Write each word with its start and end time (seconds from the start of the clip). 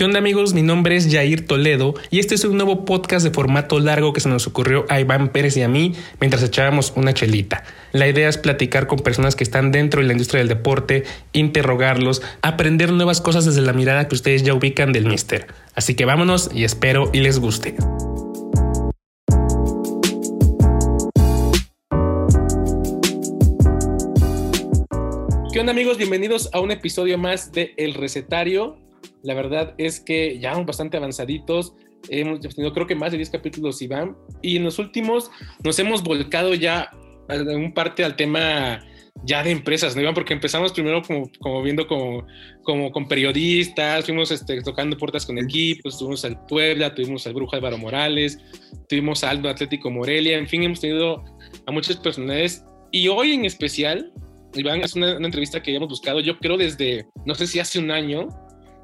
¿Qué 0.00 0.04
onda 0.04 0.18
amigos? 0.18 0.54
Mi 0.54 0.62
nombre 0.62 0.96
es 0.96 1.12
Jair 1.12 1.46
Toledo 1.46 1.92
y 2.10 2.20
este 2.20 2.34
es 2.34 2.44
un 2.44 2.56
nuevo 2.56 2.86
podcast 2.86 3.22
de 3.22 3.32
formato 3.32 3.78
largo 3.80 4.14
que 4.14 4.20
se 4.20 4.30
nos 4.30 4.46
ocurrió 4.46 4.86
a 4.88 4.98
Iván 4.98 5.28
Pérez 5.28 5.58
y 5.58 5.62
a 5.62 5.68
mí 5.68 5.92
mientras 6.20 6.42
echábamos 6.42 6.94
una 6.96 7.12
chelita. 7.12 7.64
La 7.92 8.08
idea 8.08 8.30
es 8.30 8.38
platicar 8.38 8.86
con 8.86 9.00
personas 9.00 9.36
que 9.36 9.44
están 9.44 9.72
dentro 9.72 10.00
de 10.00 10.06
la 10.06 10.14
industria 10.14 10.38
del 10.38 10.48
deporte, 10.48 11.04
interrogarlos, 11.34 12.22
aprender 12.40 12.92
nuevas 12.92 13.20
cosas 13.20 13.44
desde 13.44 13.60
la 13.60 13.74
mirada 13.74 14.08
que 14.08 14.14
ustedes 14.14 14.42
ya 14.42 14.54
ubican 14.54 14.94
del 14.94 15.04
Mister. 15.04 15.48
Así 15.74 15.94
que 15.94 16.06
vámonos 16.06 16.48
y 16.54 16.64
espero 16.64 17.10
y 17.12 17.20
les 17.20 17.38
guste. 17.38 17.74
¿Qué 25.52 25.60
onda 25.60 25.72
amigos? 25.72 25.98
Bienvenidos 25.98 26.48
a 26.54 26.60
un 26.60 26.70
episodio 26.70 27.18
más 27.18 27.52
de 27.52 27.74
El 27.76 27.92
Recetario. 27.92 28.78
La 29.22 29.34
verdad 29.34 29.74
es 29.78 30.00
que 30.00 30.38
ya 30.38 30.52
vamos 30.52 30.66
bastante 30.66 30.96
avanzaditos. 30.96 31.74
Hemos 32.08 32.40
tenido 32.40 32.72
creo 32.72 32.86
que 32.86 32.94
más 32.94 33.12
de 33.12 33.18
10 33.18 33.30
capítulos, 33.30 33.82
Iván. 33.82 34.16
Y 34.42 34.56
en 34.56 34.64
los 34.64 34.78
últimos 34.78 35.30
nos 35.62 35.78
hemos 35.78 36.02
volcado 36.02 36.54
ya 36.54 36.90
un 37.28 37.72
parte 37.72 38.04
al 38.04 38.16
tema 38.16 38.84
ya 39.24 39.42
de 39.42 39.50
empresas, 39.50 39.94
¿no, 39.94 40.02
Iván? 40.02 40.14
Porque 40.14 40.32
empezamos 40.32 40.72
primero 40.72 41.02
como, 41.02 41.30
como 41.40 41.62
viendo 41.62 41.86
como, 41.86 42.26
como 42.62 42.90
con 42.90 43.06
periodistas, 43.06 44.04
fuimos 44.04 44.30
este, 44.30 44.62
tocando 44.62 44.96
puertas 44.96 45.26
con 45.26 45.38
equipos, 45.38 45.98
tuvimos 45.98 46.24
al 46.24 46.44
Puebla, 46.46 46.94
tuvimos 46.94 47.26
al 47.26 47.34
Brujo 47.34 47.54
Álvaro 47.54 47.76
Morales, 47.76 48.38
tuvimos 48.88 49.22
al 49.24 49.44
Atlético 49.46 49.90
Morelia, 49.90 50.38
en 50.38 50.48
fin, 50.48 50.62
hemos 50.62 50.80
tenido 50.80 51.22
a 51.66 51.72
muchas 51.72 51.96
personalidades. 51.96 52.64
Y 52.92 53.08
hoy 53.08 53.32
en 53.32 53.44
especial, 53.44 54.12
Iván, 54.54 54.80
es 54.80 54.94
una, 54.94 55.16
una 55.16 55.26
entrevista 55.26 55.62
que 55.62 55.70
habíamos 55.70 55.90
buscado, 55.90 56.20
yo 56.20 56.38
creo 56.38 56.56
desde, 56.56 57.06
no 57.26 57.34
sé 57.34 57.46
si 57.46 57.60
hace 57.60 57.78
un 57.78 57.90
año, 57.90 58.28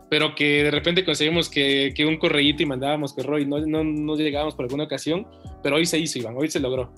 pero 0.09 0.35
que 0.35 0.65
de 0.65 0.71
repente 0.71 1.05
conseguimos 1.05 1.49
que, 1.49 1.93
que 1.95 2.07
un 2.07 2.19
correíto 2.19 2.63
y 2.63 2.67
mandábamos 2.67 3.13
correo 3.13 3.39
y 3.39 3.47
no, 3.47 3.59
no, 3.67 3.83
no, 3.85 4.17
llegábamos 4.17 4.55
por 4.55 4.65
alguna 4.65 4.85
ocasión, 4.85 5.27
pero 5.63 5.77
hoy 5.77 5.87
se 5.87 5.99
hizo, 5.99 6.19
Iván, 6.19 6.35
hoy 6.37 6.51
se 6.51 6.61
logró. 6.61 6.93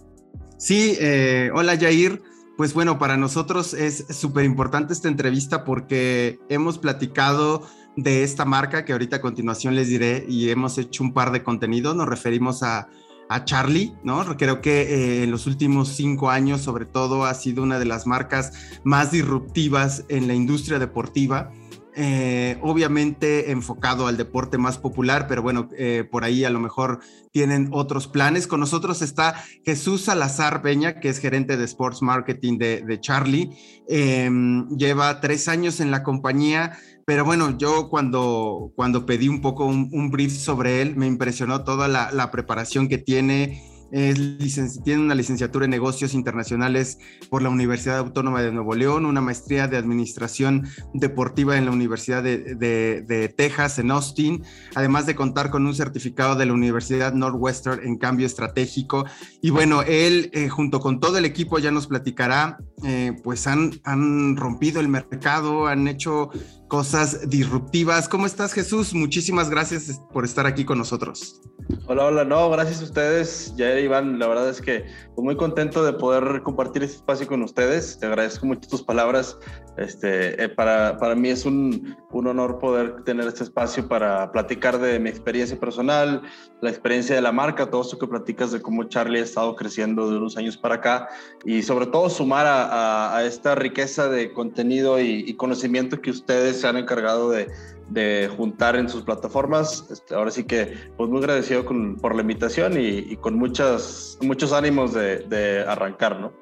Sí, 0.59 0.97
eh, 1.01 1.51
hola 1.55 1.77
Jair. 1.79 2.21
Pues 2.57 2.75
bueno, 2.75 2.99
para 2.99 3.17
nosotros 3.17 3.73
es 3.73 4.05
súper 4.11 4.45
importante 4.45 4.93
esta 4.93 5.07
entrevista 5.07 5.63
porque 5.65 6.41
hemos 6.49 6.77
platicado 6.79 7.63
de 7.97 8.25
esta 8.25 8.45
marca 8.45 8.85
que 8.85 8.93
ahorita 8.93 9.17
a 9.17 9.21
continuación 9.21 9.77
les 9.77 9.89
diré 9.89 10.25
y 10.29 10.51
hemos 10.51 10.77
hecho 10.77 11.05
un 11.05 11.15
par 11.15 11.31
de 11.31 11.45
contenidos. 11.45 11.95
Nos 11.95 12.09
referimos 12.09 12.65
a, 12.65 12.89
a 13.29 13.45
Charlie, 13.45 13.93
¿no? 14.03 14.25
Creo 14.37 14.61
que 14.61 14.83
eh, 14.83 15.23
en 15.23 15.31
los 15.31 15.47
últimos 15.47 15.91
cinco 15.91 16.31
años, 16.31 16.61
sobre 16.61 16.85
todo, 16.85 17.27
ha 17.27 17.35
sido 17.35 17.63
una 17.63 17.79
de 17.79 17.85
las 17.85 18.09
marcas 18.09 18.53
más 18.83 19.13
disruptivas 19.13 20.05
en 20.09 20.27
la 20.27 20.35
industria 20.35 20.81
deportiva 20.81 21.53
eh, 22.01 22.59
obviamente 22.63 23.51
enfocado 23.51 24.07
al 24.07 24.17
deporte 24.17 24.57
más 24.57 24.79
popular, 24.79 25.27
pero 25.29 25.43
bueno, 25.43 25.69
eh, 25.77 26.07
por 26.09 26.23
ahí 26.23 26.45
a 26.45 26.51
lo 26.51 26.61
mejor 26.61 27.01
tienen 27.33 27.71
otros 27.73 28.07
planes. 28.07 28.47
Con 28.47 28.61
nosotros 28.61 29.03
está 29.03 29.35
Jesús 29.65 30.03
Salazar 30.03 30.63
Peña, 30.63 31.01
que 31.01 31.09
es 31.09 31.19
gerente 31.19 31.57
de 31.57 31.65
Sports 31.65 32.01
Marketing 32.01 32.57
de, 32.57 32.99
Charlie. 33.01 33.51
Em, 33.89 34.69
lleva 34.77 35.21
tres 35.21 35.49
años 35.49 35.81
en 35.81 35.91
la 35.91 36.05
compañía, 36.05 36.79
pero 37.05 37.25
bueno, 37.25 37.59
yo 37.59 37.89
cuando, 37.89 38.71
cuando 38.77 39.05
pedí 39.05 39.29
un 39.29 39.41
poco 39.41 39.67
un, 39.67 40.11
brief 40.13 40.33
sobre 40.33 40.83
él, 40.83 40.95
me 40.95 41.09
impresionó 41.09 41.65
toda 41.65 41.89
la 41.89 42.31
preparación 42.31 42.87
que 42.87 42.99
tiene 42.99 43.78
tiene 43.91 45.03
una 45.03 45.15
licenciatura 45.15 45.65
en 45.65 45.71
negocios 45.71 46.15
internacionales 46.15 46.99
por 47.31 47.43
la 47.43 47.49
Universidad 47.49 47.99
Autónoma 47.99 48.43
de 48.43 48.53
Nuevo 48.53 48.75
León, 48.75 49.07
una 49.07 49.21
maestría 49.21 49.67
de 49.69 49.77
administración 49.77 50.69
deportiva 50.95 51.57
en 51.57 51.65
la 51.65 51.71
Universidad 51.71 52.23
de, 52.23 53.35
Texas 53.37 53.79
en 53.79 53.91
Austin, 53.91 54.43
además 54.75 55.07
de 55.07 55.15
contar 55.15 55.51
con 55.51 55.67
un 55.67 55.75
certificado 55.75 56.35
de 56.35 56.47
la 56.47 56.53
Universidad 56.53 57.13
Northwestern 57.15 57.87
en 57.87 57.97
cambio 57.97 58.27
estratégico. 58.27 59.07
Y 59.41 59.51
bueno, 59.51 59.83
él 59.83 60.31
eh, 60.33 60.49
junto 60.49 60.81
con 60.81 61.01
todo 61.01 61.19
el 61.19 61.25
equipo 61.25 61.59
ya 61.59 61.71
nos 61.71 61.87
platicará, 61.87 62.59
eh, 62.85 63.13
pues 63.23 63.47
han, 63.47 63.81
han 63.85 64.37
rompido 64.37 64.81
el 64.81 64.89
mercado, 64.89 65.67
han 65.67 65.89
hecho 65.89 66.31
cosas 66.69 67.29
disruptivas. 67.29 68.09
¿Cómo 68.09 68.27
estás, 68.27 68.53
Jesús? 68.53 68.95
Muchísimas 68.95 69.51
gracias 69.51 70.01
por 70.13 70.25
estar 70.25 70.47
aquí 70.47 70.65
con 70.65 70.79
nosotros. 70.79 71.41
Hola, 71.87 72.07
hola, 72.07 72.25
no, 72.25 72.49
gracias 72.49 72.81
a 72.81 72.85
ustedes, 72.85 73.55
ya 73.57 73.79
Iván, 73.79 74.19
la 74.19 74.27
verdad 74.27 74.49
es 74.49 74.63
que 74.63 74.87
muy 75.19 75.37
contento 75.37 75.85
de 75.85 75.93
poder 75.93 76.43
compartir 76.43 76.83
este 76.83 76.97
espacio 76.97 77.27
con 77.27 77.43
ustedes, 77.43 77.99
te 77.99 78.07
agradezco 78.07 78.47
mucho 78.47 78.69
tus 78.71 78.83
palabras, 78.83 79.37
este, 79.77 80.43
eh, 80.43 80.49
para, 80.49 80.97
para, 80.97 81.15
mí 81.15 81.29
es 81.29 81.45
un, 81.45 81.95
un, 82.11 82.27
honor 82.27 82.59
poder 82.59 83.05
tener 83.05 83.29
este 83.29 83.45
espacio 83.45 83.87
para 83.87 84.33
platicar 84.33 84.79
de 84.79 84.99
mi 84.99 85.11
experiencia 85.11 85.61
personal, 85.61 86.23
la 86.63 86.71
experiencia 86.71 87.15
de 87.15 87.21
la 87.21 87.33
marca, 87.33 87.71
todo 87.71 87.83
esto 87.83 87.99
que 87.99 88.07
platicas 88.07 88.51
de 88.51 88.63
cómo 88.63 88.85
Charlie 88.85 89.21
ha 89.21 89.25
estado 89.25 89.55
creciendo 89.55 90.11
de 90.11 90.17
unos 90.17 90.37
años 90.37 90.57
para 90.57 90.77
acá 90.77 91.09
y 91.45 91.63
sobre 91.63 91.87
todo 91.87 92.09
sumar 92.09 92.47
a, 92.49 93.23
esta 93.25 93.55
riqueza 93.55 94.09
de 94.09 94.33
contenido 94.33 94.99
y 95.01 95.35
conocimiento 95.35 96.01
que 96.01 96.11
ustedes 96.11 96.58
se 96.59 96.69
han 96.69 96.77
encargado 96.77 97.31
de 97.31 97.49
de 97.89 98.31
juntar 98.37 98.77
en 98.77 98.89
sus 98.89 99.03
plataformas. 99.03 99.87
Este, 99.91 100.15
ahora 100.15 100.31
sí 100.31 100.45
que, 100.45 100.75
pues 100.97 101.09
muy 101.11 101.19
agradecido 101.19 101.65
con, 101.65 101.97
por 101.97 102.15
la 102.15 102.23
invitación 102.23 102.75
y, 102.79 103.17
con 103.17 103.35
muchas, 103.37 104.19
muchos 104.23 104.53
ánimos 104.53 104.95
de, 104.95 105.19
de, 105.21 105.65
arrancar, 105.67 106.21
¿no? 106.21 106.33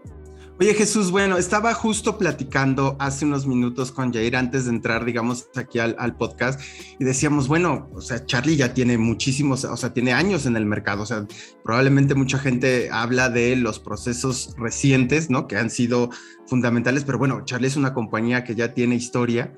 Oye 0.58 0.72
Jesús, 0.72 1.10
bueno, 1.10 1.36
estaba 1.36 1.74
justo 1.74 2.16
platicando 2.16 2.96
hace 2.98 3.26
unos 3.26 3.46
minutos 3.46 3.92
con 3.92 4.10
Jair 4.10 4.36
antes 4.36 4.64
de 4.64 4.70
entrar, 4.70 5.04
digamos, 5.04 5.50
aquí 5.54 5.78
al, 5.78 5.94
al, 5.98 6.16
podcast 6.16 6.58
y 6.98 7.04
decíamos, 7.04 7.46
bueno, 7.46 7.90
o 7.92 8.00
sea, 8.00 8.24
Charlie 8.24 8.56
ya 8.56 8.72
tiene 8.72 8.96
muchísimos, 8.96 9.66
o 9.66 9.76
sea, 9.76 9.92
tiene 9.92 10.14
años 10.14 10.46
en 10.46 10.56
el 10.56 10.64
mercado, 10.64 11.02
o 11.02 11.06
sea, 11.06 11.26
probablemente 11.62 12.14
mucha 12.14 12.38
gente 12.38 12.88
habla 12.90 13.28
de 13.28 13.54
los 13.54 13.78
procesos 13.78 14.54
recientes, 14.56 15.28
¿no? 15.28 15.46
Que 15.46 15.58
han 15.58 15.68
sido 15.68 16.08
fundamentales, 16.46 17.04
pero 17.04 17.18
bueno, 17.18 17.44
Charlie 17.44 17.68
es 17.68 17.76
una 17.76 17.92
compañía 17.92 18.42
que 18.42 18.54
ya 18.54 18.72
tiene 18.72 18.94
historia 18.94 19.52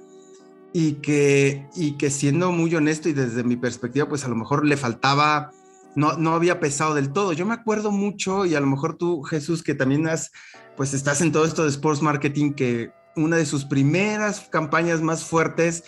y 0.73 0.95
que, 0.95 1.67
y 1.75 1.93
que 1.97 2.11
siendo 2.11 2.53
muy 2.53 2.75
honesto 2.75 3.09
y 3.09 3.13
desde 3.13 3.45
mi 3.45 3.57
perspectiva, 3.57 4.09
pues 4.09 4.25
a 4.25 4.29
lo 4.29 4.37
mejor 4.37 4.65
le 4.65 4.77
faltaba, 4.77 5.51
no, 5.95 6.17
no 6.17 6.35
había 6.35 6.61
pesado 6.61 6.95
del 6.95 7.13
todo. 7.13 7.33
Yo 7.33 7.47
me 7.47 7.55
acuerdo 7.55 7.91
mucho 7.91 8.45
y 8.45 8.55
a 8.55 8.61
lo 8.61 8.67
mejor 8.67 8.97
tú, 8.97 9.23
Jesús, 9.23 9.63
que 9.63 9.75
también 9.75 10.09
has, 10.09 10.31
pues 10.77 10.95
estás 10.95 11.21
en 11.21 11.33
todo 11.33 11.45
esto 11.45 11.65
de 11.65 11.71
sports 11.71 12.03
marketing, 12.03 12.53
que 12.53 12.93
una 13.17 13.37
de 13.37 13.47
sus 13.47 13.65
primeras 13.65 14.41
campañas 14.51 15.01
más 15.01 15.25
fuertes 15.25 15.85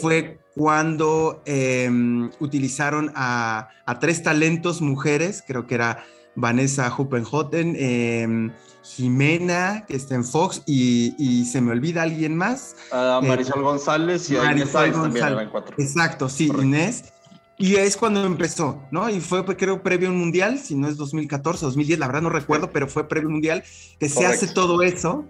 fue 0.00 0.40
cuando 0.54 1.42
em, 1.44 2.30
utilizaron 2.40 3.12
a, 3.14 3.68
tres 4.00 4.22
talentos 4.22 4.80
mujeres, 4.80 5.44
creo 5.46 5.66
que 5.66 5.74
era 5.74 6.04
Vanessa 6.34 6.92
Huppenhotten, 6.96 7.76
eh, 7.78 8.50
Jimena, 8.86 9.84
que 9.86 9.96
está 9.96 10.14
en 10.14 10.24
Fox, 10.24 10.62
y, 10.66 11.44
se 11.50 11.60
me 11.60 11.72
olvida 11.72 12.02
alguien 12.02 12.36
más. 12.36 12.76
Uh, 12.92 13.24
Marisol 13.26 13.62
González 13.62 14.30
y 14.30 14.34
Marisol 14.34 14.92
González. 14.92 15.48
Exacto, 15.78 16.28
sí, 16.28 16.50
Inés. 16.58 17.12
Y 17.58 17.76
es 17.76 17.96
cuando 17.96 18.24
empezó, 18.24 18.82
¿no? 18.90 19.08
Y 19.08 19.20
fue, 19.20 19.44
creo, 19.56 19.82
previo 19.82 20.08
a 20.08 20.12
un 20.12 20.18
mundial, 20.18 20.58
si 20.58 20.74
no 20.74 20.88
es 20.88 20.96
2014, 20.98 21.64
2010, 21.64 21.98
la 21.98 22.06
verdad 22.06 22.22
no 22.22 22.28
recuerdo, 22.28 22.70
pero 22.70 22.86
fue 22.86 23.08
previo 23.08 23.26
a 23.26 23.28
un 23.28 23.34
mundial, 23.34 23.64
que 23.98 24.08
se 24.08 24.26
hace 24.26 24.46
todo 24.46 24.82
eso. 24.82 25.24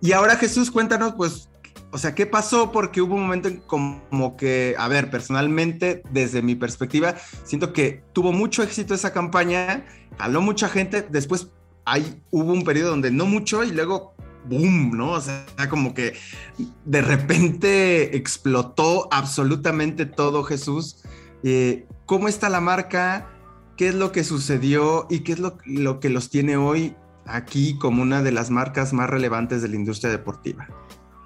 Y 0.00 0.12
ahora 0.12 0.36
Jesús, 0.36 0.70
cuéntanos, 0.72 1.14
pues, 1.14 1.48
o 1.92 1.98
sea, 1.98 2.14
¿qué 2.14 2.26
pasó? 2.26 2.72
Porque 2.72 3.00
hubo 3.00 3.14
un 3.14 3.22
momento 3.22 3.48
en 3.48 3.58
como 3.58 4.36
que, 4.36 4.74
a 4.76 4.88
ver, 4.88 5.08
personalmente, 5.08 6.02
desde 6.10 6.42
mi 6.42 6.56
perspectiva, 6.56 7.14
siento 7.44 7.72
que 7.72 8.02
tuvo 8.12 8.32
mucho 8.32 8.62
éxito 8.64 8.92
esa 8.94 9.12
campaña, 9.12 9.86
jaló 10.18 10.42
mucha 10.42 10.68
gente, 10.68 11.06
después 11.08 11.48
hay, 11.90 12.22
hubo 12.30 12.52
un 12.52 12.64
periodo 12.64 12.90
donde 12.90 13.10
no 13.10 13.24
mucho 13.26 13.64
y 13.64 13.70
luego 13.70 14.14
boom, 14.48 14.96
¿no? 14.96 15.12
O 15.12 15.20
sea, 15.20 15.44
como 15.68 15.94
que 15.94 16.14
de 16.84 17.02
repente 17.02 18.16
explotó 18.16 19.08
absolutamente 19.10 20.06
todo 20.06 20.44
Jesús. 20.44 21.02
Eh, 21.42 21.86
¿Cómo 22.06 22.28
está 22.28 22.48
la 22.48 22.60
marca? 22.60 23.28
¿Qué 23.76 23.88
es 23.88 23.94
lo 23.94 24.12
que 24.12 24.24
sucedió 24.24 25.06
y 25.08 25.20
qué 25.20 25.32
es 25.32 25.38
lo, 25.38 25.58
lo 25.64 26.00
que 26.00 26.08
los 26.08 26.30
tiene 26.30 26.56
hoy 26.56 26.94
aquí 27.26 27.78
como 27.78 28.02
una 28.02 28.22
de 28.22 28.32
las 28.32 28.50
marcas 28.50 28.92
más 28.92 29.08
relevantes 29.08 29.62
de 29.62 29.68
la 29.68 29.76
industria 29.76 30.10
deportiva? 30.10 30.68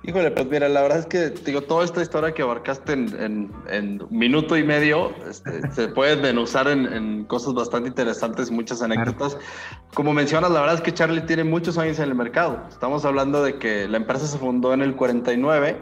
Híjole, 0.04 0.32
pues 0.32 0.46
mira, 0.46 0.68
la 0.68 0.82
verdad 0.82 0.98
es 0.98 1.06
que 1.06 1.30
digo, 1.30 1.62
toda 1.62 1.84
esta 1.84 2.02
historia 2.02 2.32
que 2.34 2.42
abarcaste 2.42 2.92
en, 2.92 3.52
en, 3.68 4.02
minuto 4.10 4.56
y 4.56 4.64
medio 4.64 5.14
este, 5.28 5.70
se 5.72 5.88
puede 5.88 6.16
denusar 6.16 6.66
en, 6.66 6.92
en, 6.92 7.24
cosas 7.24 7.54
bastante 7.54 7.88
interesantes, 7.88 8.50
muchas 8.50 8.82
anécdotas. 8.82 9.38
Como 9.94 10.12
mencionas, 10.12 10.50
la 10.50 10.60
verdad 10.60 10.76
es 10.76 10.80
que 10.80 10.92
Charlie 10.92 11.20
tiene 11.20 11.44
muchos 11.44 11.78
años 11.78 12.00
en 12.00 12.08
el 12.08 12.16
mercado. 12.16 12.64
Estamos 12.68 13.04
hablando 13.04 13.44
de 13.44 13.58
que 13.58 13.86
la 13.86 13.98
empresa 13.98 14.26
se 14.26 14.38
fundó 14.38 14.74
en 14.74 14.82
el 14.82 14.96
49. 14.96 15.78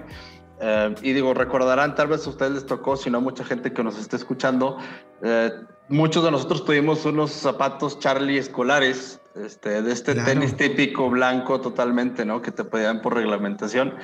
Eh, 0.60 0.94
y 1.00 1.12
digo, 1.14 1.32
recordarán, 1.32 1.94
tal 1.94 2.08
vez 2.08 2.26
a 2.26 2.30
ustedes 2.30 2.52
les 2.52 2.66
tocó, 2.66 2.96
si 2.96 3.08
no 3.08 3.22
mucha 3.22 3.42
gente 3.44 3.72
que 3.72 3.82
nos 3.82 3.98
esté 3.98 4.16
escuchando, 4.16 4.76
eh, 5.22 5.50
muchos 5.88 6.22
de 6.22 6.30
nosotros 6.30 6.66
tuvimos 6.66 7.06
unos 7.06 7.32
zapatos 7.32 7.98
Charlie 7.98 8.36
escolares 8.36 9.20
este, 9.36 9.80
de 9.80 9.92
este 9.92 10.16
tenis 10.16 10.56
típico 10.56 11.08
blanco 11.08 11.60
totalmente, 11.60 12.24
¿no? 12.24 12.42
Que 12.42 12.50
te 12.50 12.64
pedían 12.64 13.00
por 13.00 13.14
reglamentación. 13.14 13.94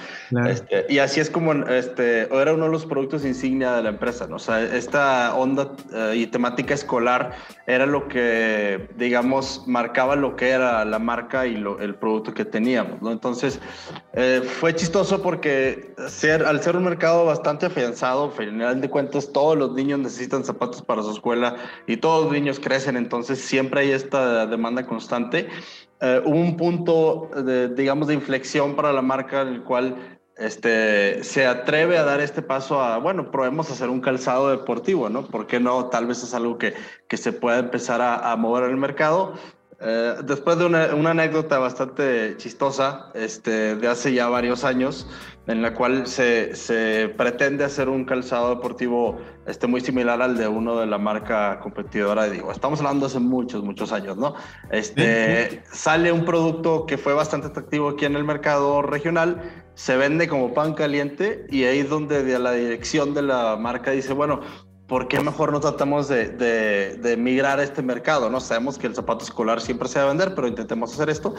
Este, 0.48 0.86
y 0.88 0.98
así 0.98 1.18
es 1.18 1.30
como 1.30 1.52
este, 1.52 2.32
era 2.32 2.52
uno 2.52 2.66
de 2.66 2.70
los 2.70 2.86
productos 2.86 3.24
insignia 3.24 3.72
de 3.72 3.82
la 3.82 3.88
empresa, 3.88 4.28
¿no? 4.28 4.36
O 4.36 4.38
sea, 4.38 4.62
esta 4.62 5.34
onda 5.34 5.72
eh, 5.92 6.12
y 6.16 6.26
temática 6.28 6.74
escolar 6.74 7.32
era 7.66 7.86
lo 7.86 8.06
que, 8.06 8.88
digamos, 8.96 9.64
marcaba 9.66 10.14
lo 10.14 10.36
que 10.36 10.50
era 10.50 10.84
la 10.84 11.00
marca 11.00 11.44
y 11.46 11.56
lo, 11.56 11.80
el 11.80 11.96
producto 11.96 12.32
que 12.32 12.44
teníamos, 12.44 13.02
¿no? 13.02 13.10
Entonces, 13.10 13.58
eh, 14.12 14.42
fue 14.60 14.76
chistoso 14.76 15.22
porque 15.22 15.92
ser, 16.06 16.44
al 16.44 16.62
ser 16.62 16.76
un 16.76 16.84
mercado 16.84 17.24
bastante 17.24 17.66
afianzado, 17.66 18.26
al 18.26 18.32
final 18.32 18.80
de 18.80 18.88
cuentas, 18.88 19.32
todos 19.32 19.58
los 19.58 19.72
niños 19.72 19.98
necesitan 19.98 20.44
zapatos 20.44 20.82
para 20.82 21.02
su 21.02 21.10
escuela 21.10 21.56
y 21.88 21.96
todos 21.96 22.24
los 22.24 22.32
niños 22.32 22.60
crecen, 22.60 22.96
entonces 22.96 23.40
siempre 23.40 23.80
hay 23.80 23.90
esta 23.90 24.46
demanda 24.46 24.86
constante 24.86 25.15
eh, 26.00 26.22
hubo 26.24 26.36
un 26.36 26.56
punto, 26.56 27.30
de, 27.34 27.68
digamos, 27.68 28.08
de 28.08 28.14
inflexión 28.14 28.76
para 28.76 28.92
la 28.92 29.02
marca 29.02 29.42
en 29.42 29.48
el 29.48 29.62
cual 29.62 30.18
este, 30.36 31.24
se 31.24 31.46
atreve 31.46 31.96
a 31.96 32.04
dar 32.04 32.20
este 32.20 32.42
paso 32.42 32.80
a, 32.80 32.98
bueno, 32.98 33.30
probemos 33.30 33.70
hacer 33.70 33.88
un 33.88 34.00
calzado 34.00 34.50
deportivo, 34.50 35.08
¿no? 35.08 35.26
¿Por 35.26 35.46
qué 35.46 35.60
no? 35.60 35.86
Tal 35.86 36.06
vez 36.06 36.22
es 36.22 36.34
algo 36.34 36.58
que, 36.58 36.74
que 37.08 37.16
se 37.16 37.32
pueda 37.32 37.58
empezar 37.58 38.02
a, 38.02 38.30
a 38.30 38.36
mover 38.36 38.64
en 38.64 38.70
el 38.70 38.76
mercado. 38.76 39.34
Eh, 39.78 40.14
después 40.24 40.58
de 40.58 40.64
una, 40.64 40.94
una, 40.94 41.10
anécdota 41.10 41.58
bastante 41.58 42.34
chistosa 42.38 43.10
este, 43.14 43.76
de 43.76 43.88
hace 43.88 44.14
ya 44.14 44.26
varios 44.28 44.64
años, 44.64 45.06
en 45.46 45.60
la 45.60 45.74
cual 45.74 46.06
se, 46.06 46.54
se, 46.56 47.12
pretende 47.14 47.62
hacer 47.62 47.90
un 47.90 48.06
calzado 48.06 48.54
deportivo 48.54 49.18
este, 49.46 49.66
muy 49.66 49.82
similar 49.82 50.22
al 50.22 50.38
de 50.38 50.48
uno 50.48 50.80
de 50.80 50.86
la 50.86 50.96
marca 50.96 51.60
competidora. 51.60 52.24
Digo, 52.24 52.50
estamos 52.50 52.80
hablando 52.80 53.04
hace 53.04 53.18
muchos, 53.18 53.62
muchos 53.62 53.92
años, 53.92 54.16
¿no? 54.16 54.34
Este, 54.70 55.62
Sale 55.70 56.10
un 56.10 56.24
producto 56.24 56.86
que 56.86 56.96
fue 56.96 57.12
bastante 57.12 57.48
atractivo 57.48 57.90
aquí 57.90 58.06
en 58.06 58.16
el 58.16 58.24
mercado 58.24 58.80
regional, 58.80 59.42
se 59.74 59.94
vende 59.98 60.26
como 60.26 60.54
pan 60.54 60.72
caliente 60.72 61.46
y 61.50 61.64
ahí 61.64 61.80
es 61.80 61.90
donde 61.90 62.24
de 62.24 62.38
la 62.38 62.52
dirección 62.52 63.12
de 63.12 63.20
la 63.20 63.56
marca 63.56 63.90
dice, 63.90 64.14
bueno, 64.14 64.40
¿por 64.86 65.08
qué 65.08 65.20
mejor 65.20 65.52
no 65.52 65.60
tratamos 65.60 66.08
de, 66.08 67.16
migrar 67.18 67.58
a 67.58 67.62
este 67.62 67.82
mercado? 67.82 68.30
¿no? 68.30 68.40
Sabemos 68.40 68.78
que 68.78 68.86
el 68.86 68.94
zapato 68.94 69.24
escolar 69.24 69.60
siempre 69.60 69.88
se 69.88 69.98
va 69.98 70.06
a 70.06 70.08
vender, 70.08 70.34
pero 70.34 70.48
intentemos 70.48 70.92
hacer 70.92 71.10
esto. 71.10 71.34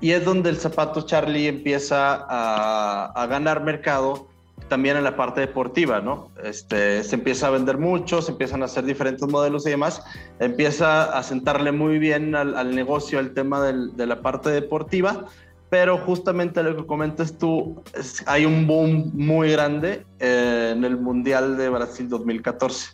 Y 0.00 0.12
es 0.12 0.24
donde 0.24 0.50
el 0.50 0.56
zapato 0.56 1.02
Charlie 1.02 1.48
empieza 1.48 2.26
a, 2.28 3.26
ganar 3.26 3.62
mercado 3.64 4.28
también 4.68 4.96
en 4.96 5.04
la 5.04 5.16
parte 5.16 5.40
deportiva, 5.40 6.00
¿no? 6.00 6.30
Este, 6.42 7.02
se 7.04 7.16
empieza 7.16 7.48
a 7.48 7.50
vender 7.50 7.76
mucho, 7.76 8.22
se 8.22 8.32
empiezan 8.32 8.62
a 8.62 8.66
hacer 8.66 8.84
diferentes 8.84 9.28
modelos 9.28 9.66
y 9.66 9.70
demás, 9.70 10.02
empieza 10.38 11.04
a 11.16 11.22
sentarle 11.22 11.72
muy 11.72 11.98
bien 11.98 12.34
al, 12.34 12.74
negocio 12.74 13.18
el 13.18 13.34
tema 13.34 13.60
de 13.60 14.06
la 14.06 14.22
parte 14.22 14.50
deportiva 14.50 15.26
pero 15.74 15.98
justamente 15.98 16.62
lo 16.62 16.76
que 16.76 16.86
comentas 16.86 17.36
tú, 17.36 17.82
hay 18.26 18.46
un 18.46 18.64
boom 18.64 19.10
muy 19.12 19.50
grande 19.50 20.06
eh, 20.20 20.72
en 20.72 20.84
el 20.84 20.96
Mundial 20.96 21.56
de 21.56 21.68
Brasil 21.68 22.08
2014. 22.08 22.90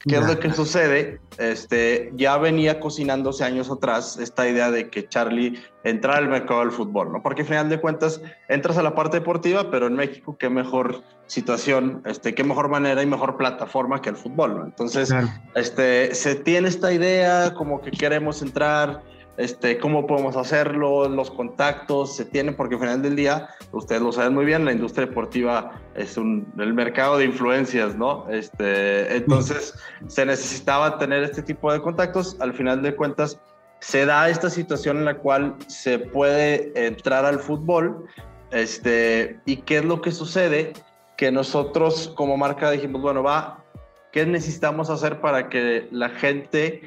¿Qué 0.00 0.16
es 0.16 0.26
lo 0.26 0.40
que 0.40 0.52
sucede? 0.52 1.20
Este, 1.38 2.10
ya 2.16 2.36
venía 2.36 2.80
cocinándose 2.80 3.44
años 3.44 3.70
atrás 3.70 4.18
esta 4.18 4.48
idea 4.48 4.72
de 4.72 4.90
que 4.90 5.08
Charlie 5.08 5.62
entrara 5.84 6.18
al 6.18 6.28
mercado 6.28 6.58
del 6.58 6.72
fútbol, 6.72 7.12
¿no? 7.12 7.22
Porque 7.22 7.42
al 7.42 7.46
final 7.46 7.68
de 7.68 7.80
cuentas 7.80 8.20
entras 8.48 8.78
a 8.78 8.82
la 8.82 8.96
parte 8.96 9.18
deportiva, 9.18 9.70
pero 9.70 9.86
en 9.86 9.94
México 9.94 10.36
qué 10.36 10.50
mejor 10.50 11.04
situación, 11.26 12.02
este, 12.04 12.34
qué 12.34 12.42
mejor 12.42 12.68
manera 12.68 13.00
y 13.00 13.06
mejor 13.06 13.36
plataforma 13.36 14.02
que 14.02 14.10
el 14.10 14.16
fútbol, 14.16 14.56
¿no? 14.56 14.64
Entonces, 14.64 15.14
este, 15.54 16.12
se 16.16 16.34
tiene 16.34 16.66
esta 16.66 16.92
idea 16.92 17.54
como 17.54 17.80
que 17.80 17.92
queremos 17.92 18.42
entrar, 18.42 19.04
este, 19.36 19.78
cómo 19.78 20.06
podemos 20.06 20.36
hacerlo, 20.36 21.08
los 21.08 21.30
contactos 21.30 22.16
se 22.16 22.24
tienen, 22.24 22.54
porque 22.54 22.76
al 22.76 22.80
final 22.80 23.02
del 23.02 23.16
día, 23.16 23.48
ustedes 23.72 24.00
lo 24.00 24.12
saben 24.12 24.34
muy 24.34 24.44
bien, 24.44 24.64
la 24.64 24.72
industria 24.72 25.06
deportiva 25.06 25.72
es 25.94 26.16
un, 26.16 26.46
el 26.58 26.72
mercado 26.72 27.18
de 27.18 27.24
influencias, 27.24 27.96
¿no? 27.96 28.26
Este, 28.30 29.16
entonces, 29.16 29.74
se 30.06 30.24
necesitaba 30.24 30.98
tener 30.98 31.24
este 31.24 31.42
tipo 31.42 31.72
de 31.72 31.80
contactos. 31.80 32.36
Al 32.40 32.54
final 32.54 32.82
de 32.82 32.94
cuentas, 32.94 33.40
se 33.80 34.06
da 34.06 34.28
esta 34.28 34.48
situación 34.50 34.98
en 34.98 35.04
la 35.04 35.18
cual 35.18 35.56
se 35.66 35.98
puede 35.98 36.72
entrar 36.86 37.24
al 37.24 37.38
fútbol. 37.40 38.06
Este, 38.50 39.40
¿Y 39.46 39.56
qué 39.58 39.78
es 39.78 39.84
lo 39.84 40.00
que 40.00 40.12
sucede? 40.12 40.72
Que 41.16 41.32
nosotros 41.32 42.12
como 42.16 42.36
marca 42.36 42.70
dijimos, 42.70 43.02
bueno, 43.02 43.22
va, 43.22 43.64
¿qué 44.12 44.24
necesitamos 44.26 44.90
hacer 44.90 45.20
para 45.20 45.48
que 45.48 45.88
la 45.90 46.08
gente 46.08 46.82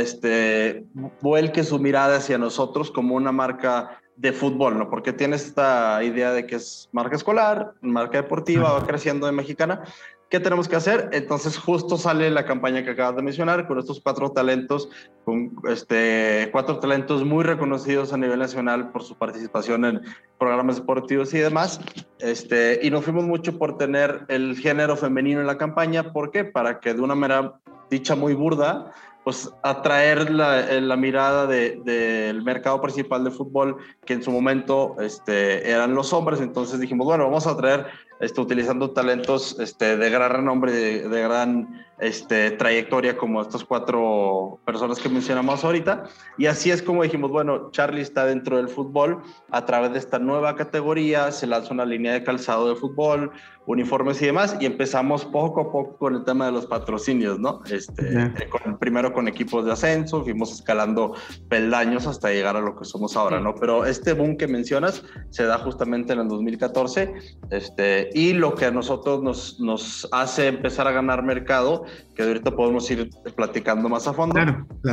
este, 0.00 0.84
vuelque 1.20 1.64
su 1.64 1.78
mirada 1.78 2.16
hacia 2.16 2.38
nosotros 2.38 2.90
como 2.90 3.14
una 3.14 3.32
marca 3.32 4.00
de 4.16 4.32
fútbol, 4.32 4.78
¿no? 4.78 4.90
Porque 4.90 5.12
tienes 5.12 5.46
esta 5.46 6.02
idea 6.04 6.32
de 6.32 6.46
que 6.46 6.56
es 6.56 6.88
marca 6.92 7.16
escolar, 7.16 7.74
marca 7.80 8.18
deportiva, 8.18 8.72
va 8.72 8.86
creciendo 8.86 9.26
de 9.26 9.32
mexicana. 9.32 9.82
¿Qué 10.30 10.40
tenemos 10.40 10.68
que 10.68 10.76
hacer? 10.76 11.10
Entonces 11.12 11.56
justo 11.58 11.96
sale 11.96 12.30
la 12.30 12.44
campaña 12.44 12.82
que 12.82 12.90
acabas 12.90 13.16
de 13.16 13.22
mencionar 13.22 13.68
con 13.68 13.78
estos 13.78 14.00
cuatro 14.00 14.30
talentos, 14.32 14.88
con 15.24 15.52
este, 15.68 16.48
cuatro 16.50 16.78
talentos 16.78 17.24
muy 17.24 17.44
reconocidos 17.44 18.12
a 18.12 18.16
nivel 18.16 18.38
nacional 18.38 18.90
por 18.90 19.02
su 19.04 19.16
participación 19.16 19.84
en 19.84 20.00
programas 20.38 20.76
deportivos 20.76 21.32
y 21.34 21.38
demás. 21.38 21.80
Este, 22.18 22.80
y 22.82 22.90
nos 22.90 23.04
fuimos 23.04 23.24
mucho 23.24 23.58
por 23.58 23.76
tener 23.78 24.24
el 24.28 24.56
género 24.56 24.96
femenino 24.96 25.40
en 25.40 25.46
la 25.46 25.58
campaña. 25.58 26.12
¿Por 26.12 26.30
qué? 26.30 26.44
Para 26.44 26.80
que 26.80 26.94
de 26.94 27.00
una 27.00 27.14
manera 27.14 27.60
dicha 27.90 28.16
muy 28.16 28.34
burda, 28.34 28.92
pues 29.24 29.50
atraer 29.62 30.30
la, 30.30 30.70
eh, 30.70 30.96
mirada 30.96 31.46
del 31.46 31.82
de, 31.82 32.40
mercado 32.44 32.80
principal 32.80 33.24
de 33.24 33.30
fútbol, 33.30 33.78
que 34.04 34.12
en 34.12 34.22
su 34.22 34.30
momento 34.30 34.96
este, 35.00 35.70
eran 35.70 35.94
los 35.94 36.12
hombres. 36.12 36.40
Entonces 36.40 36.78
dijimos, 36.78 37.06
bueno, 37.06 37.24
vamos 37.24 37.46
a 37.46 37.56
traer, 37.56 37.86
este, 38.20 38.40
utilizando 38.40 38.90
talentos 38.90 39.58
este, 39.58 39.96
de 39.96 40.10
gran 40.10 40.30
renombre, 40.30 40.72
de, 40.72 41.08
de 41.08 41.22
gran 41.22 41.84
este, 41.98 42.50
trayectoria, 42.52 43.16
como 43.16 43.40
estas 43.40 43.64
cuatro 43.64 44.58
personas 44.64 44.98
que 44.98 45.08
mencionamos 45.08 45.64
ahorita. 45.64 46.04
Y 46.38 46.46
así 46.46 46.70
es 46.70 46.82
como 46.82 47.02
dijimos, 47.02 47.30
bueno, 47.30 47.70
Charlie 47.70 48.02
está 48.02 48.26
dentro 48.26 48.56
del 48.56 48.68
fútbol 48.68 49.22
a 49.50 49.64
través 49.64 49.92
de 49.92 49.98
esta 49.98 50.18
nueva 50.18 50.56
categoría, 50.56 51.30
se 51.32 51.46
lanza 51.46 51.72
una 51.72 51.84
línea 51.84 52.12
de 52.12 52.24
calzado 52.24 52.68
de 52.68 52.76
fútbol, 52.76 53.30
uniformes 53.66 54.20
y 54.20 54.26
demás, 54.26 54.56
y 54.60 54.66
empezamos 54.66 55.24
poco 55.24 55.60
a 55.60 55.72
poco 55.72 55.96
con 55.96 56.14
el 56.14 56.24
tema 56.24 56.46
de 56.46 56.52
los 56.52 56.66
patrocinios, 56.66 57.38
¿no? 57.38 57.62
Este, 57.70 58.24
eh, 58.24 58.48
con, 58.50 58.78
primero 58.78 59.12
con 59.12 59.26
equipos 59.26 59.64
de 59.64 59.72
ascenso, 59.72 60.22
fuimos 60.22 60.52
escalando 60.52 61.14
peldaños 61.48 62.06
hasta 62.06 62.30
llegar 62.30 62.56
a 62.56 62.60
lo 62.60 62.76
que 62.76 62.84
somos 62.84 63.16
ahora, 63.16 63.40
¿no? 63.40 63.54
Pero 63.54 63.86
este 63.86 64.12
boom 64.12 64.36
que 64.36 64.46
mencionas 64.46 65.02
se 65.30 65.44
da 65.44 65.58
justamente 65.58 66.12
en 66.12 66.20
el 66.20 66.28
2014, 66.28 67.14
este, 67.50 68.10
y 68.12 68.34
lo 68.34 68.54
que 68.54 68.66
a 68.66 68.70
nosotros 68.70 69.22
nos, 69.22 69.58
nos 69.60 70.08
hace 70.12 70.48
empezar 70.48 70.86
a 70.86 70.92
ganar 70.92 71.22
mercado, 71.22 71.83
que 72.14 72.22
ahorita 72.22 72.50
podemos 72.52 72.90
ir 72.90 73.10
platicando 73.36 73.88
más 73.88 74.06
a 74.06 74.12
fondo, 74.12 74.40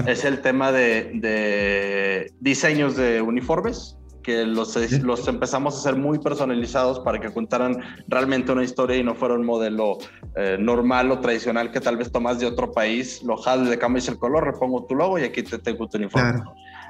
es 0.07 0.25
el 0.25 0.41
tema 0.41 0.71
de, 0.71 1.11
de 1.15 2.31
diseños 2.39 2.95
de 2.95 3.21
uniformes, 3.21 3.97
que 4.21 4.45
los, 4.45 4.75
los 5.01 5.27
empezamos 5.27 5.75
a 5.75 5.77
hacer 5.79 5.95
muy 5.95 6.19
personalizados 6.19 6.99
para 6.99 7.19
que 7.19 7.31
contaran 7.31 7.77
realmente 8.07 8.51
una 8.51 8.63
historia 8.63 8.97
y 8.97 9.03
no 9.03 9.15
fuera 9.15 9.35
un 9.35 9.45
modelo 9.45 9.97
eh, 10.35 10.57
normal 10.59 11.11
o 11.11 11.19
tradicional 11.19 11.71
que 11.71 11.79
tal 11.79 11.97
vez 11.97 12.11
tomas 12.11 12.39
de 12.39 12.45
otro 12.45 12.71
país, 12.71 13.21
lo 13.23 13.37
jales 13.37 13.69
de 13.69 13.77
cambias 13.77 14.07
el 14.07 14.17
color, 14.17 14.45
repongo 14.45 14.85
tu 14.85 14.95
logo 14.95 15.19
y 15.19 15.23
aquí 15.23 15.43
te 15.43 15.57
tengo 15.57 15.87
tu 15.87 15.97
uniforme. 15.97 16.39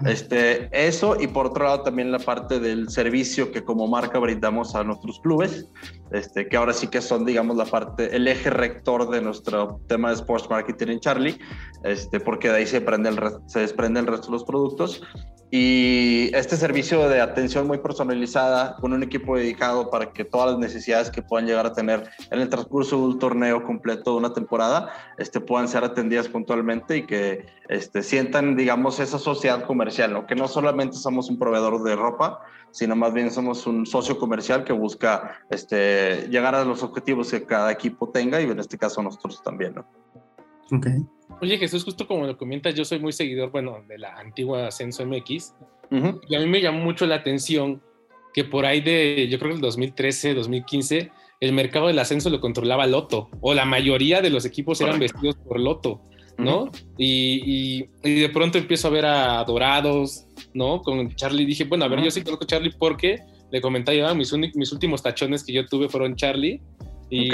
Este, 0.06 0.70
eso 0.72 1.16
y 1.20 1.28
por 1.28 1.48
otro 1.48 1.66
lado 1.66 1.84
también 1.84 2.12
la 2.12 2.20
parte 2.20 2.60
del 2.60 2.90
servicio 2.90 3.52
que 3.52 3.64
como 3.64 3.88
marca 3.88 4.20
brindamos 4.20 4.76
a 4.76 4.84
nuestros 4.84 5.20
clubes, 5.20 5.68
este, 6.12 6.48
que 6.48 6.58
ahora 6.58 6.74
sí 6.74 6.88
que 6.88 7.02
son, 7.02 7.26
digamos, 7.26 7.56
la 7.56 7.66
parte, 7.66 8.16
el 8.16 8.28
eje 8.28 8.50
rector 8.50 9.10
de 9.10 9.22
nuestro 9.22 9.80
tema 9.88 10.10
de 10.10 10.16
sports 10.16 10.50
marketing 10.50 10.88
en 10.88 11.00
Charlie, 11.00 11.40
este, 11.84 12.20
porque 12.20 12.50
de 12.50 12.56
ahí 12.56 12.66
se, 12.66 12.82
prende 12.82 13.10
el, 13.10 13.20
se 13.48 13.60
desprende 13.60 14.00
el 14.00 14.08
resto 14.08 14.28
de 14.28 14.34
los 14.34 14.44
productos. 14.44 15.02
Y 15.54 16.34
este 16.34 16.56
servicio 16.56 17.10
de 17.10 17.20
atención 17.20 17.68
muy 17.68 17.78
personalizada 17.80 18.78
con 18.78 18.94
un 18.94 19.04
equipo 19.04 19.36
dedicado 19.36 19.90
para 19.90 20.14
que 20.14 20.24
todas 20.24 20.52
las 20.52 20.60
necesidades 20.60 21.12
que 21.12 21.22
puedan 21.22 21.46
llegar 21.46 21.66
a 21.66 21.74
tener 21.74 22.10
en 22.32 22.40
el 22.40 22.48
transcurso 22.48 22.96
de 22.96 23.04
un 23.04 23.20
torneo 23.20 23.62
completo 23.62 24.12
de 24.12 24.18
una 24.18 24.34
temporada 24.34 24.94
este, 25.18 25.42
puedan 25.42 25.68
ser 25.68 25.84
atendidas 25.84 26.30
puntualmente 26.30 26.96
y 26.96 27.06
que 27.06 27.48
este, 27.68 28.02
sientan, 28.02 28.56
digamos, 28.56 29.02
esa 29.02 29.20
sociedad 29.20 29.66
comercial, 29.66 29.91
¿no? 30.08 30.26
que 30.26 30.36
no 30.36 30.48
solamente 30.48 30.98
somos 30.98 31.30
un 31.30 31.38
proveedor 31.38 31.82
de 31.84 31.96
ropa, 31.96 32.42
sino 32.72 32.96
más 32.96 33.14
bien 33.14 33.32
somos 33.32 33.68
un 33.68 33.86
socio 33.86 34.18
comercial 34.18 34.64
que 34.64 34.74
busca 34.74 35.40
este, 35.50 36.28
llegar 36.30 36.56
a 36.56 36.64
los 36.64 36.84
objetivos 36.84 37.32
que 37.32 37.46
cada 37.46 37.72
equipo 37.72 38.10
tenga 38.10 38.42
y 38.42 38.46
en 38.46 38.60
este 38.60 38.78
caso 38.78 39.02
nosotros 39.04 39.42
también. 39.44 39.76
¿no? 39.76 39.86
Okay. 40.78 41.04
Oye, 41.42 41.58
Jesús, 41.58 41.84
justo 41.84 42.08
como 42.08 42.26
lo 42.26 42.38
comentas, 42.38 42.74
yo 42.76 42.86
soy 42.86 43.00
muy 43.00 43.12
seguidor, 43.12 43.52
bueno, 43.52 43.84
de 43.88 43.98
la 43.98 44.16
antigua 44.16 44.68
Ascenso 44.68 45.06
MX. 45.06 45.56
Y 46.30 46.36
a 46.36 46.40
mí 46.40 46.46
me 46.48 46.62
llamó 46.62 46.80
mucho 46.80 47.06
la 47.06 47.16
atención 47.16 47.82
que 48.34 48.46
por 48.46 48.66
ahí 48.66 48.80
de, 48.80 49.28
yo 49.30 49.38
creo 49.40 49.52
que 49.52 49.56
el 49.56 49.62
2013, 49.62 50.34
2015, 50.34 51.12
el 51.42 51.54
mercado 51.54 51.88
del 51.88 52.00
ascenso 52.00 52.30
lo 52.30 52.40
controlaba 52.40 52.88
Loto, 52.88 53.30
o 53.42 53.54
la 53.54 53.66
mayoría 53.66 54.22
de 54.22 54.30
los 54.30 54.46
equipos 54.46 54.80
eran 54.80 55.00
vestidos 55.00 55.36
por 55.36 55.60
Loto. 55.60 56.02
¿No? 56.38 56.72
y, 56.98 57.86
de 58.04 58.30
pronto 58.30 58.58
empiezo 58.58 58.88
a 58.88 58.92
ver 58.92 59.06
a 59.06 59.44
Dorados, 59.44 60.26
¿no? 60.54 60.82
Con 60.82 61.16
Charlie 61.16 61.46
dije, 61.46 61.64
bueno, 61.66 61.86
a 61.86 61.88
ver, 61.88 62.04
yo 62.04 62.12
sí 62.12 62.22
conozco 62.24 62.46
a 62.46 62.48
Charlie 62.48 62.74
porque 62.78 63.20
le 63.52 63.62
comentaba, 63.62 64.14
mis, 64.14 64.34
mis 64.34 64.72
últimos 64.72 65.04
tachones 65.04 65.44
que 65.44 65.54
yo 65.54 65.66
tuve 65.66 65.90
fueron 65.90 66.16
Charlie 66.16 66.62
y, 67.10 67.30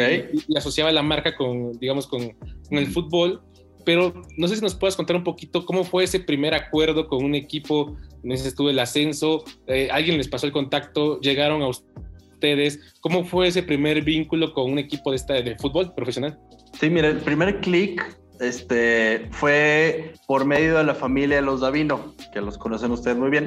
asociaba 0.56 0.92
la 0.92 1.04
marca 1.04 1.36
con, 1.36 1.74
digamos, 1.74 2.08
con, 2.08 2.30
con, 2.30 2.78
el 2.78 2.88
fútbol. 2.88 3.42
Pero 3.86 4.22
no 4.36 4.48
sé 4.50 4.58
si 4.58 4.62
nos 4.62 4.76
puedas 4.76 4.98
contar 4.98 5.16
un 5.16 5.24
poquito 5.24 5.66
cómo 5.66 5.86
fue 5.86 6.04
ese 6.04 6.20
primer 6.20 6.54
acuerdo 6.54 7.08
con 7.08 7.24
un 7.24 7.36
equipo, 7.36 7.96
en 8.22 8.32
ese 8.34 8.50
estuvo 8.50 8.70
el 8.70 8.80
ascenso, 8.80 9.46
eh, 9.68 9.88
alguien 9.92 10.18
les 10.18 10.28
pasó 10.28 10.46
el 10.46 10.52
contacto, 10.52 11.22
llegaron 11.22 11.62
a 11.62 11.70
ustedes, 11.70 12.96
¿cómo 13.00 13.24
fue 13.24 13.48
ese 13.48 13.64
primer 13.64 14.02
vínculo 14.02 14.52
con 14.52 14.70
un 14.70 14.78
equipo 14.78 15.12
de, 15.12 15.16
esta, 15.16 15.36
de 15.36 15.56
fútbol 15.56 15.94
profesional? 15.94 16.38
Sí, 16.78 16.90
mira, 16.90 17.08
el 17.08 17.20
primer 17.20 17.62
clic 17.62 18.04
este, 18.40 19.30
fue 19.32 20.14
por 20.28 20.46
medio 20.46 20.78
de 20.78 20.84
la 20.84 20.96
familia 20.96 21.38
de 21.38 21.42
los 21.42 21.62
Davino, 21.62 22.14
que 22.34 22.42
los 22.42 22.58
conocen 22.58 22.92
ustedes 22.92 23.18
muy 23.18 23.30
bien. 23.30 23.46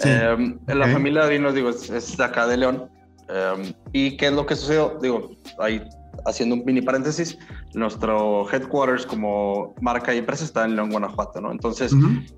Em, 0.00 0.58
la 0.66 0.88
familia 0.88 1.22
Davino, 1.22 1.52
digo, 1.52 1.70
es, 1.70 2.16
de 2.16 2.24
acá 2.24 2.46
de 2.46 2.56
León. 2.56 2.90
Em, 3.28 3.72
¿Y 3.92 4.16
qué 4.16 4.26
es 4.26 4.32
lo 4.32 4.46
que 4.46 4.56
sucedió? 4.56 4.98
Digo, 5.00 5.30
ahí 5.58 5.82
haciendo 6.24 6.56
un 6.56 6.64
mini 6.64 6.80
paréntesis, 6.80 7.38
nuestro 7.74 8.50
headquarters 8.50 9.04
como 9.06 9.74
marca 9.80 10.14
y 10.14 10.18
empresa 10.18 10.44
está 10.44 10.64
en 10.64 10.76
León, 10.76 10.90
Guanajuato, 10.90 11.40
¿no? 11.40 11.52
Entonces, 11.52 11.92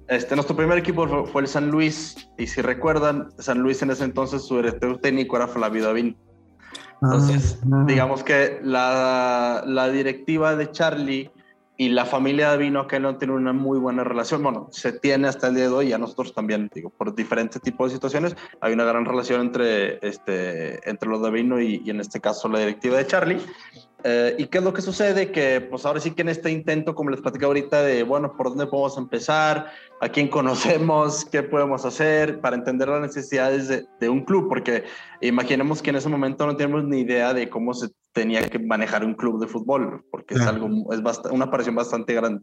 este, 0.09 0.35
nuestro 0.35 0.57
primer 0.57 0.79
equipo 0.79 1.27
fue, 1.27 1.43
el 1.43 1.49
San 1.49 1.71
Luis, 1.71 2.29
y 2.37 2.47
si 2.47 2.61
recuerdan, 2.61 3.29
San 3.39 3.61
Luis 3.61 3.83
en 3.83 3.91
ese 3.91 4.05
entonces 4.05 4.43
su 4.43 4.57
director 4.57 4.99
técnico 4.99 5.37
era 5.37 5.47
Flavio 5.47 5.85
Davino. 5.85 6.17
Entonces, 7.01 7.61
ah, 7.73 7.85
digamos 7.87 8.25
que 8.25 8.59
la, 8.63 9.63
la 9.65 9.89
directiva 9.89 10.57
de 10.57 10.71
Charlie 10.73 11.31
y 11.81 11.91
la 11.91 12.05
familia 12.05 12.51
de 12.51 12.59
Vino 12.59 12.89
que 12.89 12.99
no 12.99 13.17
tiene 13.17 13.35
una 13.35 13.53
muy 13.53 13.79
buena 13.79 14.03
relación. 14.03 14.43
Bueno, 14.43 14.69
se 14.73 14.93
tiene 14.93 15.29
hasta 15.29 15.47
el 15.47 15.55
día 15.55 15.69
de 15.69 15.71
hoy, 15.71 15.93
a 15.93 15.99
nosotros 15.99 16.35
también, 16.35 16.69
digo, 16.75 16.91
por 16.91 17.15
diferentes 17.15 17.63
tipos 17.63 17.89
de 17.89 17.95
situaciones, 17.95 18.37
hay 18.61 18.73
una 18.73 18.85
gran 18.85 19.05
relación 19.05 19.41
entre, 19.41 20.05
este, 20.07 20.91
entre 20.91 21.09
los 21.09 21.23
de 21.23 21.31
Vino 21.31 21.61
y, 21.61 21.81
y 21.85 21.91
en 21.91 22.01
este 22.01 22.21
caso 22.21 22.49
la 22.49 22.59
directiva 22.59 22.99
de 22.99 23.07
Charlie. 23.07 23.41
Eh, 24.05 24.37
¿Y 24.39 24.47
qué 24.47 24.59
es 24.59 24.65
lo 24.65 24.73
que 24.73 24.83
sucede? 24.83 25.33
Que 25.33 25.61
pues 25.61 25.85
ahora 25.85 26.01
sí 26.01 26.13
que 26.13 26.23
en 26.23 26.29
este 26.29 26.51
intento, 26.51 26.95
como 26.95 27.11
les 27.11 27.21
platicé 27.21 27.45
ahorita, 27.45 27.83
de, 27.83 28.05
bueno, 28.05 28.37
¿por 28.37 28.51
dónde 28.51 28.67
podemos 28.67 28.97
empezar? 28.97 29.73
¿A 30.01 30.09
quién 30.09 30.29
conocemos? 30.29 31.25
¿Qué 31.33 31.43
podemos 31.43 31.85
hacer 31.85 32.41
para 32.41 32.57
entender 32.57 32.89
las 32.89 33.01
necesidades 33.01 33.69
de, 33.69 33.87
de 33.99 34.09
un 34.09 34.25
club? 34.25 34.49
Porque 34.49 34.85
imaginemos 35.21 35.83
que 35.83 35.91
en 35.91 35.97
ese 35.97 36.09
momento 36.09 36.47
no 36.47 36.57
tenemos 36.57 36.85
ni 36.85 37.01
idea 37.01 37.35
de 37.35 37.49
cómo 37.49 37.75
se 37.75 37.89
tenía 38.13 38.49
que 38.49 38.59
manejar 38.59 39.05
un 39.05 39.15
club 39.15 39.41
de 39.41 39.47
fútbol, 39.47 40.05
porque 40.11 40.35
es 40.35 40.41
algo, 40.41 40.69
es 40.93 41.01
una 41.31 41.45
aparición 41.45 41.77
bastante 41.77 42.15
grande. 42.15 42.43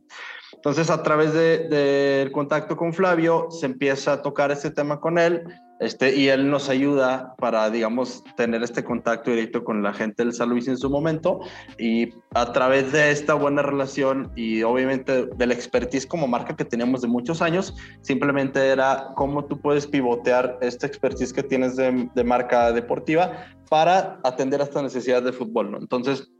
Entonces, 0.55 0.89
a 0.89 1.03
través 1.03 1.33
del 1.33 1.69
de, 1.69 2.29
contacto 2.31 2.75
con 2.75 2.93
Flavio, 2.93 3.47
se 3.51 3.65
empieza 3.65 4.13
a 4.13 4.21
tocar 4.21 4.51
este 4.51 4.71
tema 4.71 4.99
con 4.99 5.19
él 5.19 5.43
este, 5.79 6.15
y 6.15 6.29
él 6.29 6.49
nos 6.49 6.69
ayuda 6.69 7.35
para, 7.37 7.69
digamos, 7.69 8.23
tener 8.37 8.63
este 8.63 8.83
contacto 8.83 9.31
directo 9.31 9.63
con 9.63 9.83
la 9.83 9.93
gente 9.93 10.23
del 10.23 10.33
San 10.33 10.49
Luis 10.49 10.67
en 10.67 10.77
su 10.77 10.89
momento. 10.89 11.41
Y 11.77 12.13
a 12.33 12.51
través 12.53 12.91
de 12.93 13.11
esta 13.11 13.33
buena 13.33 13.61
relación 13.61 14.31
y 14.35 14.63
obviamente 14.63 15.25
de 15.25 15.47
la 15.47 15.53
expertise 15.53 16.07
como 16.07 16.27
marca 16.27 16.55
que 16.55 16.65
teníamos 16.65 17.01
de 17.01 17.09
muchos 17.09 17.41
años, 17.41 17.75
simplemente 18.01 18.67
era 18.67 19.09
cómo 19.15 19.45
tú 19.45 19.59
puedes 19.59 19.85
pivotear 19.85 20.57
esta 20.61 20.87
expertise 20.87 21.33
que 21.33 21.43
tienes 21.43 21.75
de, 21.75 22.09
de 22.13 22.23
marca 22.23 22.71
deportiva 22.71 23.45
para 23.69 24.19
atender 24.23 24.61
a 24.61 24.63
esta 24.63 24.81
necesidad 24.81 25.21
de 25.21 25.33
fútbol. 25.33 25.71
¿no? 25.71 25.77
Entonces, 25.77 26.31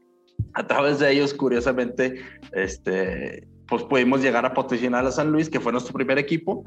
a 0.53 0.65
través 0.65 0.99
de 0.99 1.11
ellos, 1.11 1.33
curiosamente, 1.33 2.21
este, 2.53 3.47
pues 3.67 3.83
pudimos 3.83 4.21
llegar 4.21 4.45
a 4.45 4.53
posicionar 4.53 5.05
a 5.05 5.11
San 5.11 5.31
Luis, 5.31 5.49
que 5.49 5.59
fue 5.59 5.71
nuestro 5.71 5.93
primer 5.93 6.17
equipo, 6.17 6.63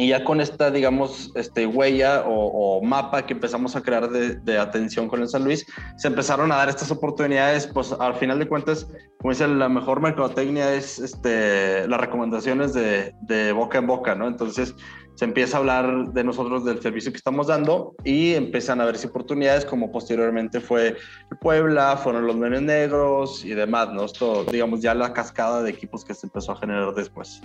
y 0.00 0.10
ya 0.10 0.22
con 0.22 0.40
esta, 0.40 0.70
digamos, 0.70 1.32
este, 1.34 1.66
huella 1.66 2.22
o, 2.24 2.80
mapa 2.80 3.26
que 3.26 3.32
empezamos 3.32 3.74
a 3.74 3.82
crear 3.82 4.08
de, 4.08 4.58
atención 4.58 5.08
con 5.08 5.22
el 5.22 5.28
San 5.28 5.42
Luis, 5.42 5.66
se 5.96 6.06
empezaron 6.06 6.52
a 6.52 6.56
dar 6.56 6.68
estas 6.68 6.92
oportunidades, 6.92 7.66
pues 7.66 7.90
al 7.92 8.14
final 8.14 8.38
de 8.38 8.46
cuentas, 8.46 8.86
como 9.18 9.32
dice, 9.32 9.48
la 9.48 9.68
mejor 9.68 10.00
mercadotecnia 10.00 10.72
es 10.72 11.00
este, 11.00 11.88
las 11.88 12.00
recomendaciones 12.00 12.74
de, 12.74 13.12
de 13.22 13.50
boca 13.50 13.78
en 13.78 13.88
boca, 13.88 14.14
¿no? 14.14 14.28
Entonces 14.28 14.72
se 15.18 15.24
empieza 15.24 15.56
a 15.56 15.60
hablar 15.60 16.12
de 16.12 16.22
nosotros, 16.22 16.64
del 16.64 16.80
servicio 16.80 17.10
que 17.10 17.16
estamos 17.16 17.48
dando 17.48 17.96
y 18.04 18.34
empiezan 18.34 18.80
a 18.80 18.84
verse 18.84 19.08
oportunidades 19.08 19.64
como 19.64 19.90
posteriormente 19.90 20.60
fue 20.60 20.96
Puebla, 21.40 21.96
fueron 21.96 22.24
los 22.24 22.36
Menes 22.36 22.62
Negros 22.62 23.44
y 23.44 23.48
demás, 23.48 23.92
¿no? 23.92 24.04
Esto, 24.04 24.44
digamos, 24.44 24.80
ya 24.80 24.94
la 24.94 25.12
cascada 25.12 25.64
de 25.64 25.70
equipos 25.70 26.04
que 26.04 26.14
se 26.14 26.28
empezó 26.28 26.52
a 26.52 26.56
generar 26.56 26.94
después. 26.94 27.42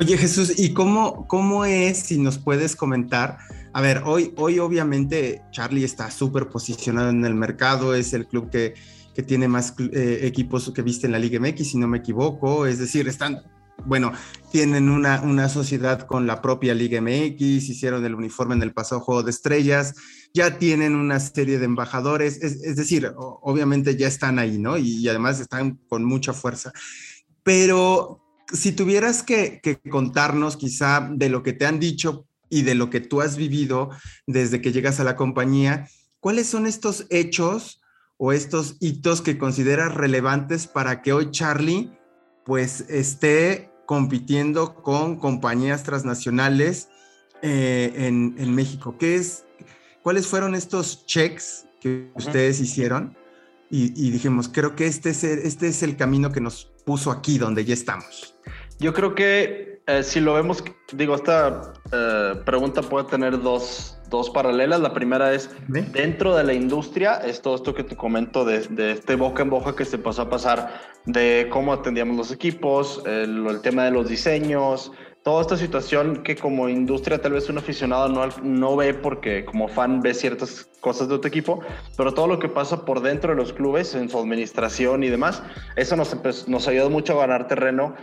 Oye 0.00 0.18
Jesús, 0.18 0.58
¿y 0.58 0.74
cómo, 0.74 1.28
cómo 1.28 1.64
es, 1.64 1.98
si 1.98 2.18
nos 2.18 2.36
puedes 2.36 2.74
comentar? 2.74 3.38
A 3.72 3.80
ver, 3.80 4.02
hoy, 4.04 4.34
hoy 4.36 4.58
obviamente 4.58 5.42
Charlie 5.52 5.84
está 5.84 6.10
súper 6.10 6.48
posicionado 6.48 7.10
en 7.10 7.24
el 7.24 7.36
mercado, 7.36 7.94
es 7.94 8.12
el 8.12 8.26
club 8.26 8.50
que, 8.50 8.74
que 9.14 9.22
tiene 9.22 9.46
más 9.46 9.72
eh, 9.78 10.18
equipos 10.22 10.72
que 10.74 10.82
viste 10.82 11.06
en 11.06 11.12
la 11.12 11.20
Liga 11.20 11.38
MX, 11.38 11.70
si 11.70 11.78
no 11.78 11.86
me 11.86 11.98
equivoco, 11.98 12.66
es 12.66 12.80
decir, 12.80 13.06
están, 13.06 13.44
bueno, 13.84 14.12
tienen 14.50 14.88
una, 14.88 15.20
una 15.22 15.48
sociedad 15.48 16.06
con 16.06 16.26
la 16.26 16.42
propia 16.42 16.74
Liga 16.74 17.00
MX, 17.00 17.40
hicieron 17.40 18.04
el 18.04 18.14
uniforme 18.14 18.54
en 18.54 18.62
el 18.62 18.72
pasado 18.72 19.00
Juego 19.00 19.22
de 19.22 19.30
Estrellas, 19.30 19.94
ya 20.34 20.58
tienen 20.58 20.94
una 20.94 21.20
serie 21.20 21.58
de 21.58 21.64
embajadores, 21.64 22.42
es, 22.42 22.76
decir, 22.76 23.12
obviamente 23.16 23.96
ya 23.96 24.08
están 24.08 24.38
ahí, 24.38 24.58
¿no? 24.58 24.76
y 24.76 25.08
además 25.08 25.40
están 25.40 25.78
con 25.88 26.04
mucha 26.04 26.32
fuerza. 26.32 26.72
Pero 27.42 28.20
si 28.52 28.72
tuvieras 28.72 29.22
que, 29.22 29.60
contarnos 29.90 30.56
quizá 30.56 31.08
de 31.12 31.28
lo 31.28 31.42
que 31.42 31.52
te 31.52 31.66
han 31.66 31.80
dicho 31.80 32.26
y 32.48 32.62
de 32.62 32.74
lo 32.74 32.90
que 32.90 33.00
tú 33.00 33.20
has 33.20 33.36
vivido 33.36 33.90
desde 34.26 34.60
que 34.60 34.72
llegas 34.72 35.00
a 35.00 35.04
la 35.04 35.16
compañía, 35.16 35.88
¿cuáles 36.20 36.46
son 36.46 36.66
estos 36.66 37.06
hechos 37.10 37.80
o 38.16 38.32
estos 38.32 38.76
hitos 38.80 39.20
que 39.20 39.38
consideras 39.38 39.94
relevantes 39.94 40.66
para 40.66 41.02
que 41.02 41.12
hoy 41.12 41.30
Charlie 41.30 41.90
pues 42.48 42.86
esté 42.88 43.70
compitiendo 43.84 44.74
con 44.74 45.16
compañías 45.16 45.82
transnacionales 45.82 46.88
eh, 47.42 47.92
en, 47.94 48.54
México? 48.54 48.96
¿Qué 48.98 49.16
es, 49.16 49.44
¿Cuáles 50.02 50.26
fueron 50.26 50.54
estos 50.54 51.04
checks 51.04 51.66
que 51.78 52.10
ustedes 52.14 52.58
hicieron? 52.60 53.14
Y, 53.70 54.10
dijimos, 54.10 54.48
creo 54.48 54.74
que 54.74 54.86
este 54.86 55.10
es, 55.10 55.24
este 55.24 55.68
es 55.68 55.82
el 55.82 55.98
camino 55.98 56.32
que 56.32 56.40
nos 56.40 56.72
puso 56.86 57.10
aquí 57.10 57.36
donde 57.36 57.66
ya 57.66 57.74
estamos. 57.74 58.34
Yo 58.80 58.94
creo 58.94 59.14
que 59.14 59.82
eh, 59.86 60.02
si 60.02 60.20
lo 60.20 60.32
vemos, 60.32 60.64
digo, 60.94 61.16
esta 61.16 61.74
eh, 61.92 62.32
pregunta 62.46 62.80
puede 62.80 63.08
tener 63.08 63.42
dos, 63.42 63.97
dos, 64.08 64.30
paralelas. 64.30 64.80
La 64.80 64.92
primera 64.92 65.32
es, 65.34 65.50
dentro 65.68 66.36
de 66.36 66.44
la 66.44 66.52
industria, 66.52 67.14
es 67.16 67.42
todo 67.42 67.54
esto 67.54 67.74
que 67.74 67.84
te 67.84 67.96
comento 67.96 68.44
de, 68.44 68.60
de, 68.68 68.92
este 68.92 69.16
boca 69.16 69.42
en 69.42 69.50
boca 69.50 69.74
que 69.74 69.84
se 69.84 69.98
pasó 69.98 70.22
a 70.22 70.30
pasar, 70.30 70.80
de 71.04 71.48
cómo 71.50 71.72
atendíamos 71.72 72.16
los 72.16 72.32
equipos, 72.32 73.02
el, 73.06 73.46
el 73.46 73.60
tema 73.60 73.84
de 73.84 73.90
los 73.90 74.08
diseños, 74.08 74.92
toda 75.28 75.42
esta 75.42 75.56
situación 75.56 76.22
que 76.22 76.36
como 76.36 76.68
industria 76.68 77.20
tal 77.20 77.32
vez 77.32 77.50
un 77.50 77.58
aficionado 77.58 78.08
no, 78.08 78.26
no 78.42 78.76
ve 78.76 78.94
porque 78.94 79.44
como 79.44 79.68
fan 79.68 80.00
ve 80.00 80.14
ciertas 80.14 80.68
cosas 80.80 81.08
de 81.08 81.16
otro 81.16 81.28
equipo, 81.28 81.60
pero 81.96 82.14
todo 82.14 82.26
lo 82.26 82.38
que 82.38 82.48
pasa 82.48 82.84
por 82.84 83.02
dentro 83.02 83.30
de 83.32 83.36
los 83.36 83.52
clubes, 83.52 83.94
en 83.94 84.08
su 84.08 84.18
administración 84.18 85.02
y 85.02 85.08
demás, 85.08 85.42
eso 85.76 85.96
nos, 85.96 86.48
nos 86.48 86.68
ayudó 86.68 86.88
mucho 86.88 87.14
a 87.14 87.26
ganar 87.26 87.46
terreno 87.46 87.94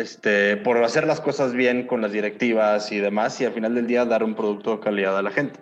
este, 0.00 0.56
por 0.56 0.82
hacer 0.82 1.06
las 1.06 1.20
cosas 1.20 1.52
bien 1.52 1.86
con 1.86 2.00
las 2.00 2.12
directivas 2.12 2.90
y 2.92 2.98
demás, 2.98 3.40
y 3.40 3.44
al 3.44 3.52
final 3.52 3.74
del 3.74 3.86
día 3.86 4.04
dar 4.04 4.24
un 4.24 4.34
producto 4.34 4.76
de 4.76 4.80
calidad 4.80 5.16
a 5.16 5.22
la 5.22 5.30
gente. 5.30 5.60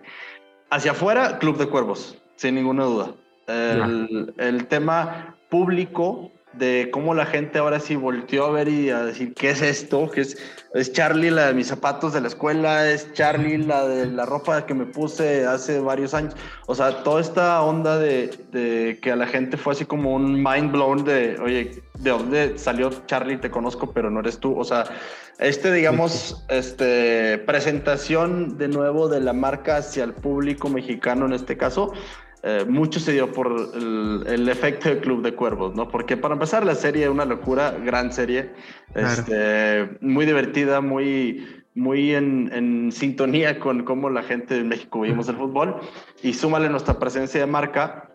Hacia 0.70 0.92
afuera, 0.92 1.38
Club 1.38 1.58
de 1.58 1.66
Cuervos, 1.66 2.18
sin 2.36 2.54
ninguna 2.54 2.84
duda. 2.84 3.12
El, 3.46 4.34
el 4.36 4.66
tema 4.66 5.36
público 5.48 6.30
de 6.58 6.90
cómo 6.92 7.14
la 7.14 7.26
gente 7.26 7.58
ahora 7.58 7.80
sí 7.80 7.96
volteó 7.96 8.46
a 8.46 8.50
ver 8.50 8.68
y 8.68 8.90
a 8.90 9.04
decir, 9.04 9.34
¿qué 9.34 9.50
es 9.50 9.62
esto? 9.62 10.10
¿Qué 10.10 10.22
es, 10.22 10.36
es 10.74 10.92
Charlie 10.92 11.30
la 11.30 11.46
de 11.46 11.54
mis 11.54 11.68
zapatos 11.68 12.12
de 12.12 12.20
la 12.20 12.28
escuela, 12.28 12.90
es 12.90 13.12
Charlie 13.14 13.58
la 13.58 13.86
de 13.86 14.06
la 14.06 14.26
ropa 14.26 14.66
que 14.66 14.74
me 14.74 14.86
puse 14.86 15.46
hace 15.46 15.80
varios 15.80 16.14
años. 16.14 16.34
O 16.66 16.74
sea, 16.74 17.02
toda 17.02 17.20
esta 17.20 17.62
onda 17.62 17.98
de, 17.98 18.30
de 18.52 18.98
que 19.00 19.12
a 19.12 19.16
la 19.16 19.26
gente 19.26 19.56
fue 19.56 19.72
así 19.72 19.84
como 19.84 20.14
un 20.14 20.42
mind 20.42 20.72
blown 20.72 21.04
de, 21.04 21.38
oye, 21.40 21.82
¿de 21.98 22.10
dónde 22.10 22.58
salió 22.58 22.90
Charlie? 23.06 23.38
Te 23.38 23.50
conozco, 23.50 23.92
pero 23.92 24.10
no 24.10 24.20
eres 24.20 24.38
tú. 24.38 24.58
O 24.58 24.64
sea, 24.64 24.84
este, 25.38 25.72
digamos, 25.72 26.44
este, 26.48 27.38
presentación 27.38 28.58
de 28.58 28.68
nuevo 28.68 29.08
de 29.08 29.20
la 29.20 29.32
marca 29.32 29.76
hacia 29.76 30.02
el 30.02 30.12
público 30.12 30.68
mexicano 30.68 31.26
en 31.26 31.32
este 31.32 31.56
caso, 31.56 31.92
eh, 32.42 32.64
mucho 32.68 33.00
se 33.00 33.12
dio 33.12 33.32
por 33.32 33.48
el, 33.74 34.48
efecto 34.48 34.88
del 34.88 35.00
Club 35.00 35.22
de 35.22 35.34
Cuervos, 35.34 35.74
¿no? 35.74 35.88
Porque 35.88 36.16
para 36.16 36.34
empezar 36.34 36.64
la 36.64 36.76
serie 36.76 37.04
es 37.04 37.10
una 37.10 37.24
locura, 37.24 37.72
gran 37.84 38.12
serie, 38.12 38.52
este, 38.94 39.96
muy 40.00 40.24
divertida, 40.24 40.80
muy, 40.80 41.64
muy 41.74 42.14
en, 42.14 42.50
en, 42.52 42.92
sintonía 42.92 43.58
con 43.58 43.82
cómo 43.84 44.08
la 44.08 44.22
gente 44.22 44.54
de 44.54 44.62
México 44.62 45.00
vivimos 45.00 45.28
el 45.28 45.36
fútbol. 45.36 45.80
Y 46.22 46.32
súmale 46.32 46.68
nuestra 46.68 46.98
presencia 47.00 47.40
de 47.40 47.46
marca, 47.46 48.08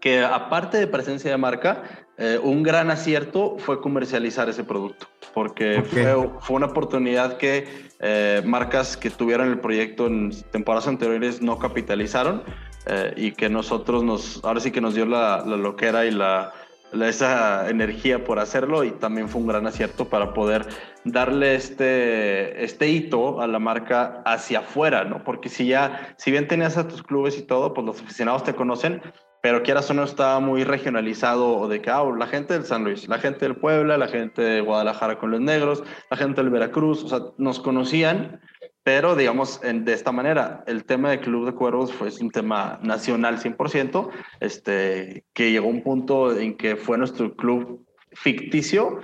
que 0.00 0.22
aparte 0.22 0.76
de 0.76 0.86
presencia 0.86 1.30
de 1.30 1.38
marca, 1.38 1.82
eh, 2.18 2.38
un 2.42 2.62
gran 2.62 2.90
acierto 2.90 3.56
fue 3.58 3.80
comercializar 3.80 4.50
ese 4.50 4.64
producto, 4.64 5.06
porque 5.32 5.82
fue, 5.82 6.04
fue, 6.40 6.56
una 6.56 6.66
oportunidad 6.66 7.38
que 7.38 7.66
eh, 8.00 8.42
marcas 8.44 8.98
que 8.98 9.08
tuvieron 9.08 9.48
el 9.48 9.60
proyecto 9.60 10.08
en 10.08 10.30
temporadas 10.50 10.88
anteriores 10.88 11.40
no 11.40 11.58
capitalizaron 11.58 12.42
eh, 12.86 13.14
y 13.16 13.32
que 13.32 13.48
nosotros 13.48 14.02
nos, 14.02 14.42
ahora 14.44 14.60
sí 14.60 14.70
que 14.70 14.80
nos 14.80 14.94
dio 14.94 15.06
la, 15.06 15.44
la 15.46 15.56
loquera 15.56 16.04
y 16.04 16.10
la, 16.10 16.52
esa 17.00 17.70
energía 17.70 18.22
por 18.24 18.38
hacerlo 18.38 18.84
y 18.84 18.90
también 18.90 19.28
fue 19.28 19.40
un 19.40 19.46
gran 19.46 19.66
acierto 19.66 20.08
para 20.08 20.34
poder 20.34 20.66
darle 21.04 21.54
este, 21.54 22.62
este 22.62 22.88
hito 22.88 23.40
a 23.40 23.46
la 23.46 23.58
marca 23.58 24.22
hacia 24.26 24.60
afuera, 24.60 25.04
¿no? 25.04 25.24
Porque 25.24 25.48
si 25.48 25.66
ya, 25.66 26.14
si 26.18 26.30
bien 26.30 26.48
tenías 26.48 26.76
a 26.76 26.86
tus 26.86 27.02
clubes 27.02 27.38
y 27.38 27.42
todo, 27.42 27.72
pues 27.72 27.86
los 27.86 28.00
aficionados 28.00 28.44
te 28.44 28.54
conocen, 28.54 29.00
pero 29.42 29.62
quieras 29.62 29.90
o 29.90 29.94
no 29.94 30.04
estaba 30.04 30.38
muy 30.38 30.64
regionalizado 30.64 31.56
o 31.58 31.68
de 31.68 31.80
que 31.80 31.90
ah, 31.90 32.04
la 32.16 32.26
gente 32.26 32.54
del 32.54 32.64
San 32.64 32.84
Luis, 32.84 33.08
la 33.08 33.18
gente 33.18 33.40
del 33.40 33.56
Puebla, 33.56 33.96
la 33.96 34.08
gente 34.08 34.40
de 34.40 34.60
Guadalajara 34.60 35.18
con 35.18 35.32
los 35.32 35.40
negros, 35.40 35.82
la 36.10 36.16
gente 36.16 36.42
del 36.42 36.50
Veracruz, 36.50 37.02
o 37.04 37.08
sea, 37.08 37.18
nos 37.38 37.58
conocían, 37.58 38.40
pero 38.84 39.14
digamos 39.14 39.60
de 39.60 39.92
esta 39.92 40.10
manera, 40.10 40.64
el 40.66 40.84
tema 40.84 41.10
del 41.10 41.20
Club 41.20 41.46
de 41.46 41.54
Cuervos 41.54 41.92
fue 41.92 42.08
un 42.20 42.30
tema 42.30 42.80
nacional 42.82 43.38
100%, 43.38 44.10
este, 44.40 45.24
que 45.32 45.52
llegó 45.52 45.68
a 45.68 45.70
un 45.70 45.82
punto 45.82 46.36
en 46.36 46.56
que 46.56 46.76
fue 46.76 46.98
nuestro 46.98 47.34
club 47.36 47.86
ficticio, 48.12 49.00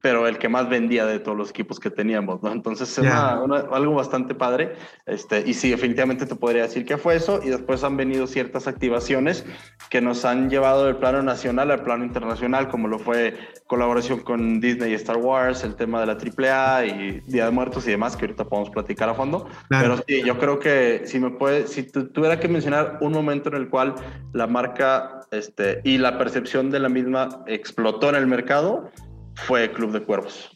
pero 0.00 0.26
el 0.26 0.38
que 0.38 0.48
más 0.48 0.68
vendía 0.68 1.04
de 1.04 1.18
todos 1.18 1.36
los 1.36 1.50
equipos 1.50 1.78
que 1.78 1.90
teníamos, 1.90 2.42
¿no? 2.42 2.52
Entonces, 2.52 2.96
es 2.96 3.06
algo 3.06 3.94
bastante 3.94 4.34
padre. 4.34 4.74
Este, 5.06 5.42
y 5.46 5.52
sí, 5.52 5.70
definitivamente 5.70 6.24
te 6.26 6.34
podría 6.34 6.62
decir 6.62 6.86
que 6.86 6.96
fue 6.96 7.16
eso. 7.16 7.40
Y 7.42 7.50
después 7.50 7.84
han 7.84 7.96
venido 7.96 8.26
ciertas 8.26 8.66
activaciones 8.66 9.44
que 9.90 10.00
nos 10.00 10.24
han 10.24 10.48
llevado 10.48 10.86
del 10.86 10.96
plano 10.96 11.22
nacional 11.22 11.70
al 11.70 11.82
plano 11.82 12.04
internacional, 12.04 12.68
como 12.68 12.88
lo 12.88 12.98
fue 12.98 13.36
colaboración 13.66 14.20
con 14.20 14.60
Disney 14.60 14.92
y 14.92 14.94
Star 14.94 15.18
Wars, 15.18 15.64
el 15.64 15.76
tema 15.76 16.00
de 16.00 16.06
la 16.06 16.14
AAA 16.14 16.86
y 16.86 17.20
Día 17.26 17.44
de 17.44 17.50
Muertos 17.50 17.86
y 17.86 17.90
demás, 17.90 18.16
que 18.16 18.24
ahorita 18.24 18.44
podemos 18.44 18.70
platicar 18.70 19.08
a 19.10 19.14
fondo. 19.14 19.48
Pero 19.68 19.98
sí, 20.06 20.22
yo 20.24 20.38
creo 20.38 20.58
que 20.58 21.02
si 21.04 21.20
me 21.20 21.30
puede, 21.30 21.66
si 21.66 21.82
tuviera 21.82 22.40
que 22.40 22.48
mencionar 22.48 22.98
un 23.00 23.12
momento 23.12 23.50
en 23.50 23.56
el 23.56 23.68
cual 23.68 23.94
la 24.32 24.46
marca 24.46 25.20
este, 25.30 25.80
y 25.84 25.98
la 25.98 26.18
percepción 26.18 26.70
de 26.70 26.80
la 26.80 26.88
misma 26.88 27.44
explotó 27.46 28.08
en 28.08 28.14
el 28.16 28.26
mercado, 28.26 28.90
fue 29.34 29.72
Club 29.72 29.92
de 29.92 30.02
Cuervos. 30.02 30.50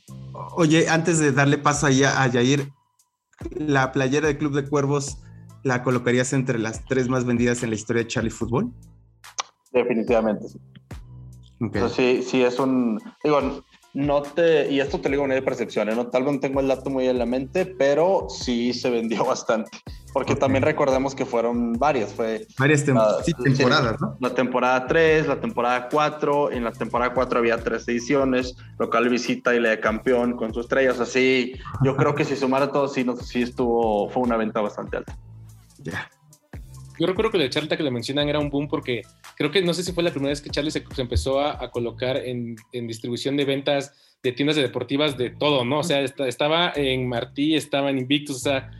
Oye, 0.56 0.88
antes 0.88 1.18
de 1.18 1.32
darle 1.32 1.58
paso 1.58 1.86
allá 1.86 2.22
a 2.22 2.26
Yair, 2.26 2.70
¿la 3.50 3.92
playera 3.92 4.28
de 4.28 4.38
Club 4.38 4.54
de 4.54 4.68
Cuervos 4.68 5.18
la 5.62 5.82
colocarías 5.82 6.32
entre 6.32 6.58
las 6.58 6.84
tres 6.84 7.08
más 7.08 7.24
vendidas 7.24 7.62
en 7.62 7.70
la 7.70 7.76
historia 7.76 8.02
de 8.02 8.08
Charlie 8.08 8.30
Football? 8.30 8.72
Definitivamente, 9.72 10.48
sí. 10.48 10.58
sí, 11.94 12.22
sí, 12.22 12.42
es 12.42 12.58
un... 12.58 13.00
Digo, 13.22 13.62
no 13.94 14.22
te... 14.22 14.70
Y 14.70 14.80
esto 14.80 15.00
te 15.00 15.08
digo 15.08 15.22
una 15.22 15.34
de 15.34 15.42
percepciones, 15.42 15.96
¿no? 15.96 16.08
Tal 16.08 16.24
vez 16.24 16.34
no 16.34 16.40
tengo 16.40 16.60
el 16.60 16.68
dato 16.68 16.90
muy 16.90 17.08
en 17.08 17.18
la 17.18 17.26
mente, 17.26 17.66
pero 17.66 18.26
sí 18.28 18.72
se 18.72 18.90
vendió 18.90 19.24
bastante. 19.26 19.70
Porque 20.14 20.36
también 20.36 20.62
recordemos 20.62 21.12
que 21.12 21.26
fueron 21.26 21.72
varias, 21.72 22.14
fue... 22.14 22.46
Varias 22.56 22.84
temporadas, 22.84 24.00
¿no? 24.00 24.16
La 24.20 24.32
temporada 24.32 24.86
3, 24.86 25.26
la 25.26 25.40
temporada 25.40 25.88
4, 25.90 26.52
en 26.52 26.62
la 26.62 26.70
temporada 26.70 27.12
4 27.12 27.40
había 27.40 27.58
tres 27.58 27.88
ediciones, 27.88 28.56
local 28.78 29.08
visita 29.08 29.56
y 29.56 29.58
la 29.58 29.70
de 29.70 29.80
campeón 29.80 30.36
con 30.36 30.54
sus 30.54 30.66
estrellas, 30.66 31.00
así. 31.00 31.54
Yo 31.82 31.96
creo 31.96 32.14
que 32.14 32.24
si 32.24 32.36
sumara 32.36 32.70
todo, 32.70 32.86
sí, 32.86 33.02
no, 33.02 33.16
sí 33.16 33.42
estuvo, 33.42 34.08
fue 34.08 34.22
una 34.22 34.36
venta 34.36 34.60
bastante 34.60 34.98
alta. 34.98 35.18
Ya. 35.82 36.08
Yo 37.00 37.08
recuerdo 37.08 37.32
que 37.32 37.38
la 37.38 37.50
charla 37.50 37.76
que 37.76 37.82
le 37.82 37.90
mencionan 37.90 38.28
era 38.28 38.38
un 38.38 38.50
boom 38.50 38.68
porque 38.68 39.02
creo 39.36 39.50
que 39.50 39.62
no 39.62 39.74
sé 39.74 39.82
si 39.82 39.92
fue 39.92 40.04
la 40.04 40.12
primera 40.12 40.30
vez 40.30 40.40
que 40.40 40.48
Charlie 40.48 40.70
se, 40.70 40.84
empezó 40.96 41.40
a, 41.40 41.72
colocar 41.72 42.18
en, 42.18 42.54
en, 42.70 42.86
distribución 42.86 43.36
de 43.36 43.46
ventas 43.46 43.92
de 44.22 44.30
tiendas 44.30 44.54
de 44.54 44.62
deportivas 44.62 45.18
de 45.18 45.30
todo, 45.30 45.64
¿no? 45.64 45.80
O 45.80 45.82
sea, 45.82 46.02
estaba 46.02 46.72
en 46.76 47.08
Martí, 47.08 47.56
estaba 47.56 47.90
en 47.90 47.98
Invictus, 47.98 48.36
o 48.36 48.38
sea, 48.38 48.70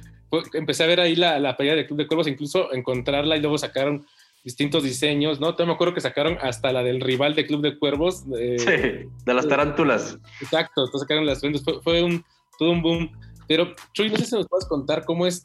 empecé 0.53 0.85
a 0.85 0.87
ver 0.87 1.01
ahí 1.01 1.17
la, 1.17 1.39
la 1.39 1.57
pelea 1.57 1.75
de 1.75 1.87
Club 1.87 1.99
de 1.99 2.07
Cuervos, 2.07 2.29
incluso 2.29 2.73
encontrarla 2.73 3.37
y 3.37 3.41
luego 3.41 3.59
sacaron 3.59 4.07
distintos 4.45 4.83
diseños, 4.83 5.41
¿no? 5.41 5.49
También 5.55 5.69
me 5.69 5.75
acuerdo 5.75 5.95
que 5.95 6.03
sacaron 6.03 6.37
hasta 6.43 6.71
la 6.71 6.83
del 6.83 7.01
rival 7.01 7.35
de 7.35 7.47
Club 7.47 7.63
de 7.63 7.79
Cuervos. 7.79 8.25
sí, 8.29 8.67
de 8.67 9.35
las 9.35 9.49
tarántulas. 9.49 10.19
Exacto, 10.41 10.85
entonces 10.85 11.01
sacaron 11.01 11.25
las 11.25 11.41
ventas, 11.41 11.65
fue, 11.83 12.03
un, 12.03 12.23
todo 12.59 12.71
un 12.71 12.83
boom. 12.83 13.11
Pero, 13.49 13.73
Chuy, 13.95 14.11
no 14.11 14.17
sé 14.19 14.27
si 14.27 14.37
nos 14.37 14.47
puedes 14.47 14.67
contar 14.67 15.05
cómo 15.05 15.27
es 15.27 15.41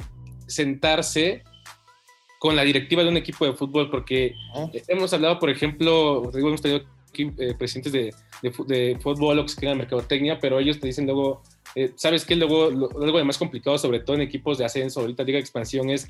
sentarse 0.48 1.44
con 2.40 2.56
la 2.56 2.64
directiva 2.64 3.04
de 3.04 3.10
un 3.10 3.18
equipo 3.18 3.46
de 3.46 3.54
fútbol, 3.54 3.90
porque 3.90 4.34
hemos 4.88 5.14
hablado, 5.14 5.40
por 5.40 5.50
ejemplo, 5.50 6.30
hemos 6.34 6.62
tenido 6.62 6.82
aquí 7.10 7.32
eh, 7.38 7.54
presidentes 7.58 7.92
de, 7.92 8.14
de, 8.42 8.54
de 8.68 9.00
fútbol 9.00 9.40
o 9.40 9.44
que 9.44 9.50
se 9.50 9.60
quedan 9.60 9.74
en 9.74 9.80
mercadotecnia, 9.80 10.40
pero 10.40 10.60
ellos 10.60 10.80
te 10.80 10.88
dicen 10.88 11.06
luego, 11.06 11.42
eh, 11.76 11.92
¿Sabes 11.96 12.26
qué? 12.26 12.36
Luego, 12.36 12.70
lo, 12.70 12.90
algo 13.02 13.18
de 13.18 13.24
más 13.24 13.38
complicado, 13.38 13.78
sobre 13.78 14.00
todo 14.00 14.16
en 14.16 14.22
equipos 14.22 14.58
de 14.58 14.66
ascenso, 14.66 15.02
ahorita 15.02 15.24
Liga 15.24 15.38
de 15.38 15.42
Expansión, 15.42 15.90
es 15.90 16.08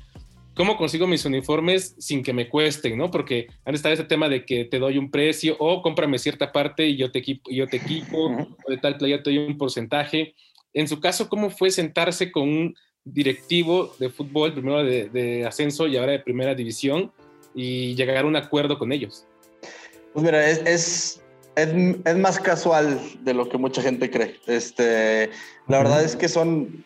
cómo 0.54 0.76
consigo 0.76 1.06
mis 1.06 1.24
uniformes 1.24 1.94
sin 1.98 2.22
que 2.22 2.32
me 2.32 2.48
cuesten, 2.48 2.98
¿no? 2.98 3.10
Porque 3.10 3.48
antes 3.64 3.76
estaba 3.76 3.94
ese 3.94 4.04
tema 4.04 4.28
de 4.28 4.44
que 4.44 4.64
te 4.64 4.78
doy 4.78 4.98
un 4.98 5.10
precio 5.10 5.56
o 5.58 5.82
cómprame 5.82 6.18
cierta 6.18 6.52
parte 6.52 6.86
y 6.86 6.96
yo 6.96 7.10
te 7.10 7.20
equipo, 7.20 7.50
yo 7.50 7.66
te 7.66 7.78
equipo 7.78 8.26
o 8.26 8.70
de 8.70 8.78
tal 8.78 8.96
playa 8.96 9.22
te 9.22 9.30
doy 9.30 9.38
un 9.38 9.58
porcentaje. 9.58 10.34
En 10.72 10.88
su 10.88 11.00
caso, 11.00 11.28
¿cómo 11.28 11.50
fue 11.50 11.70
sentarse 11.70 12.30
con 12.30 12.48
un 12.48 12.74
directivo 13.04 13.94
de 13.98 14.10
fútbol, 14.10 14.52
primero 14.52 14.84
de, 14.84 15.08
de 15.08 15.46
ascenso 15.46 15.86
y 15.86 15.96
ahora 15.96 16.12
de 16.12 16.18
primera 16.20 16.54
división, 16.54 17.12
y 17.54 17.94
llegar 17.94 18.18
a 18.18 18.26
un 18.26 18.36
acuerdo 18.36 18.78
con 18.78 18.92
ellos? 18.92 19.26
Pues 20.12 20.24
mira, 20.24 20.48
es, 20.48 20.58
es 20.66 21.22
es, 21.56 22.16
más 22.16 22.38
casual 22.38 23.00
de 23.22 23.34
lo 23.34 23.48
que 23.48 23.58
mucha 23.58 23.82
gente 23.82 24.10
cree. 24.10 24.38
Este, 24.46 25.30
la 25.68 25.78
verdad 25.78 26.02
es 26.02 26.16
que 26.16 26.28
son, 26.28 26.84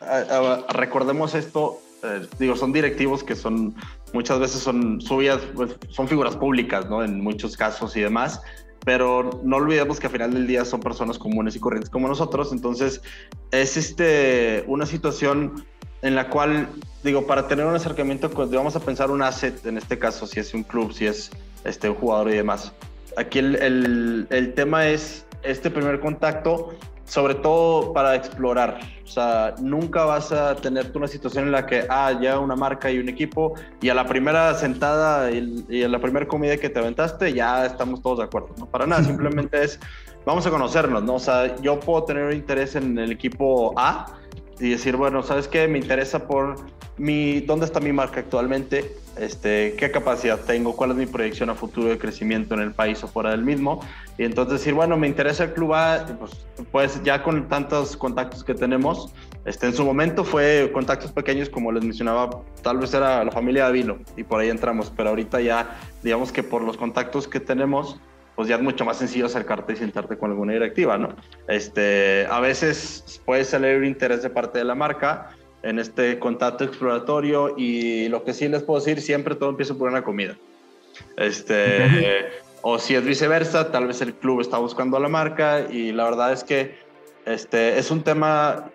recordemos 0.70 1.34
esto, 1.34 1.80
eh, 2.02 2.26
digo, 2.38 2.56
son 2.56 2.72
directivos 2.72 3.22
que 3.22 3.34
son, 3.34 3.74
muchas 4.12 4.38
veces 4.38 4.60
son 4.60 5.00
subidas, 5.00 5.40
pues, 5.54 5.76
son 5.90 6.08
figuras 6.08 6.36
públicas, 6.36 6.88
¿no? 6.88 7.04
En 7.04 7.20
muchos 7.20 7.56
casos 7.56 7.96
y 7.96 8.00
demás. 8.00 8.40
Pero 8.84 9.40
no 9.42 9.56
olvidemos 9.56 9.98
que 9.98 10.08
al 10.08 10.12
final 10.12 10.34
del 10.34 10.46
día 10.46 10.64
son 10.64 10.80
personas 10.80 11.18
comunes 11.18 11.56
y 11.56 11.60
corrientes 11.60 11.88
como 11.88 12.06
nosotros. 12.06 12.52
Entonces, 12.52 13.00
es 13.50 13.78
este, 13.78 14.64
una 14.66 14.84
situación 14.84 15.64
en 16.02 16.14
la 16.14 16.28
cual, 16.28 16.68
digo, 17.02 17.26
para 17.26 17.48
tener 17.48 17.64
un 17.64 17.74
acercamiento, 17.74 18.28
pues, 18.28 18.50
vamos 18.50 18.76
a 18.76 18.80
pensar 18.80 19.10
un 19.10 19.22
asset, 19.22 19.64
en 19.64 19.78
este 19.78 19.98
caso, 19.98 20.26
si 20.26 20.40
es 20.40 20.52
un 20.52 20.64
club, 20.64 20.92
si 20.92 21.06
es 21.06 21.30
este, 21.64 21.88
un 21.88 21.94
jugador 21.94 22.30
y 22.30 22.36
demás 22.36 22.74
aquí 23.16 23.38
el, 23.38 24.26
el, 24.30 24.54
tema 24.54 24.88
es 24.88 25.26
este 25.42 25.70
primer 25.70 26.00
contacto, 26.00 26.74
sobre 27.04 27.34
todo 27.34 27.92
para 27.92 28.14
explorar. 28.14 28.80
O 29.04 29.06
sea, 29.06 29.54
nunca 29.60 30.04
vas 30.04 30.32
a 30.32 30.56
tener 30.56 30.90
una 30.94 31.06
situación 31.06 31.44
en 31.44 31.52
la 31.52 31.66
que, 31.66 31.84
ah, 31.88 32.18
ya 32.20 32.38
una 32.38 32.56
marca 32.56 32.90
y 32.90 32.98
un 32.98 33.08
equipo, 33.08 33.54
y 33.80 33.88
a 33.88 33.94
la 33.94 34.06
primera 34.06 34.54
sentada 34.54 35.30
y, 35.30 35.82
a 35.82 35.88
la 35.88 36.00
primera 36.00 36.26
comida 36.26 36.56
que 36.56 36.70
te 36.70 36.78
aventaste, 36.78 37.32
ya 37.32 37.66
estamos 37.66 38.02
todos 38.02 38.18
de 38.18 38.24
acuerdo. 38.24 38.50
No, 38.58 38.66
para 38.66 38.86
nada, 38.86 39.04
simplemente 39.04 39.62
es, 39.62 39.78
vamos 40.24 40.46
a 40.46 40.50
conocernos, 40.50 41.02
¿no? 41.02 41.14
O 41.14 41.20
sea, 41.20 41.56
yo 41.56 41.78
puedo 41.78 42.04
tener 42.04 42.32
interés 42.32 42.74
en 42.76 42.98
el 42.98 43.12
equipo 43.12 43.74
A 43.76 44.06
y 44.60 44.70
decir, 44.70 44.96
bueno, 44.96 45.22
¿sabes 45.22 45.48
qué? 45.48 45.66
Me 45.68 45.78
interesa 45.78 46.26
por 46.26 46.56
mi, 46.96 47.40
dónde 47.40 47.66
está 47.66 47.80
mi 47.80 47.92
marca 47.92 48.20
actualmente, 48.20 48.96
este, 49.16 49.74
qué 49.76 49.90
capacidad 49.90 50.38
tengo, 50.40 50.76
cuál 50.76 50.92
es 50.92 50.96
mi 50.96 51.06
proyección 51.06 51.50
a 51.50 51.54
futuro 51.54 51.88
de 51.88 51.98
crecimiento 51.98 52.54
en 52.54 52.60
el 52.60 52.72
país 52.72 53.02
o 53.02 53.08
fuera 53.08 53.30
del 53.30 53.42
mismo. 53.42 53.80
Y 54.18 54.24
entonces 54.24 54.60
decir, 54.60 54.74
bueno, 54.74 54.96
me 54.96 55.08
interesa 55.08 55.44
el 55.44 55.54
club 55.54 55.74
A, 55.74 56.06
pues, 56.18 56.46
pues 56.70 57.02
ya 57.02 57.22
con 57.22 57.48
tantos 57.48 57.96
contactos 57.96 58.44
que 58.44 58.54
tenemos, 58.54 59.12
este, 59.44 59.66
en 59.66 59.74
su 59.74 59.84
momento 59.84 60.24
fue 60.24 60.70
contactos 60.72 61.12
pequeños, 61.12 61.50
como 61.50 61.70
les 61.72 61.84
mencionaba, 61.84 62.42
tal 62.62 62.78
vez 62.78 62.94
era 62.94 63.24
la 63.24 63.30
familia 63.30 63.66
Avilo 63.66 63.98
y 64.16 64.22
por 64.22 64.40
ahí 64.40 64.48
entramos, 64.48 64.92
pero 64.96 65.10
ahorita 65.10 65.40
ya, 65.40 65.78
digamos 66.02 66.32
que 66.32 66.42
por 66.42 66.62
los 66.62 66.76
contactos 66.76 67.28
que 67.28 67.40
tenemos, 67.40 68.00
pues 68.36 68.48
ya 68.48 68.56
es 68.56 68.62
mucho 68.62 68.84
más 68.84 68.98
sencillo 68.98 69.26
acercarte 69.26 69.74
y 69.74 69.76
sentarte 69.76 70.18
con 70.18 70.30
alguna 70.30 70.52
directiva, 70.52 70.98
¿no? 70.98 71.10
Este, 71.48 72.26
a 72.28 72.40
veces 72.40 73.20
puede 73.24 73.44
salir 73.44 73.76
un 73.76 73.84
interés 73.84 74.22
de 74.22 74.30
parte 74.30 74.58
de 74.58 74.64
la 74.64 74.74
marca, 74.74 75.30
en 75.64 75.78
este 75.78 76.18
contacto 76.18 76.62
exploratorio 76.64 77.54
y 77.56 78.08
lo 78.08 78.22
que 78.22 78.34
sí 78.34 78.48
les 78.48 78.62
puedo 78.62 78.78
decir, 78.80 79.00
siempre 79.00 79.34
todo 79.34 79.48
empieza 79.48 79.74
por 79.74 79.88
una 79.88 80.04
comida. 80.04 80.36
Este, 81.16 82.28
o 82.60 82.78
si 82.78 82.94
es 82.94 83.04
viceversa, 83.04 83.72
tal 83.72 83.86
vez 83.86 84.00
el 84.02 84.14
club 84.14 84.42
está 84.42 84.58
buscando 84.58 84.98
a 84.98 85.00
la 85.00 85.08
marca 85.08 85.62
y 85.70 85.92
la 85.92 86.04
verdad 86.04 86.32
es 86.32 86.44
que 86.44 86.78
este, 87.24 87.78
es 87.78 87.90
un 87.90 88.02
tema 88.02 88.70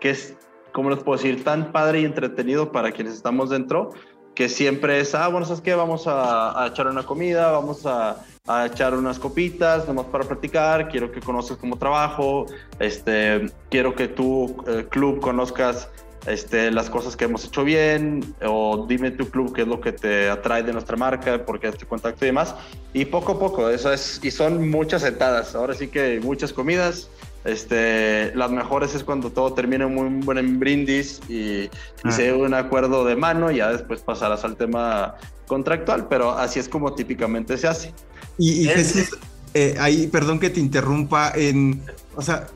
que 0.00 0.10
es, 0.10 0.36
¿cómo 0.72 0.88
les 0.90 1.00
puedo 1.00 1.18
decir? 1.18 1.42
Tan 1.42 1.72
padre 1.72 2.00
y 2.00 2.04
entretenido 2.04 2.70
para 2.70 2.92
quienes 2.92 3.14
estamos 3.14 3.50
dentro, 3.50 3.90
que 4.36 4.48
siempre 4.48 5.00
es, 5.00 5.16
ah, 5.16 5.26
bueno, 5.26 5.46
¿sabes 5.46 5.62
qué? 5.62 5.74
Vamos 5.74 6.06
a, 6.06 6.62
a 6.62 6.68
echar 6.68 6.86
una 6.86 7.02
comida, 7.02 7.50
vamos 7.50 7.84
a, 7.86 8.24
a, 8.48 8.66
echar 8.66 8.94
unas 8.94 9.18
copitas, 9.18 9.86
nomás 9.86 10.06
para 10.06 10.24
practicar, 10.24 10.88
quiero 10.88 11.12
que 11.12 11.20
conozcas 11.20 11.58
cómo 11.58 11.76
trabajo, 11.76 12.46
este, 12.78 13.50
quiero 13.70 13.94
que 13.94 14.08
tu 14.08 14.64
eh, 14.66 14.86
club 14.88 15.20
conozcas 15.20 15.88
este, 16.26 16.70
las 16.70 16.90
cosas 16.90 17.16
que 17.16 17.24
hemos 17.24 17.44
hecho 17.44 17.64
bien, 17.64 18.34
o 18.44 18.86
dime 18.88 19.10
tu 19.10 19.30
club 19.30 19.54
qué 19.54 19.62
es 19.62 19.68
lo 19.68 19.80
que 19.80 19.92
te 19.92 20.28
atrae 20.28 20.62
de 20.62 20.72
nuestra 20.72 20.96
marca, 20.96 21.44
porque 21.44 21.68
este 21.68 21.86
contacto 21.86 22.24
y 22.24 22.28
demás. 22.28 22.54
Y 22.92 23.06
poco 23.06 23.32
a 23.32 23.38
poco, 23.38 23.70
eso 23.70 23.92
es, 23.92 24.20
y 24.22 24.30
son 24.30 24.68
muchas 24.68 25.02
sentadas, 25.02 25.54
ahora 25.54 25.74
sí 25.74 25.88
que 25.88 26.20
muchas 26.20 26.52
comidas. 26.52 27.10
Este, 27.44 28.34
las 28.34 28.50
mejores 28.50 28.94
es 28.94 29.04
cuando 29.04 29.30
todo 29.30 29.54
termina 29.54 29.86
en 29.86 29.96
un 29.96 30.20
buen 30.20 30.58
brindis 30.58 31.20
y, 31.28 31.62
y 31.62 31.70
ah. 32.04 32.10
se 32.10 32.32
un 32.32 32.52
acuerdo 32.52 33.04
de 33.04 33.16
mano, 33.16 33.50
y 33.50 33.56
ya 33.56 33.72
después 33.72 34.00
pasarás 34.02 34.44
al 34.44 34.56
tema 34.56 35.14
contractual, 35.46 36.08
pero 36.08 36.32
así 36.32 36.60
es 36.60 36.68
como 36.68 36.94
típicamente 36.94 37.56
se 37.56 37.68
hace. 37.68 37.94
Y, 38.38 38.66
Jesús, 38.66 39.18
eh, 39.54 39.74
ahí, 39.80 40.06
perdón 40.06 40.38
que 40.38 40.50
te 40.50 40.60
interrumpa, 40.60 41.32
en, 41.34 41.82
o 42.14 42.22
sea, 42.22 42.46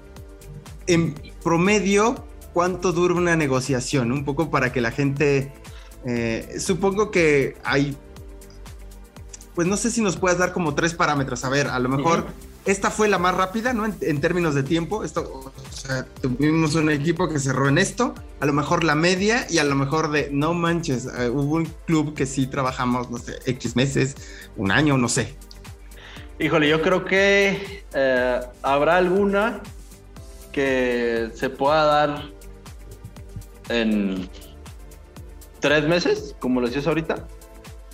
en 0.86 1.14
promedio, 1.42 2.24
cuánto 2.52 2.92
dura 2.92 3.14
una 3.14 3.36
negociación, 3.36 4.12
un 4.12 4.24
poco 4.24 4.50
para 4.50 4.72
que 4.72 4.80
la 4.80 4.92
gente, 4.92 5.52
eh, 6.06 6.56
supongo 6.58 7.10
que 7.10 7.56
hay, 7.64 7.96
pues 9.54 9.66
no 9.66 9.76
sé 9.76 9.90
si 9.90 10.00
nos 10.00 10.16
puedas 10.16 10.38
dar 10.38 10.52
como 10.52 10.74
tres 10.74 10.94
parámetros, 10.94 11.44
a 11.44 11.48
ver, 11.48 11.68
a 11.68 11.78
lo 11.78 11.88
mejor... 11.88 12.26
Esta 12.64 12.92
fue 12.92 13.08
la 13.08 13.18
más 13.18 13.34
rápida, 13.34 13.72
¿no? 13.72 13.84
En, 13.84 14.20
términos 14.20 14.54
de 14.54 14.62
tiempo. 14.62 15.02
Esto, 15.02 15.52
o 15.52 15.76
sea, 15.76 16.06
tuvimos 16.20 16.76
un 16.76 16.90
equipo 16.90 17.28
que 17.28 17.40
cerró 17.40 17.68
en 17.68 17.76
esto, 17.76 18.14
a 18.38 18.46
lo 18.46 18.52
mejor 18.52 18.84
la 18.84 18.94
media 18.94 19.46
y 19.50 19.58
a 19.58 19.64
lo 19.64 19.74
mejor 19.74 20.12
de 20.12 20.28
no 20.30 20.54
manches. 20.54 21.06
Eh, 21.06 21.28
hubo 21.28 21.56
un 21.56 21.66
club 21.86 22.14
que 22.14 22.24
sí 22.24 22.46
trabajamos, 22.46 23.10
no 23.10 23.18
sé, 23.18 23.40
X 23.46 23.74
meses, 23.74 24.14
un 24.56 24.70
año, 24.70 24.96
no 24.96 25.08
sé. 25.08 25.34
Híjole, 26.38 26.68
yo 26.68 26.82
creo 26.82 27.04
que 27.04 27.84
eh, 27.94 28.40
habrá 28.62 28.96
alguna 28.96 29.60
que 30.50 31.30
se 31.34 31.50
pueda 31.50 31.84
dar 31.84 32.22
en 33.68 34.28
tres 35.60 35.86
meses, 35.86 36.34
como 36.38 36.60
lo 36.60 36.66
decías 36.66 36.86
ahorita. 36.86 37.26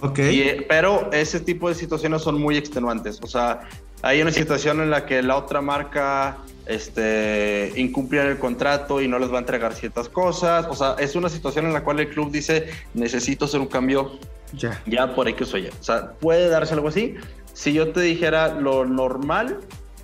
Ok. 0.00 0.18
Eh, 0.20 0.66
pero 0.68 1.10
ese 1.12 1.40
tipo 1.40 1.68
de 1.68 1.74
situaciones 1.74 2.22
son 2.22 2.40
muy 2.40 2.56
extenuantes. 2.56 3.20
O 3.22 3.26
sea, 3.26 3.60
hay 4.02 4.22
una 4.22 4.30
situación 4.30 4.80
en 4.80 4.90
la 4.90 5.06
que 5.06 5.22
la 5.22 5.36
otra 5.36 5.60
marca 5.60 6.38
este, 6.66 7.80
el 7.80 8.38
contrato 8.38 9.00
y 9.00 9.08
no 9.08 9.18
les 9.18 9.30
va 9.32 9.36
a 9.36 9.40
entregar 9.40 9.74
ciertas 9.74 10.08
cosas. 10.08 10.66
O 10.70 10.74
sea, 10.74 10.96
es 10.98 11.16
una 11.16 11.28
situación 11.28 11.66
en 11.66 11.72
la 11.72 11.82
cual 11.82 12.00
el 12.00 12.08
club 12.08 12.30
dice, 12.30 12.68
necesito 12.94 13.46
hacer 13.46 13.60
un 13.60 13.66
cambio 13.66 14.18
ya, 14.52 14.80
ya 14.86 15.14
por 15.14 15.28
X 15.28 15.52
o 15.54 15.58
Y. 15.58 15.68
O 15.68 15.82
sea, 15.82 16.12
puede 16.12 16.48
darse 16.48 16.74
algo 16.74 16.88
así. 16.88 17.16
Si 17.58 17.72
yo 17.72 17.90
te 17.90 18.02
dijera 18.02 18.54
lo 18.54 18.84
normal, 18.84 19.58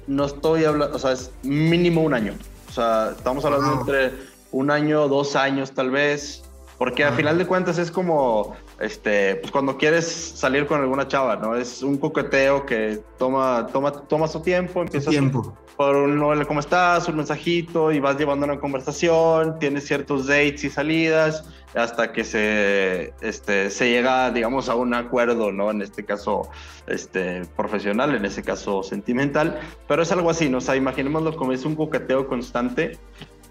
no 0.09 0.25
estoy 0.25 0.65
hablando, 0.65 0.97
o 0.97 0.99
sea, 0.99 1.13
es 1.13 1.31
mínimo 1.45 2.03
un 2.03 2.13
año. 2.13 2.35
O 2.69 2.73
sea, 2.73 3.13
estamos 3.17 3.45
hablando 3.45 3.79
entre 3.79 4.13
un 4.51 4.73
año, 4.73 5.07
dos 5.07 5.37
años 5.37 5.71
tal 5.71 5.93
vez, 5.93 6.43
porque 6.79 7.05
al 7.05 7.15
final 7.15 7.39
de 7.39 7.47
cuentas 7.47 7.79
es 7.79 7.93
como, 7.93 8.57
este, 8.81 9.37
pues 9.37 9.53
cuando 9.53 9.77
quieres 9.77 10.07
salir 10.07 10.67
con 10.67 10.81
alguna 10.81 11.07
chava, 11.07 11.37
¿no? 11.37 11.55
Es 11.55 11.83
un 11.83 11.99
coqueteo 11.99 12.67
que 12.67 13.01
toma, 13.19 13.69
toma, 13.73 13.93
toma 13.93 14.29
su 14.29 14.41
tiempo, 14.41 14.83
empieza 14.83 15.11
tiempo. 15.11 15.57
por 15.77 15.95
un 15.97 16.21
hola, 16.23 16.45
¿cómo 16.45 16.61
estás? 16.61 17.09
Un 17.09 17.17
mensajito 17.17 17.93
y 17.93 18.01
vas 18.01 18.19
llevando 18.19 18.47
una 18.47 18.59
conversación, 18.59 19.59
tienes 19.59 19.87
ciertos 19.87 20.27
dates 20.27 20.65
y 20.65 20.71
salidas 20.71 21.45
hasta 21.75 22.13
que 22.13 22.25
se, 22.25 23.13
este, 23.21 23.71
se 23.71 23.91
llega, 23.91 24.31
digamos, 24.31 24.69
a 24.69 24.77
un 24.77 24.95
acuerdo, 24.95 25.53
¿no? 25.53 25.71
En 25.71 25.83
este 25.83 26.05
caso, 26.05 26.49
este, 26.87 27.43
profesional, 27.57 28.15
en 28.15 28.25
ese 28.25 28.43
caso 28.43 28.83
sentimental, 28.83 29.61
pero 29.89 30.03
es 30.03 30.13
algo 30.13 30.31
así, 30.31 30.49
¿no? 30.49 30.59
O 30.59 30.61
sea, 30.61 30.77
imaginémoslo 30.77 31.37
como 31.37 31.53
es 31.53 31.65
un 31.65 31.75
coqueteo 31.75 32.29
constante 32.29 32.99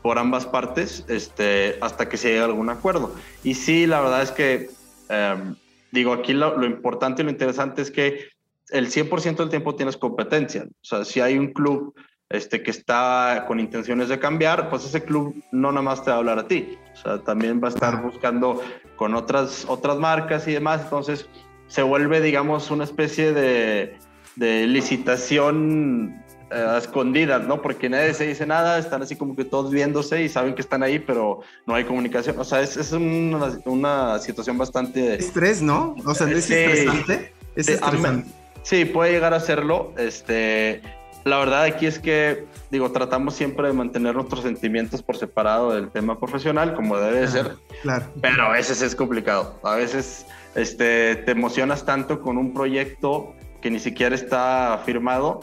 por 0.02 0.20
ambas 0.20 0.46
partes 0.46 1.06
este, 1.08 1.78
hasta 1.82 2.10
que 2.10 2.18
se 2.18 2.30
llegue 2.30 2.42
a 2.42 2.46
algún 2.46 2.70
acuerdo. 2.70 3.16
Y 3.44 3.56
sí, 3.56 3.88
la 3.88 4.02
verdad 4.02 4.22
es 4.22 4.32
que, 4.32 4.70
em, 5.14 5.56
digo, 5.92 6.14
aquí 6.14 6.34
lo, 6.34 6.64
importante 6.66 7.22
y 7.22 7.26
lo 7.26 7.32
interesante 7.32 7.82
es 7.82 7.92
que 7.92 8.28
el 8.70 8.90
100% 8.90 9.38
del 9.38 9.50
tiempo 9.50 9.76
tienes 9.76 9.98
competencia. 9.98 10.64
O 10.64 10.86
sea, 10.86 11.06
si 11.06 11.20
hay 11.20 11.38
un 11.38 11.54
club 11.54 11.94
este, 12.30 12.64
que 12.64 12.72
está 12.72 13.46
con 13.48 13.60
intenciones 13.60 14.10
de 14.10 14.20
cambiar, 14.20 14.70
pues 14.70 14.86
ese 14.86 15.04
club 15.04 15.36
no 15.52 15.72
nada 15.72 15.84
más 15.84 16.04
te 16.04 16.10
va 16.10 16.16
a 16.16 16.20
hablar 16.20 16.40
a 16.40 16.48
ti. 16.48 16.78
O 16.94 16.96
sea, 16.96 17.20
también 17.20 17.62
va 17.64 17.68
a 17.68 17.72
estar 17.72 18.02
buscando 18.02 18.62
con 18.96 19.14
otras, 19.14 19.66
otras 19.68 19.98
marcas 19.98 20.48
y 20.48 20.54
demás. 20.54 20.82
Entonces, 20.84 21.28
se 21.68 21.84
vuelve, 21.84 22.22
digamos, 22.22 22.72
una 22.72 22.84
especie 22.84 23.34
de, 23.34 23.98
de 24.36 24.68
licitación 24.68 26.23
eh, 26.54 26.78
escondidas, 26.78 27.46
¿no? 27.48 27.62
Porque 27.62 27.90
nadie 27.90 28.14
se 28.14 28.28
dice 28.28 28.46
nada, 28.46 28.78
están 28.78 29.02
así 29.02 29.16
como 29.16 29.36
que 29.36 29.46
todos 29.46 29.72
viéndose 29.72 30.24
y 30.24 30.30
saben 30.30 30.56
que 30.56 30.62
están 30.62 30.84
ahí, 30.84 31.00
pero 31.00 31.42
no 31.66 31.76
hay 31.76 31.84
comunicación. 31.84 32.38
O 32.40 32.44
sea, 32.44 32.62
es, 32.62 32.78
es 32.78 32.92
una, 32.92 33.60
una, 33.66 34.20
situación 34.20 34.58
bastante... 34.58 35.16
Estrés, 35.16 35.62
¿no? 35.62 35.96
O 36.06 36.14
sea, 36.14 36.30
es 36.30 36.50
estresante. 36.50 37.34
Es 37.56 37.70
estresante. 37.70 38.30
Sí, 38.64 38.86
puede 38.86 39.12
llegar 39.12 39.34
a 39.34 39.40
serlo. 39.40 39.94
Este, 39.98 40.82
la 41.26 41.38
verdad 41.38 41.64
aquí 41.64 41.86
es 41.86 42.00
que, 42.00 42.46
digo, 42.70 42.92
tratamos 42.92 43.36
siempre 43.36 43.68
de 43.68 43.74
mantener 43.74 44.16
nuestros 44.16 44.44
sentimientos 44.44 45.02
por 45.02 45.18
separado 45.18 45.74
del 45.74 45.90
tema 45.90 46.20
profesional, 46.20 46.74
como 46.74 46.98
debe 46.98 47.22
de 47.22 47.28
ser. 47.28 47.56
Claro. 47.82 48.06
Pero 48.22 48.44
a 48.44 48.52
veces 48.52 48.82
es 48.82 48.96
complicado. 48.96 49.60
A 49.64 49.76
veces 49.76 50.26
este, 50.56 51.16
te 51.16 51.32
emocionas 51.32 51.86
tanto 51.86 52.22
con 52.22 52.38
un 52.38 52.54
proyecto 52.54 53.34
que 53.62 53.72
ni 53.72 53.80
siquiera 53.80 54.14
está 54.14 54.82
firmado 54.86 55.40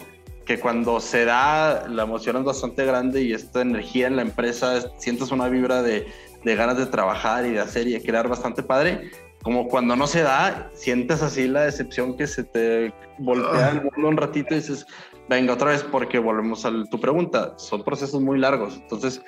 que 0.50 0.58
cuando 0.58 0.98
se 0.98 1.24
da, 1.24 1.86
la 1.86 2.02
emoción 2.02 2.38
es 2.38 2.42
bastante 2.42 2.84
grande 2.84 3.22
y 3.22 3.32
esta 3.32 3.60
energía 3.60 4.08
en 4.08 4.16
la 4.16 4.22
empresa, 4.22 4.80
sientes 4.98 5.30
una 5.30 5.46
vibra 5.48 5.80
de, 5.80 6.08
de 6.42 6.56
ganas 6.56 6.76
de 6.76 6.86
trabajar 6.86 7.46
y 7.46 7.50
de 7.50 7.60
hacer 7.60 7.86
y 7.86 7.92
de 7.92 8.02
crear 8.02 8.26
bastante 8.26 8.64
padre. 8.64 9.12
Como 9.44 9.68
cuando 9.68 9.94
no 9.94 10.08
se 10.08 10.22
da, 10.22 10.68
sientes 10.74 11.22
así 11.22 11.46
la 11.46 11.66
decepción 11.66 12.16
que 12.16 12.26
se 12.26 12.42
te 12.42 12.92
voltea 13.18 13.70
el 13.70 13.82
mundo 13.82 14.08
un 14.08 14.16
ratito 14.16 14.52
y 14.52 14.56
dices, 14.56 14.88
venga 15.28 15.52
otra 15.52 15.70
vez, 15.70 15.84
porque 15.84 16.18
volvemos 16.18 16.64
a 16.64 16.72
tu 16.90 17.00
pregunta. 17.00 17.54
Son 17.56 17.84
procesos 17.84 18.20
muy 18.20 18.36
largos. 18.36 18.74
Entonces, 18.74 19.22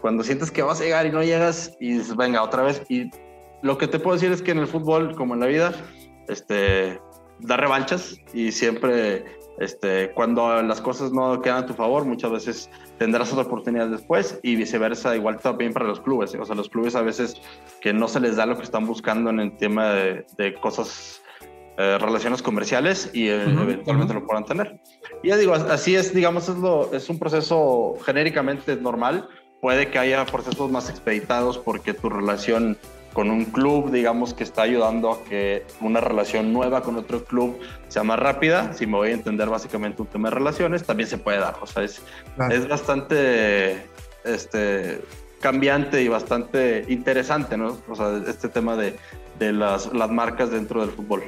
cuando 0.00 0.22
sientes 0.22 0.48
que 0.52 0.62
vas 0.62 0.80
a 0.80 0.84
llegar 0.84 1.06
y 1.06 1.10
no 1.10 1.24
llegas, 1.24 1.76
y 1.80 1.94
dices, 1.94 2.14
venga 2.14 2.40
otra 2.40 2.62
vez. 2.62 2.82
Y 2.88 3.10
lo 3.62 3.78
que 3.78 3.88
te 3.88 3.98
puedo 3.98 4.14
decir 4.14 4.30
es 4.30 4.42
que 4.42 4.52
en 4.52 4.58
el 4.58 4.68
fútbol, 4.68 5.16
como 5.16 5.34
en 5.34 5.40
la 5.40 5.46
vida, 5.46 5.72
este, 6.28 7.00
da 7.40 7.56
revanchas 7.56 8.16
y 8.32 8.52
siempre 8.52 9.37
este, 9.60 10.12
cuando 10.12 10.62
las 10.62 10.80
cosas 10.80 11.12
no 11.12 11.40
quedan 11.42 11.64
a 11.64 11.66
tu 11.66 11.74
favor, 11.74 12.04
muchas 12.04 12.30
veces 12.30 12.70
tendrás 12.98 13.32
otra 13.32 13.44
oportunidad 13.44 13.88
después 13.88 14.38
y 14.42 14.56
viceversa, 14.56 15.16
igual 15.16 15.38
también 15.40 15.72
para 15.72 15.86
los 15.86 16.00
clubes. 16.00 16.34
O 16.34 16.44
sea, 16.44 16.54
los 16.54 16.68
clubes 16.68 16.94
a 16.94 17.02
veces 17.02 17.40
que 17.80 17.92
no 17.92 18.08
se 18.08 18.20
les 18.20 18.36
da 18.36 18.46
lo 18.46 18.56
que 18.56 18.62
están 18.62 18.86
buscando 18.86 19.30
en 19.30 19.40
el 19.40 19.56
tema 19.56 19.92
de, 19.92 20.54
cosas, 20.60 21.22
eh, 21.76 21.98
relaciones 21.98 22.40
comerciales 22.42 23.10
y 23.12 23.28
eh, 23.28 23.42
eventualmente 23.42 24.14
lo 24.14 24.26
puedan 24.26 24.44
tener. 24.44 24.80
Y 25.22 25.28
ya 25.28 25.36
digo, 25.36 25.54
así 25.54 25.96
es, 25.96 26.14
digamos, 26.14 26.48
es, 26.48 26.56
lo, 26.56 26.92
es 26.92 27.08
un 27.08 27.18
proceso 27.18 27.94
genéricamente 28.04 28.76
normal. 28.76 29.28
Puede 29.60 29.90
que 29.90 29.98
haya 29.98 30.24
procesos 30.24 30.70
más 30.70 30.88
expeditados 30.88 31.58
porque 31.58 31.94
tu 31.94 32.08
relación 32.08 32.78
con 33.18 33.32
un 33.32 33.46
club, 33.46 33.90
digamos, 33.90 34.32
que 34.32 34.44
está 34.44 34.62
ayudando 34.62 35.10
a 35.10 35.24
que 35.24 35.66
una 35.80 36.00
relación 36.00 36.52
nueva 36.52 36.84
con 36.84 36.94
otro 36.94 37.24
club 37.24 37.58
sea 37.88 38.04
más 38.04 38.16
rápida. 38.16 38.72
Si 38.74 38.86
me 38.86 38.92
voy 38.92 39.08
a 39.08 39.12
entender 39.14 39.48
básicamente 39.48 40.00
un 40.02 40.06
tema 40.06 40.28
de 40.28 40.36
relaciones, 40.36 40.84
también 40.84 41.08
se 41.08 41.18
puede 41.18 41.38
dar. 41.38 41.56
O 41.60 41.66
sea, 41.66 41.82
es, 41.82 42.00
es 42.48 42.68
bastante 42.68 43.88
este, 44.22 45.00
cambiante 45.40 46.00
y 46.00 46.06
bastante 46.06 46.84
interesante, 46.88 47.56
¿no? 47.56 47.78
O 47.88 47.96
sea, 47.96 48.22
este 48.24 48.48
tema 48.48 48.76
de, 48.76 48.94
de 49.40 49.52
las, 49.52 49.92
las 49.92 50.10
marcas 50.10 50.52
dentro 50.52 50.80
del 50.82 50.90
fútbol. 50.90 51.24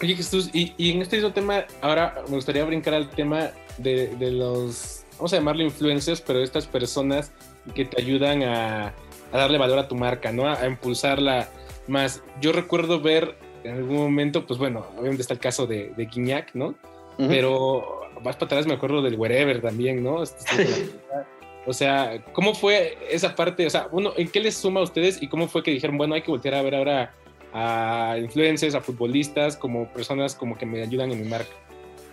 Oye 0.00 0.14
Jesús, 0.14 0.48
y, 0.52 0.74
y, 0.76 0.92
en 0.92 1.02
este 1.02 1.16
mismo 1.16 1.32
tema, 1.32 1.64
ahora 1.80 2.22
me 2.28 2.36
gustaría 2.36 2.64
brincar 2.64 2.94
al 2.94 3.10
tema 3.10 3.50
de, 3.78 4.14
de 4.14 4.30
los, 4.30 5.02
vamos 5.16 5.32
a 5.32 5.38
llamarlo 5.38 5.64
influencers, 5.64 6.20
pero 6.20 6.40
estas 6.40 6.68
personas 6.68 7.32
que 7.74 7.84
te 7.84 8.00
ayudan 8.00 8.44
a, 8.44 8.94
a 9.32 9.38
darle 9.38 9.58
valor 9.58 9.78
a 9.78 9.88
tu 9.88 9.94
marca, 9.94 10.32
¿no? 10.32 10.48
A, 10.48 10.66
impulsarla 10.66 11.48
más. 11.86 12.22
Yo 12.40 12.52
recuerdo 12.52 13.00
ver 13.00 13.36
en 13.64 13.76
algún 13.76 13.96
momento, 13.96 14.46
pues 14.46 14.58
bueno, 14.58 14.86
obviamente 14.96 15.22
está 15.22 15.34
el 15.34 15.40
caso 15.40 15.66
de, 15.66 15.92
de 15.96 16.06
Guiñac, 16.06 16.54
¿no? 16.54 16.74
Pero 17.16 18.02
más 18.22 18.36
para 18.36 18.46
atrás 18.46 18.66
me 18.66 18.74
acuerdo 18.74 19.02
del 19.02 19.16
Wherever 19.16 19.60
también, 19.60 20.04
¿no? 20.04 20.22
Este, 20.22 20.46
o 21.66 21.72
sea, 21.72 22.22
¿cómo 22.32 22.54
fue 22.54 22.96
esa 23.10 23.34
parte? 23.34 23.66
O 23.66 23.70
sea, 23.70 23.88
uno, 23.90 24.12
¿en 24.16 24.28
qué 24.28 24.40
les 24.40 24.56
suma 24.56 24.80
a 24.80 24.84
ustedes 24.84 25.20
y 25.20 25.28
cómo 25.28 25.48
fue 25.48 25.64
que 25.64 25.72
dijeron, 25.72 25.98
bueno, 25.98 26.14
hay 26.14 26.22
que 26.22 26.30
voltear 26.30 26.54
a 26.54 26.62
ver 26.62 26.76
ahora 26.76 27.14
a 27.52 28.16
influencers, 28.20 28.74
a 28.74 28.80
futbolistas, 28.80 29.56
como 29.56 29.88
personas 29.92 30.34
como 30.34 30.56
que 30.56 30.64
me 30.64 30.80
ayudan 30.80 31.10
en 31.10 31.22
mi 31.22 31.28
marca? 31.28 31.50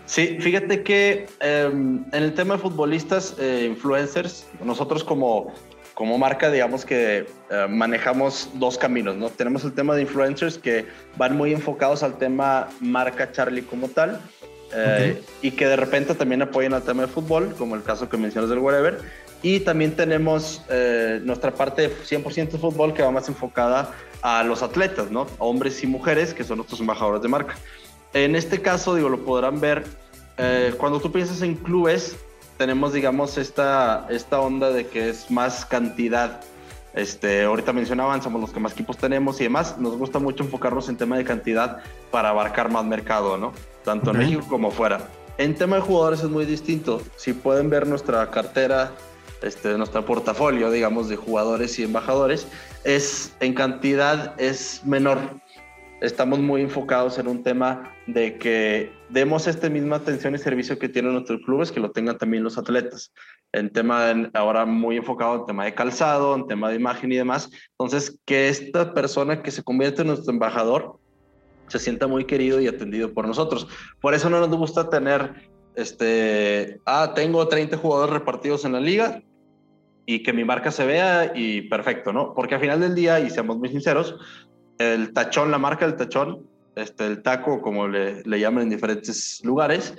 Sí, 0.05 0.37
fíjate 0.39 0.83
que 0.83 1.25
em, 1.39 2.05
en 2.11 2.23
el 2.23 2.33
tema 2.33 2.55
de 2.55 2.61
futbolistas, 2.61 3.35
eh, 3.39 3.67
influencers, 3.69 4.47
nosotros 4.63 5.03
como, 5.03 5.51
como 5.95 6.17
marca, 6.17 6.51
digamos 6.51 6.85
que 6.85 7.25
eh, 7.49 7.67
manejamos 7.67 8.49
dos 8.53 8.77
caminos, 8.77 9.15
¿no? 9.15 9.29
Tenemos 9.29 9.63
el 9.63 9.73
tema 9.73 9.95
de 9.95 10.03
influencers 10.03 10.57
que 10.57 10.85
van 11.17 11.35
muy 11.35 11.53
enfocados 11.53 12.03
al 12.03 12.17
tema 12.17 12.67
marca 12.81 13.31
Charlie 13.31 13.63
como 13.63 13.87
tal, 13.87 14.21
eh, 14.73 15.21
y 15.41 15.51
que 15.51 15.67
de 15.67 15.77
repente 15.77 16.13
también 16.15 16.41
apoyan 16.41 16.73
al 16.73 16.83
tema 16.83 17.03
de 17.03 17.07
fútbol, 17.07 17.55
como 17.57 17.75
el 17.75 17.83
caso 17.83 18.09
que 18.09 18.17
mencionas 18.17 18.49
del 18.49 18.59
Whatever. 18.59 18.99
Y 19.41 19.61
también 19.61 19.95
tenemos 19.95 20.63
eh, 20.69 21.21
nuestra 21.23 21.51
parte 21.51 21.83
de 21.83 21.95
100% 21.95 22.51
de 22.51 22.57
fútbol 22.57 22.93
que 22.93 23.01
va 23.01 23.11
más 23.11 23.29
enfocada 23.29 23.91
a 24.21 24.43
los 24.43 24.63
atletas, 24.63 25.11
¿no? 25.11 25.27
hombres 25.37 25.81
y 25.83 25.87
mujeres, 25.87 26.33
que 26.33 26.43
son 26.43 26.57
nuestros 26.57 26.81
embajadores 26.81 27.21
de 27.21 27.27
marca. 27.27 27.55
En 28.13 28.35
este 28.35 28.61
caso, 28.61 28.95
digo, 28.95 29.07
lo 29.07 29.23
podrán 29.23 29.61
ver, 29.61 29.83
eh, 30.37 30.73
cuando 30.77 30.99
tú 30.99 31.11
piensas 31.11 31.41
en 31.41 31.55
clubes, 31.55 32.17
tenemos, 32.57 32.93
digamos, 32.93 33.37
esta, 33.37 34.07
esta 34.09 34.39
onda 34.39 34.71
de 34.71 34.87
que 34.87 35.09
es 35.09 35.29
más 35.29 35.65
cantidad. 35.65 36.41
Este, 36.93 37.43
ahorita 37.43 37.73
mencionaban, 37.73 38.21
somos 38.21 38.39
los 38.39 38.51
que 38.51 38.59
más 38.59 38.71
equipos 38.71 38.97
tenemos 38.97 39.39
y 39.41 39.45
demás. 39.45 39.77
Nos 39.77 39.97
gusta 39.97 40.19
mucho 40.19 40.43
enfocarnos 40.43 40.87
en 40.87 40.97
tema 40.97 41.17
de 41.17 41.25
cantidad 41.25 41.79
para 42.11 42.29
abarcar 42.29 42.71
más 42.71 42.85
mercado, 42.85 43.37
¿no? 43.37 43.53
Tanto 43.83 44.11
en 44.11 44.17
México 44.17 44.45
como 44.47 44.71
fuera. 44.71 45.01
En 45.37 45.55
tema 45.55 45.75
de 45.75 45.81
jugadores 45.81 46.21
es 46.21 46.29
muy 46.29 46.45
distinto. 46.45 47.01
Si 47.17 47.33
pueden 47.33 47.69
ver 47.69 47.85
nuestra 47.85 48.31
cartera, 48.31 48.91
este, 49.41 49.77
nuestro 49.77 50.05
portafolio, 50.05 50.71
digamos, 50.71 51.09
de 51.09 51.17
jugadores 51.17 51.77
y 51.79 51.83
embajadores, 51.83 52.47
es 52.85 53.33
en 53.41 53.53
cantidad 53.53 54.39
es 54.39 54.81
menor 54.85 55.19
estamos 56.01 56.39
muy 56.39 56.61
enfocados 56.61 57.17
en 57.17 57.27
un 57.27 57.43
tema 57.43 57.91
de 58.07 58.37
que 58.37 58.91
demos 59.15 59.47
esta 59.47 59.69
misma 59.69 59.95
atención 59.95 60.35
y 60.35 60.37
servicio 60.37 60.77
que 60.77 60.89
tienen 60.89 61.13
nuestros 61.13 61.39
clubes, 61.45 61.71
que 61.71 61.79
lo 61.79 61.91
tengan 61.91 62.17
también 62.17 62.43
los 62.43 62.57
atletas. 62.57 63.13
En 63.53 63.71
tema 63.71 64.13
ahora 64.33 64.65
muy 64.65 64.97
enfocado 64.97 65.37
en 65.37 65.45
tema 65.45 65.63
de 65.63 65.73
calzado, 65.73 66.35
en 66.35 66.45
tema 66.47 66.69
de 66.69 66.75
imagen 66.75 67.13
y 67.13 67.15
demás. 67.15 67.49
Entonces, 67.79 68.19
que 68.25 68.49
esta 68.49 68.93
persona 68.93 69.41
que 69.41 69.51
se 69.51 69.63
convierte 69.63 70.01
en 70.01 70.09
nuestro 70.09 70.33
embajador 70.33 70.99
se 71.67 71.79
sienta 71.79 72.07
muy 72.07 72.25
querido 72.25 72.59
y 72.59 72.67
atendido 72.67 73.13
por 73.13 73.25
nosotros. 73.25 73.69
Por 74.01 74.13
eso 74.13 74.29
no 74.29 74.41
nos 74.41 74.49
gusta 74.49 74.89
tener, 74.89 75.49
este, 75.75 76.81
ah, 76.85 77.13
tengo 77.15 77.47
30 77.47 77.77
jugadores 77.77 78.13
repartidos 78.13 78.65
en 78.65 78.73
la 78.73 78.81
liga 78.81 79.23
y 80.05 80.23
que 80.23 80.33
mi 80.33 80.43
marca 80.43 80.71
se 80.71 80.85
vea 80.85 81.31
y 81.33 81.61
perfecto, 81.69 82.11
¿no? 82.11 82.33
Porque 82.33 82.55
al 82.55 82.61
final 82.61 82.81
del 82.81 82.93
día, 82.93 83.21
y 83.21 83.29
seamos 83.29 83.57
muy 83.57 83.69
sinceros, 83.69 84.17
el 84.77 85.13
tachón, 85.13 85.51
la 85.51 85.57
marca 85.57 85.87
del 85.87 85.95
tachón, 85.95 86.45
este, 86.75 87.07
el 87.07 87.21
taco, 87.21 87.61
como 87.61 87.87
le, 87.87 88.23
llaman 88.25 88.63
en 88.63 88.69
diferentes 88.69 89.41
lugares, 89.43 89.95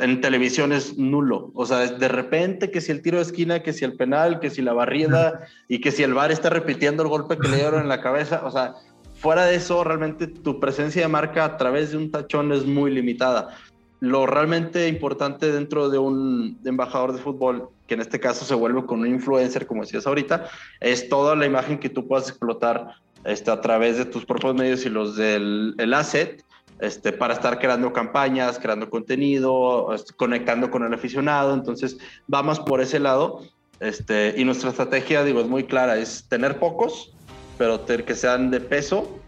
en 0.00 0.20
televisión 0.20 0.72
es 0.72 0.98
nulo. 0.98 1.50
O 1.54 1.64
sea, 1.64 1.86
de 1.86 2.08
repente 2.08 2.70
que 2.70 2.80
si 2.80 2.92
el 2.92 3.02
tiro 3.02 3.16
de 3.16 3.22
esquina, 3.22 3.62
que 3.62 3.72
si 3.72 3.84
el 3.84 3.96
penal, 3.96 4.40
que 4.40 4.50
si 4.50 4.62
la 4.62 4.72
barrida 4.72 5.46
y 5.68 5.80
que 5.80 5.90
si 5.90 6.02
el 6.02 6.14
bar 6.14 6.30
está 6.30 6.50
repitiendo 6.50 7.02
el 7.02 7.08
golpe 7.08 7.38
que 7.38 7.48
le 7.48 7.56
dieron 7.56 7.80
en 7.80 7.88
la 7.88 8.00
cabeza. 8.00 8.42
O 8.44 8.50
sea, 8.50 8.74
fuera 9.14 9.46
de 9.46 9.56
eso, 9.56 9.82
realmente 9.84 10.26
tu 10.26 10.60
presencia 10.60 11.02
de 11.02 11.08
marca 11.08 11.44
a 11.44 11.56
través 11.56 11.92
de 11.92 11.96
un 11.96 12.10
tachón 12.10 12.52
es 12.52 12.66
muy 12.66 12.90
limitada. 12.90 13.56
Lo 14.00 14.26
realmente 14.26 14.88
importante 14.88 15.52
dentro 15.52 15.90
de 15.90 15.98
un 15.98 16.58
embajador 16.64 17.12
de 17.12 17.20
fútbol, 17.20 17.68
que 17.86 17.94
en 17.94 18.00
este 18.00 18.18
caso 18.18 18.44
se 18.44 18.54
vuelve 18.54 18.86
con 18.86 19.00
un 19.00 19.06
influencer, 19.06 19.66
como 19.66 19.82
decías 19.82 20.06
ahorita, 20.06 20.46
es 20.80 21.08
toda 21.08 21.36
la 21.36 21.46
imagen 21.46 21.78
que 21.78 21.90
tú 21.90 22.06
puedas 22.06 22.28
explotar 22.28 22.94
este, 23.24 23.50
a 23.50 23.60
través 23.60 23.98
de 23.98 24.04
tus 24.04 24.24
propios 24.24 24.54
medios 24.54 24.84
y 24.86 24.88
los 24.88 25.16
del 25.16 25.74
el 25.78 25.94
asset, 25.94 26.44
este, 26.80 27.12
para 27.12 27.34
estar 27.34 27.58
creando 27.58 27.92
campañas, 27.92 28.58
creando 28.58 28.88
contenido, 28.88 29.94
este, 29.94 30.14
conectando 30.14 30.70
con 30.70 30.84
el 30.84 30.94
aficionado. 30.94 31.54
Entonces, 31.54 31.98
vamos 32.26 32.58
por 32.60 32.80
ese 32.80 32.98
lado. 32.98 33.42
Este, 33.80 34.34
y 34.36 34.44
nuestra 34.44 34.70
estrategia, 34.70 35.24
digo, 35.24 35.40
es 35.40 35.46
muy 35.46 35.64
clara, 35.64 35.96
es 35.96 36.26
tener 36.28 36.58
pocos, 36.58 37.12
pero 37.58 37.84
que 38.04 38.14
sean 38.14 38.50
de 38.50 38.60
peso 38.60 39.20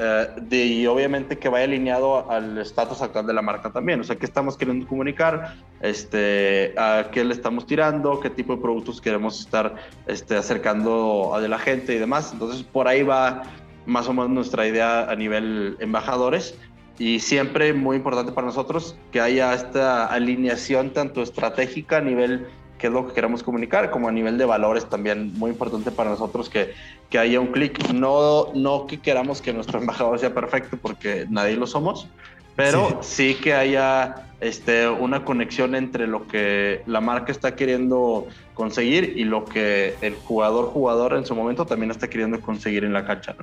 eh, 0.00 0.28
y 0.50 0.86
obviamente 0.86 1.38
que 1.38 1.48
vaya 1.48 1.64
alineado 1.64 2.30
al 2.30 2.56
estatus 2.58 3.02
actual 3.02 3.26
de 3.26 3.32
la 3.32 3.42
marca 3.42 3.70
también. 3.70 4.00
O 4.00 4.04
sea, 4.04 4.14
qué 4.16 4.26
estamos 4.26 4.56
queriendo 4.56 4.86
comunicar, 4.86 5.56
este, 5.80 6.72
a 6.78 7.08
qué 7.10 7.24
le 7.24 7.34
estamos 7.34 7.66
tirando, 7.66 8.20
qué 8.20 8.30
tipo 8.30 8.54
de 8.54 8.62
productos 8.62 9.00
queremos 9.00 9.40
estar 9.40 9.74
este, 10.06 10.36
acercando 10.36 11.34
a 11.34 11.40
la 11.40 11.58
gente 11.58 11.94
y 11.94 11.98
demás. 11.98 12.30
Entonces, 12.32 12.62
por 12.62 12.86
ahí 12.86 13.02
va 13.02 13.42
más 13.86 14.06
o 14.08 14.12
menos 14.12 14.30
nuestra 14.30 14.68
idea 14.68 15.10
a 15.10 15.16
nivel 15.16 15.76
embajadores. 15.80 16.56
Y 17.00 17.20
siempre 17.20 17.72
muy 17.72 17.96
importante 17.96 18.32
para 18.32 18.46
nosotros 18.46 18.96
que 19.12 19.20
haya 19.20 19.52
esta 19.54 20.06
alineación 20.06 20.92
tanto 20.92 21.22
estratégica 21.22 21.98
a 21.98 22.00
nivel 22.00 22.46
qué 22.78 22.86
es 22.86 22.92
lo 22.92 23.08
que 23.08 23.14
queremos 23.14 23.42
comunicar, 23.42 23.90
como 23.90 24.08
a 24.08 24.12
nivel 24.12 24.38
de 24.38 24.44
valores 24.44 24.88
también 24.88 25.32
muy 25.38 25.50
importante 25.50 25.90
para 25.90 26.10
nosotros 26.10 26.48
que, 26.48 26.72
que 27.10 27.18
haya 27.18 27.40
un 27.40 27.48
clic. 27.48 27.92
No, 27.92 28.52
no 28.54 28.86
que 28.86 28.98
queramos 28.98 29.42
que 29.42 29.52
nuestro 29.52 29.78
embajador 29.80 30.18
sea 30.18 30.32
perfecto 30.32 30.78
porque 30.80 31.26
nadie 31.28 31.56
lo 31.56 31.66
somos, 31.66 32.08
pero 32.56 32.98
sí, 33.02 33.36
que 33.36 33.54
haya 33.54 34.26
este, 34.40 34.88
una 34.88 35.24
conexión 35.24 35.74
entre 35.74 36.06
lo 36.06 36.26
que 36.26 36.82
la 36.86 37.00
marca 37.00 37.30
está 37.30 37.54
queriendo 37.54 38.26
conseguir 38.54 39.14
y 39.16 39.24
lo 39.24 39.44
que 39.44 39.94
el 40.00 40.14
jugador 40.14 40.66
jugador 40.66 41.14
en 41.14 41.24
su 41.24 41.36
momento 41.36 41.66
también 41.66 41.92
está 41.92 42.08
queriendo 42.08 42.40
conseguir 42.40 42.84
en 42.84 42.92
la 42.92 43.04
cancha. 43.04 43.36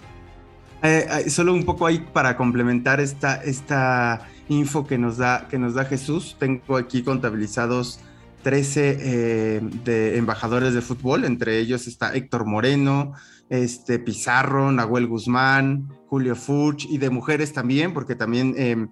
Eh, 0.84 1.08
eh, 1.10 1.30
solo 1.30 1.54
un 1.54 1.64
poco 1.64 1.86
ahí 1.86 2.06
para 2.12 2.36
complementar 2.36 3.00
esta, 3.00 3.36
esta 3.44 4.28
info 4.50 4.86
que 4.86 4.98
nos, 4.98 5.18
da, 5.18 5.48
que 5.50 5.58
nos 5.58 5.74
da 5.74 5.86
Jesús, 5.86 6.36
tengo 6.38 6.78
aquí 6.78 7.02
contabilizados 7.02 8.00
13 8.46 8.98
eh, 9.00 9.60
de 9.84 10.18
embajadores 10.18 10.76
de 10.76 10.82
fútbol, 10.82 11.26
entre 11.26 11.58
ellos 11.58 11.88
está 11.88 12.14
Héctor 12.14 12.46
Moreno, 12.46 13.14
este, 13.50 13.98
Pizarro, 13.98 14.72
Nahuel 14.72 15.08
Guzmán, 15.08 15.90
Julio 16.06 16.36
Fuch 16.36 16.86
y 16.86 17.00
de 17.00 17.10
mujeres 17.10 17.54
también, 17.54 17.92
porque 17.92 18.14
también 18.14 18.54
em, 18.56 18.90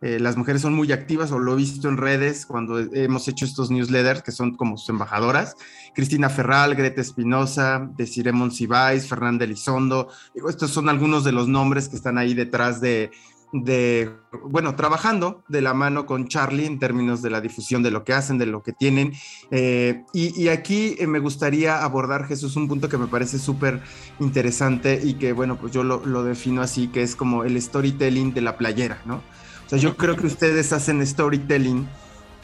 eh, 0.00 0.18
las 0.18 0.38
mujeres 0.38 0.62
son 0.62 0.72
muy 0.72 0.90
activas, 0.90 1.32
o 1.32 1.38
lo 1.38 1.52
he 1.52 1.56
visto 1.56 1.86
en 1.90 1.98
redes 1.98 2.46
cuando 2.46 2.78
hemos 2.78 3.28
hecho 3.28 3.44
estos 3.44 3.70
newsletters, 3.70 4.22
que 4.22 4.32
son 4.32 4.56
como 4.56 4.78
sus 4.78 4.88
embajadoras. 4.88 5.54
Cristina 5.94 6.30
Ferral, 6.30 6.74
Greta 6.74 7.02
Espinosa, 7.02 7.86
Desiree 7.98 8.32
Monsiváis, 8.32 9.06
Fernanda 9.06 9.44
Elizondo. 9.44 10.08
Estos 10.48 10.70
son 10.70 10.88
algunos 10.88 11.24
de 11.24 11.32
los 11.32 11.46
nombres 11.46 11.90
que 11.90 11.96
están 11.96 12.16
ahí 12.16 12.32
detrás 12.32 12.80
de, 12.80 13.10
de, 13.62 14.10
bueno, 14.42 14.74
trabajando 14.74 15.44
de 15.46 15.62
la 15.62 15.74
mano 15.74 16.06
con 16.06 16.26
Charlie 16.26 16.66
en 16.66 16.80
términos 16.80 17.22
de 17.22 17.30
la 17.30 17.40
difusión 17.40 17.84
de 17.84 17.92
lo 17.92 18.02
que 18.02 18.12
hacen, 18.12 18.36
de 18.36 18.46
lo 18.46 18.64
que 18.64 18.72
tienen. 18.72 19.12
Eh, 19.52 20.02
y, 20.12 20.48
aquí 20.48 20.96
eh, 20.98 21.06
me 21.06 21.20
gustaría 21.20 21.84
abordar, 21.84 22.26
Jesús, 22.26 22.56
un 22.56 22.66
punto 22.66 22.88
que 22.88 22.98
me 22.98 23.06
parece 23.06 23.38
súper 23.38 23.80
interesante 24.18 25.00
y 25.02 25.14
que, 25.14 25.32
bueno, 25.32 25.56
pues 25.56 25.72
yo 25.72 25.84
lo, 25.84 26.24
defino 26.24 26.62
así, 26.62 26.88
que 26.88 27.02
es 27.02 27.14
como 27.14 27.44
el 27.44 27.60
storytelling 27.60 28.34
de 28.34 28.40
la 28.40 28.56
playera, 28.56 29.00
¿no? 29.04 29.22
O 29.66 29.68
sea, 29.68 29.78
yo 29.78 29.96
creo 29.96 30.16
que 30.16 30.26
ustedes 30.26 30.72
hacen 30.72 31.06
storytelling 31.06 31.86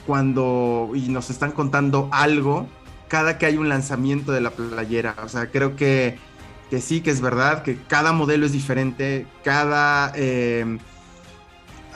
cuando 0.06 0.92
y 0.94 1.08
nos 1.08 1.28
están 1.28 1.50
contando 1.50 2.08
algo 2.12 2.68
cada 3.08 3.36
que 3.36 3.46
hay 3.46 3.56
un 3.56 3.68
lanzamiento 3.68 4.30
de 4.30 4.40
la 4.42 4.52
playera. 4.52 5.16
O 5.24 5.28
sea, 5.28 5.50
creo 5.50 5.74
que, 5.74 6.18
que 6.70 6.80
sí, 6.80 7.00
que 7.00 7.10
es 7.10 7.20
verdad, 7.20 7.64
que 7.64 7.76
cada 7.88 8.12
modelo 8.12 8.46
es 8.46 8.52
diferente, 8.52 9.26
cada... 9.42 10.12
Eh, 10.14 10.78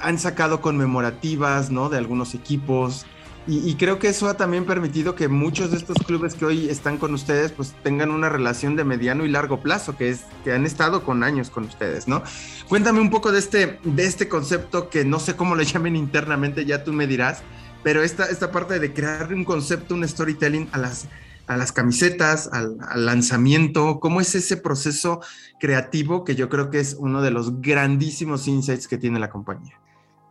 han 0.05 0.19
sacado 0.19 0.61
conmemorativas, 0.61 1.71
¿no? 1.71 1.89
De 1.89 1.99
algunos 1.99 2.35
equipos. 2.35 3.07
Y, 3.47 3.75
creo 3.75 3.99
que 3.99 4.09
eso 4.09 4.27
ha 4.27 4.39
también 4.39 4.65
permitido 4.65 5.15
que 5.15 5.29
muchos 5.29 5.71
de 5.71 5.77
estos 5.77 5.99
clubes 6.07 6.35
que 6.35 6.47
hoy 6.47 6.71
están 6.71 6.97
con 6.97 7.13
ustedes, 7.13 7.53
pues 7.53 7.75
tengan 7.83 8.11
una 8.11 8.31
relación 8.31 8.75
de 8.75 8.85
mediano 8.85 9.27
y 9.27 9.29
largo 9.29 9.61
plazo, 9.61 9.99
que 9.99 10.09
es 10.09 10.23
que 10.45 10.53
han 10.53 10.65
estado 10.65 11.03
con 11.03 11.23
años 11.23 11.51
con 11.51 11.65
ustedes, 11.65 12.09
¿no? 12.09 12.23
Cuéntame 12.71 13.01
un 13.01 13.11
poco 13.11 13.33
de 13.33 13.41
este, 13.41 13.79
de 13.85 14.07
este 14.07 14.31
concepto 14.31 14.89
que 14.89 15.05
no 15.05 15.21
sé 15.21 15.37
cómo 15.37 15.57
le 15.57 15.65
llamen 15.67 15.95
internamente, 15.95 16.65
ya 16.65 16.85
tú 16.85 16.95
me 16.95 17.07
dirás, 17.07 17.43
pero 17.83 18.03
esta, 18.03 18.25
esta 18.25 18.51
parte 18.51 18.79
de 18.79 18.95
crear 18.95 19.35
un 19.35 19.45
concepto, 19.45 19.95
un 19.95 20.09
storytelling 20.09 20.71
a 20.73 20.79
las, 20.79 21.09
a 21.47 21.59
las 21.59 21.71
camisetas, 21.71 22.49
al, 22.51 22.79
al, 22.81 23.05
lanzamiento, 23.05 24.01
cómo 24.01 24.23
es 24.23 24.35
ese 24.35 24.57
proceso 24.57 25.21
creativo 25.61 26.25
que 26.25 26.35
yo 26.35 26.49
creo 26.49 26.71
que 26.71 26.81
es 26.81 26.97
uno 26.99 27.21
de 27.21 27.31
los 27.31 27.61
grandísimos 27.61 28.49
insights 28.49 28.89
que 28.89 28.97
tiene 28.97 29.19
la 29.19 29.29
compañía. 29.29 29.79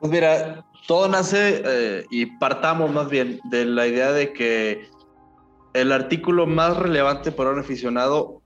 Pues 0.03 0.11
mira, 0.11 0.65
todo 0.85 1.07
nace 1.07 1.61
eh, 1.65 2.05
y 2.09 2.25
partamos 2.25 2.91
más 2.91 3.09
bien 3.09 3.39
de 3.45 3.63
la 3.63 3.87
idea 3.87 4.11
de 4.11 4.33
que 4.33 4.89
el 5.71 5.93
artículo 5.93 6.45
más 6.45 6.75
relevante 6.75 7.31
para 7.31 7.51
un 7.51 7.59
aficionado 7.59 8.41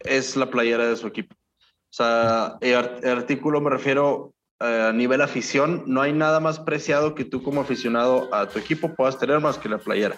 es 0.00 0.34
la 0.34 0.50
playera 0.50 0.88
de 0.88 0.96
su 0.96 1.06
equipo. 1.06 1.36
O 1.62 1.92
sea, 1.92 2.56
el, 2.60 2.74
artículo 3.08 3.60
me 3.60 3.70
refiero 3.70 4.32
eh, 4.58 4.86
a 4.88 4.92
nivel 4.92 5.20
afición, 5.20 5.84
no 5.86 6.02
hay 6.02 6.12
nada 6.12 6.40
más 6.40 6.58
preciado 6.58 7.14
que 7.14 7.24
tú 7.24 7.40
como 7.40 7.60
aficionado 7.60 8.28
a 8.34 8.48
tu 8.48 8.58
equipo 8.58 8.92
puedas 8.92 9.16
tener 9.16 9.38
más 9.38 9.58
que 9.58 9.68
la 9.68 9.78
playera. 9.78 10.16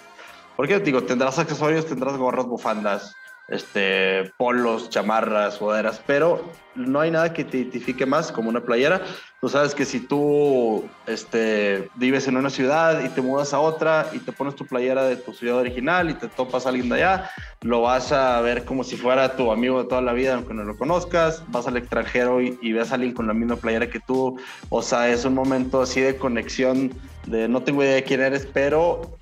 Porque 0.56 0.80
digo, 0.80 1.02
tendrás 1.02 1.38
accesorios, 1.38 1.84
tendrás 1.84 2.16
gorras, 2.16 2.46
bufandas, 2.46 3.14
este, 3.52 4.32
polos, 4.38 4.88
chamarras, 4.88 5.54
sudaderas, 5.54 6.02
pero 6.06 6.50
no 6.74 7.00
hay 7.00 7.10
nada 7.10 7.34
que 7.34 7.44
te 7.44 7.58
identifique 7.58 8.06
más 8.06 8.32
como 8.32 8.48
una 8.48 8.62
playera. 8.62 9.02
Tú 9.42 9.48
sabes 9.50 9.74
que 9.74 9.84
si 9.84 10.00
tú 10.00 10.88
este, 11.06 11.90
vives 11.96 12.26
en 12.28 12.38
una 12.38 12.48
ciudad 12.48 13.04
y 13.04 13.10
te 13.10 13.20
mudas 13.20 13.52
a 13.52 13.60
otra 13.60 14.08
y 14.14 14.20
te 14.20 14.32
pones 14.32 14.54
tu 14.54 14.64
playera 14.64 15.04
de 15.04 15.16
tu 15.16 15.34
ciudad 15.34 15.58
original 15.58 16.08
y 16.08 16.14
te 16.14 16.28
topas 16.28 16.64
a 16.64 16.70
alguien 16.70 16.88
de 16.88 16.96
allá, 16.96 17.30
lo 17.60 17.82
vas 17.82 18.10
a 18.10 18.40
ver 18.40 18.64
como 18.64 18.84
si 18.84 18.96
fuera 18.96 19.36
tu 19.36 19.52
amigo 19.52 19.82
de 19.82 19.88
toda 19.88 20.00
la 20.00 20.14
vida, 20.14 20.34
aunque 20.34 20.54
no 20.54 20.64
lo 20.64 20.78
conozcas. 20.78 21.44
Vas 21.48 21.66
al 21.66 21.76
extranjero 21.76 22.40
y, 22.40 22.58
y 22.62 22.72
ves 22.72 22.90
a 22.90 22.94
alguien 22.94 23.12
con 23.12 23.26
la 23.26 23.34
misma 23.34 23.56
playera 23.56 23.90
que 23.90 24.00
tú. 24.00 24.38
O 24.70 24.80
sea, 24.80 25.10
es 25.10 25.26
un 25.26 25.34
momento 25.34 25.82
así 25.82 26.00
de 26.00 26.16
conexión, 26.16 26.90
de 27.26 27.48
no 27.48 27.62
tengo 27.62 27.82
idea 27.82 27.96
de 27.96 28.04
quién 28.04 28.22
eres, 28.22 28.48
pero 28.50 29.18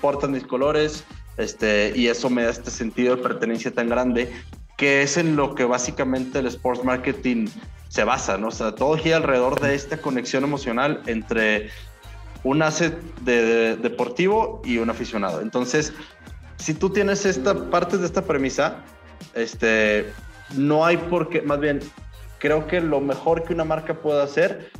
portas 0.00 0.30
mis 0.30 0.46
colores 0.46 1.04
este, 1.40 1.92
y 1.94 2.08
eso 2.08 2.30
me 2.30 2.42
da 2.42 2.50
este 2.50 2.70
sentido 2.70 3.16
de 3.16 3.22
pertenencia 3.22 3.70
tan 3.70 3.88
grande, 3.88 4.32
que 4.76 5.02
es 5.02 5.16
en 5.16 5.36
lo 5.36 5.54
que 5.54 5.64
básicamente 5.64 6.38
el 6.38 6.46
sports 6.46 6.84
marketing 6.84 7.48
se 7.88 8.04
basa, 8.04 8.38
¿no? 8.38 8.48
O 8.48 8.52
sea, 8.52 8.74
todo 8.74 8.96
gira 8.96 9.16
alrededor 9.16 9.60
de 9.60 9.74
esta 9.74 9.96
conexión 10.00 10.44
emocional 10.44 11.02
entre 11.06 11.70
un 12.44 12.62
asset 12.62 12.94
de, 13.22 13.76
deportivo 13.76 14.62
y 14.64 14.78
un 14.78 14.90
aficionado. 14.90 15.40
Entonces, 15.40 15.92
si 16.56 16.74
tú 16.74 16.90
tienes 16.90 17.26
esta 17.26 17.70
parte 17.70 17.98
de 17.98 18.06
esta 18.06 18.22
premisa, 18.22 18.84
este, 19.34 20.12
no 20.56 20.84
hay 20.84 20.96
por 20.96 21.28
qué, 21.28 21.42
más 21.42 21.60
bien, 21.60 21.80
creo 22.38 22.66
que 22.66 22.80
lo 22.80 23.00
mejor 23.00 23.44
que 23.44 23.52
una 23.52 23.64
marca 23.64 23.94
puede 23.94 24.22
hacer 24.22 24.70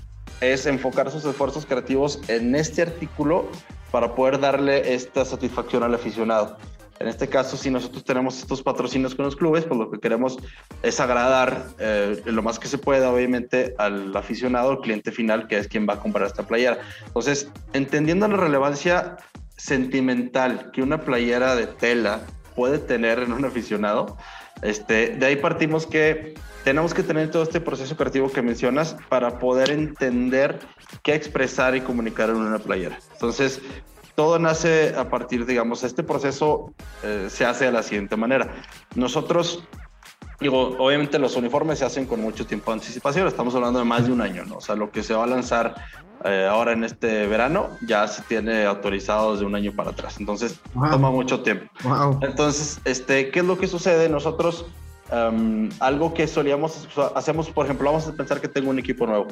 es 0.40 0.66
enfocar 0.66 1.10
sus 1.10 1.24
esfuerzos 1.24 1.66
creativos 1.66 2.20
en 2.28 2.54
este 2.54 2.82
artículo 2.82 3.50
para 3.90 4.14
poder 4.14 4.40
darle 4.40 4.94
esta 4.94 5.24
satisfacción 5.24 5.82
al 5.82 5.94
aficionado. 5.94 6.56
En 7.00 7.08
este 7.08 7.28
caso, 7.28 7.56
si 7.56 7.70
nosotros 7.70 8.04
tenemos 8.04 8.38
estos 8.38 8.62
patrocinios 8.62 9.14
con 9.14 9.24
los 9.24 9.34
clubes, 9.34 9.64
pues 9.64 9.80
lo 9.80 9.90
que 9.90 9.98
queremos 9.98 10.36
es 10.82 11.00
agradar 11.00 11.68
eh, 11.78 12.20
lo 12.26 12.42
más 12.42 12.58
que 12.58 12.68
se 12.68 12.76
pueda, 12.76 13.10
obviamente, 13.10 13.74
al 13.78 14.14
aficionado, 14.14 14.70
al 14.72 14.80
cliente 14.80 15.10
final, 15.10 15.48
que 15.48 15.56
es 15.56 15.66
quien 15.66 15.88
va 15.88 15.94
a 15.94 16.00
comprar 16.00 16.26
esta 16.26 16.46
playera. 16.46 16.78
Entonces, 17.06 17.50
entendiendo 17.72 18.28
la 18.28 18.36
relevancia 18.36 19.16
sentimental 19.56 20.70
que 20.72 20.82
una 20.82 21.00
playera 21.00 21.54
de 21.56 21.68
tela 21.68 22.20
puede 22.54 22.78
tener 22.78 23.20
en 23.20 23.32
un 23.32 23.46
aficionado, 23.46 24.18
este, 24.62 25.16
de 25.16 25.26
ahí 25.26 25.36
partimos 25.36 25.86
que 25.86 26.34
tenemos 26.64 26.92
que 26.92 27.02
tener 27.02 27.30
todo 27.30 27.42
este 27.42 27.60
proceso 27.60 27.96
creativo 27.96 28.30
que 28.30 28.42
mencionas 28.42 28.96
para 29.08 29.38
poder 29.38 29.70
entender 29.70 30.58
qué 31.02 31.14
expresar 31.14 31.74
y 31.74 31.80
comunicar 31.80 32.28
en 32.28 32.36
una 32.36 32.58
playera. 32.58 32.98
Entonces, 33.14 33.60
todo 34.14 34.38
nace 34.38 34.94
a 34.96 35.08
partir, 35.08 35.46
digamos, 35.46 35.82
este 35.82 36.02
proceso 36.02 36.74
eh, 37.02 37.28
se 37.30 37.46
hace 37.46 37.66
de 37.66 37.72
la 37.72 37.82
siguiente 37.82 38.16
manera. 38.16 38.54
Nosotros, 38.94 39.64
digo, 40.40 40.76
obviamente 40.78 41.18
los 41.18 41.36
uniformes 41.36 41.78
se 41.78 41.84
hacen 41.84 42.06
con 42.06 42.20
mucho 42.20 42.46
tiempo 42.46 42.70
de 42.70 42.78
anticipación, 42.78 43.26
estamos 43.26 43.54
hablando 43.54 43.78
de 43.78 43.84
más 43.84 44.06
de 44.06 44.12
un 44.12 44.20
año, 44.20 44.44
¿no? 44.44 44.56
O 44.56 44.60
sea, 44.60 44.74
lo 44.74 44.90
que 44.90 45.02
se 45.02 45.14
va 45.14 45.24
a 45.24 45.26
lanzar 45.26 45.74
eh, 46.24 46.46
ahora 46.50 46.72
en 46.72 46.84
este 46.84 47.26
verano 47.26 47.68
ya 47.86 48.06
se 48.08 48.22
tiene 48.22 48.64
autorizado 48.64 49.32
desde 49.32 49.46
un 49.46 49.54
año 49.54 49.72
para 49.72 49.90
atrás, 49.90 50.16
entonces 50.18 50.58
toma 50.72 51.10
mucho 51.10 51.40
tiempo. 51.40 51.70
Entonces, 52.22 52.80
este, 52.84 53.30
¿qué 53.30 53.40
es 53.40 53.44
lo 53.44 53.58
que 53.58 53.66
sucede? 53.66 54.08
Nosotros 54.08 54.66
algo 55.80 56.14
que 56.14 56.26
solíamos, 56.26 56.88
hacemos, 57.14 57.50
por 57.50 57.64
ejemplo, 57.66 57.90
vamos 57.90 58.06
a 58.06 58.12
pensar 58.12 58.40
que 58.40 58.48
tengo 58.48 58.70
un 58.70 58.78
equipo 58.78 59.06
nuevo. 59.06 59.26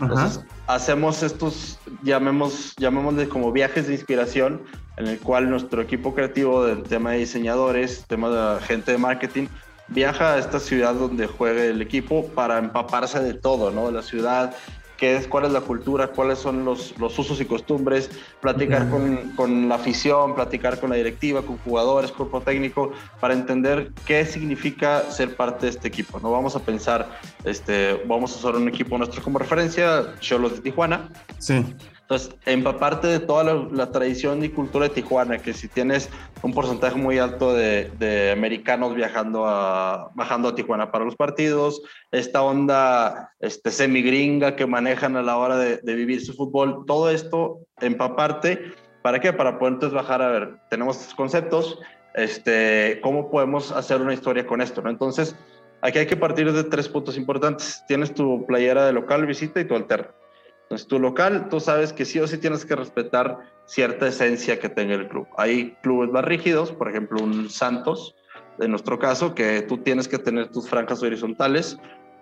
Entonces, 0.00 0.44
hacemos 0.66 1.22
estos, 1.22 1.78
llamemos, 2.02 2.74
llamémosle 2.76 3.28
como 3.28 3.50
viajes 3.50 3.86
de 3.86 3.94
inspiración, 3.94 4.62
en 4.98 5.06
el 5.06 5.18
cual 5.18 5.48
nuestro 5.48 5.80
equipo 5.80 6.14
creativo 6.14 6.64
del 6.64 6.82
tema 6.82 7.12
de 7.12 7.18
diseñadores, 7.18 8.04
tema 8.06 8.28
de 8.28 8.60
gente 8.60 8.92
de 8.92 8.98
marketing, 8.98 9.46
viaja 9.92 10.34
a 10.34 10.38
esta 10.38 10.58
ciudad 10.58 10.94
donde 10.94 11.26
juegue 11.26 11.68
el 11.70 11.82
equipo 11.82 12.26
para 12.28 12.58
empaparse 12.58 13.20
de 13.20 13.34
todo, 13.34 13.70
¿no? 13.70 13.86
De 13.86 13.92
la 13.92 14.02
ciudad, 14.02 14.54
qué 14.96 15.16
es, 15.16 15.26
cuál 15.26 15.46
es 15.46 15.52
la 15.52 15.60
cultura, 15.62 16.08
cuáles 16.08 16.38
son 16.38 16.64
los, 16.64 16.96
los 16.98 17.18
usos 17.18 17.40
y 17.40 17.44
costumbres, 17.44 18.08
platicar 18.40 18.88
con, 18.88 19.32
con, 19.34 19.68
la 19.68 19.74
afición, 19.74 20.34
platicar 20.34 20.78
con 20.78 20.90
la 20.90 20.96
directiva, 20.96 21.42
con 21.42 21.58
jugadores, 21.58 22.12
cuerpo 22.12 22.40
técnico, 22.40 22.92
para 23.18 23.34
entender 23.34 23.90
qué 24.06 24.24
significa 24.24 25.10
ser 25.10 25.34
parte 25.34 25.66
de 25.66 25.70
este 25.70 25.88
equipo. 25.88 26.20
No 26.20 26.30
vamos 26.30 26.54
a 26.54 26.60
pensar, 26.60 27.18
este, 27.44 28.00
vamos 28.06 28.32
a 28.32 28.38
usar 28.38 28.54
un 28.54 28.68
equipo 28.68 28.96
nuestro 28.96 29.22
como 29.22 29.40
referencia, 29.40 30.14
Cholos 30.20 30.54
de 30.54 30.60
Tijuana. 30.60 31.08
Sí. 31.38 31.64
Entonces, 32.12 32.38
empaparte 32.44 33.06
de 33.06 33.20
toda 33.20 33.42
la, 33.72 33.90
tradición 33.90 34.44
y 34.44 34.50
cultura 34.50 34.86
de 34.86 34.94
Tijuana, 34.94 35.38
que 35.38 35.54
si 35.54 35.66
tienes 35.66 36.10
un 36.42 36.52
porcentaje 36.52 36.94
muy 36.94 37.18
alto 37.18 37.54
de, 37.54 38.30
americanos 38.36 38.94
viajando 38.94 39.46
a, 39.46 40.10
bajando 40.14 40.50
a 40.50 40.54
Tijuana 40.54 40.92
para 40.92 41.06
los 41.06 41.16
partidos, 41.16 41.80
esta 42.10 42.42
onda 42.42 43.32
este, 43.40 43.70
semi-gringa 43.70 44.56
que 44.56 44.66
manejan 44.66 45.16
a 45.16 45.22
la 45.22 45.38
hora 45.38 45.56
de, 45.56 45.94
vivir 45.94 46.22
su 46.22 46.34
fútbol, 46.34 46.84
todo 46.86 47.08
esto 47.08 47.60
empaparte, 47.80 48.60
¿para 49.00 49.18
qué? 49.18 49.32
Para 49.32 49.58
poder 49.58 49.72
entonces 49.72 49.96
bajar 49.96 50.20
a 50.20 50.28
ver, 50.28 50.56
tenemos 50.68 51.00
estos 51.00 51.14
conceptos, 51.14 51.78
este, 52.12 53.00
¿cómo 53.02 53.30
podemos 53.30 53.72
hacer 53.72 54.02
una 54.02 54.12
historia 54.12 54.46
con 54.46 54.60
esto? 54.60 54.86
Entonces, 54.86 55.34
aquí 55.80 55.98
hay 55.98 56.06
que 56.06 56.18
partir 56.18 56.52
de 56.52 56.64
tres 56.64 56.90
puntos 56.90 57.16
importantes. 57.16 57.82
Tienes 57.88 58.12
tu 58.12 58.44
playera 58.44 58.84
de 58.84 58.92
local, 58.92 59.24
visita 59.24 59.60
y 59.60 59.64
tu 59.64 59.74
alterno. 59.74 60.21
Entonces, 60.62 60.88
tu 60.88 60.98
local, 60.98 61.48
tú 61.50 61.60
sabes 61.60 61.92
que 61.92 62.04
sí 62.04 62.18
o 62.18 62.26
sí 62.26 62.38
tienes 62.38 62.64
que 62.64 62.74
respetar 62.74 63.38
cierta 63.66 64.06
esencia 64.06 64.58
que 64.58 64.68
tenga 64.68 64.94
el 64.94 65.08
club. 65.08 65.26
Hay 65.36 65.76
clubes 65.82 66.10
más 66.10 66.24
rígidos, 66.24 66.72
por 66.72 66.88
ejemplo, 66.88 67.22
un 67.22 67.50
Santos, 67.50 68.14
en 68.58 68.70
nuestro 68.70 68.98
caso, 68.98 69.34
que 69.34 69.62
tú 69.62 69.78
tienes 69.78 70.08
que 70.08 70.18
tener 70.18 70.48
tus 70.48 70.68
franjas 70.68 71.02
horizontales, 71.02 71.78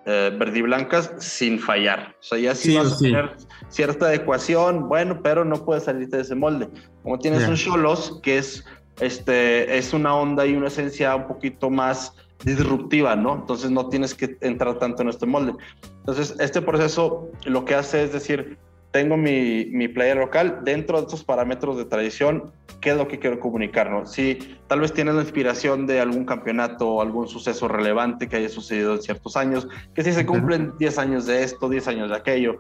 eh, 0.07 0.35
verde 0.37 0.61
y 0.61 0.63
blancas, 0.63 1.13
sin 1.19 1.59
fallar. 1.59 2.17
O 2.21 2.23
sea, 2.23 2.39
ya 2.39 2.55
sí, 2.55 2.75
vas 2.75 2.95
a 2.95 2.99
tener 2.99 3.37
cierta 3.69 4.07
adecuación, 4.07 4.89
bueno, 4.89 5.21
pero 5.23 5.45
no 5.45 5.65
puedes 5.65 5.85
salirte 5.85 6.17
de 6.17 6.23
ese 6.23 6.35
molde. 6.35 6.69
Como 7.03 7.19
tienes 7.19 7.47
un 7.47 7.55
Cholos, 7.55 8.19
que 8.23 8.39
es, 8.39 8.65
este, 9.01 9.77
es 9.77 9.93
una 9.93 10.15
onda 10.15 10.47
y 10.47 10.55
una 10.55 10.69
esencia 10.69 11.15
un 11.15 11.27
poquito 11.27 11.69
más 11.71 12.15
disruptiva, 12.45 13.17
¿no? 13.17 13.35
Entonces 13.35 13.71
no 13.71 13.89
tienes 13.89 14.15
que 14.15 14.37
entrar 14.41 14.79
tanto 14.79 15.03
en 15.03 15.09
este 15.09 15.27
molde. 15.27 15.55
Entonces, 15.99 16.35
este 16.39 16.63
proceso 16.63 17.29
lo 17.45 17.65
que 17.65 17.75
hace 17.75 18.05
es 18.05 18.13
decir, 18.13 18.59
tengo 18.91 19.17
mi, 19.17 19.67
mi 19.67 19.89
player 19.89 20.17
local 20.17 20.61
dentro 20.65 20.97
de 20.99 21.05
estos 21.05 21.23
parámetros 21.23 21.77
de 21.77 21.85
tradición, 21.85 22.53
¿qué 22.81 22.91
es 22.91 22.97
lo 22.97 23.07
que 23.07 23.19
quiero 23.19 23.39
comunicar? 23.39 23.91
¿no? 23.91 24.07
Si 24.07 24.59
tal 24.67 24.81
vez 24.81 24.93
tienes 24.93 25.15
la 25.15 25.23
inspiración 25.23 25.87
de 25.87 26.01
algún 26.01 26.25
campeonato 26.25 26.89
o 26.89 27.03
algún 27.03 27.29
suceso 27.29 27.69
relevante 27.69 28.29
que 28.29 28.37
haya 28.37 28.49
sucedido 28.49 28.95
en 28.95 29.03
ciertos 29.03 29.37
años, 29.37 29.69
que 29.95 30.03
si 30.03 30.13
se 30.13 30.27
cumplen 30.27 30.73
10 30.79 30.99
años 30.99 31.27
de 31.27 31.45
esto, 31.45 31.69
10 31.69 31.89
años 31.89 32.11
de 32.11 32.17
aquello, 32.17 32.59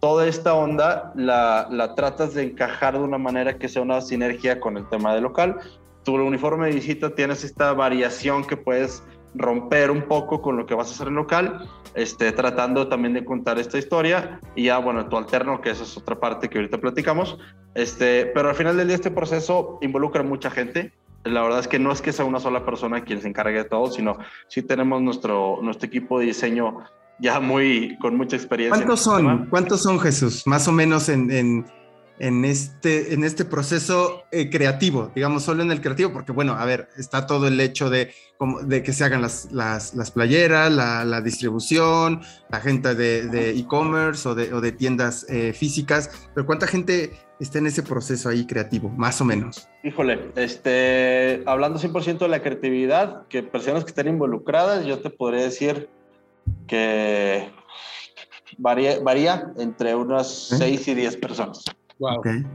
toda 0.00 0.26
esta 0.26 0.54
onda 0.54 1.12
la, 1.14 1.68
la 1.70 1.94
tratas 1.94 2.34
de 2.34 2.44
encajar 2.44 2.94
de 2.94 3.04
una 3.04 3.18
manera 3.18 3.58
que 3.58 3.68
sea 3.68 3.82
una 3.82 4.00
sinergia 4.00 4.58
con 4.58 4.76
el 4.76 4.88
tema 4.88 5.14
de 5.14 5.20
local. 5.20 5.58
Tu 6.02 6.14
uniforme 6.14 6.68
de 6.68 6.74
visita 6.74 7.14
tienes 7.14 7.44
esta 7.44 7.72
variación 7.74 8.44
que 8.44 8.56
puedes 8.56 9.02
romper 9.34 9.90
un 9.90 10.02
poco 10.02 10.40
con 10.42 10.56
lo 10.56 10.66
que 10.66 10.74
vas 10.74 10.88
a 10.88 10.94
hacer 10.94 11.08
en 11.08 11.14
local, 11.14 11.68
este, 11.94 12.32
tratando 12.32 12.88
también 12.88 13.14
de 13.14 13.24
contar 13.24 13.58
esta 13.58 13.78
historia 13.78 14.40
y 14.54 14.64
ya, 14.64 14.78
bueno, 14.78 15.08
tu 15.08 15.16
alterno, 15.16 15.60
que 15.60 15.70
esa 15.70 15.84
es 15.84 15.96
otra 15.96 16.18
parte 16.18 16.48
que 16.48 16.58
ahorita 16.58 16.78
platicamos, 16.78 17.38
este, 17.74 18.26
pero 18.26 18.48
al 18.48 18.54
final 18.54 18.76
del 18.76 18.88
día 18.88 18.96
este 18.96 19.10
proceso 19.10 19.78
involucra 19.82 20.22
a 20.22 20.24
mucha 20.24 20.50
gente. 20.50 20.92
La 21.24 21.42
verdad 21.42 21.60
es 21.60 21.68
que 21.68 21.78
no 21.78 21.92
es 21.92 22.00
que 22.00 22.12
sea 22.12 22.24
una 22.24 22.40
sola 22.40 22.64
persona 22.64 23.04
quien 23.04 23.20
se 23.20 23.28
encargue 23.28 23.58
de 23.58 23.64
todo, 23.64 23.90
sino 23.90 24.18
sí 24.48 24.62
tenemos 24.62 25.02
nuestro, 25.02 25.58
nuestro 25.62 25.86
equipo 25.86 26.20
de 26.20 26.26
diseño 26.26 26.78
ya 27.20 27.40
muy, 27.40 27.98
con 28.00 28.16
mucha 28.16 28.36
experiencia. 28.36 28.76
¿Cuántos 28.76 29.00
este 29.00 29.10
son? 29.10 29.46
¿Cuántos 29.46 29.82
son, 29.82 29.98
Jesús? 29.98 30.46
Más 30.46 30.68
o 30.68 30.72
menos 30.72 31.08
en, 31.08 31.30
en 31.30 31.66
en 32.18 32.44
este, 32.44 33.14
en 33.14 33.24
este 33.24 33.44
proceso 33.44 34.24
eh, 34.32 34.50
creativo, 34.50 35.10
digamos, 35.14 35.44
solo 35.44 35.62
en 35.62 35.70
el 35.70 35.80
creativo, 35.80 36.12
porque 36.12 36.32
bueno, 36.32 36.54
a 36.54 36.64
ver, 36.64 36.88
está 36.96 37.26
todo 37.26 37.46
el 37.48 37.60
hecho 37.60 37.90
de, 37.90 38.12
de 38.62 38.82
que 38.82 38.92
se 38.92 39.04
hagan 39.04 39.22
las, 39.22 39.52
las, 39.52 40.10
playeras, 40.10 40.72
la, 40.72 41.20
distribución, 41.20 42.22
la 42.50 42.60
gente 42.60 42.94
de 42.94 43.50
e-commerce 43.50 44.28
o, 44.28 44.34
de, 44.34 44.52
o 44.52 44.60
de, 44.60 44.72
tiendas 44.72 45.26
eh, 45.28 45.52
físicas, 45.52 46.28
pero 46.34 46.46
¿cuánta 46.46 46.66
gente 46.66 47.12
está 47.40 47.58
en 47.58 47.66
ese 47.66 47.82
proceso 47.82 48.28
ahí 48.28 48.46
creativo, 48.46 48.88
más 48.90 49.20
o 49.20 49.24
menos? 49.24 49.68
Híjole, 49.84 50.30
este, 50.36 51.42
hablando 51.46 51.78
100% 51.78 52.18
de 52.18 52.28
la 52.28 52.42
creatividad, 52.42 53.26
que 53.28 53.42
personas 53.42 53.84
que 53.84 53.90
estén 53.90 54.08
involucradas, 54.08 54.84
yo 54.86 54.98
te 55.00 55.10
podría 55.10 55.44
decir 55.44 55.88
que 56.66 57.48
varía, 58.56 58.98
varía 59.00 59.52
entre 59.56 59.94
unas 59.94 60.48
6 60.58 60.88
y 60.88 60.94
10 60.94 61.16
personas. 61.16 61.64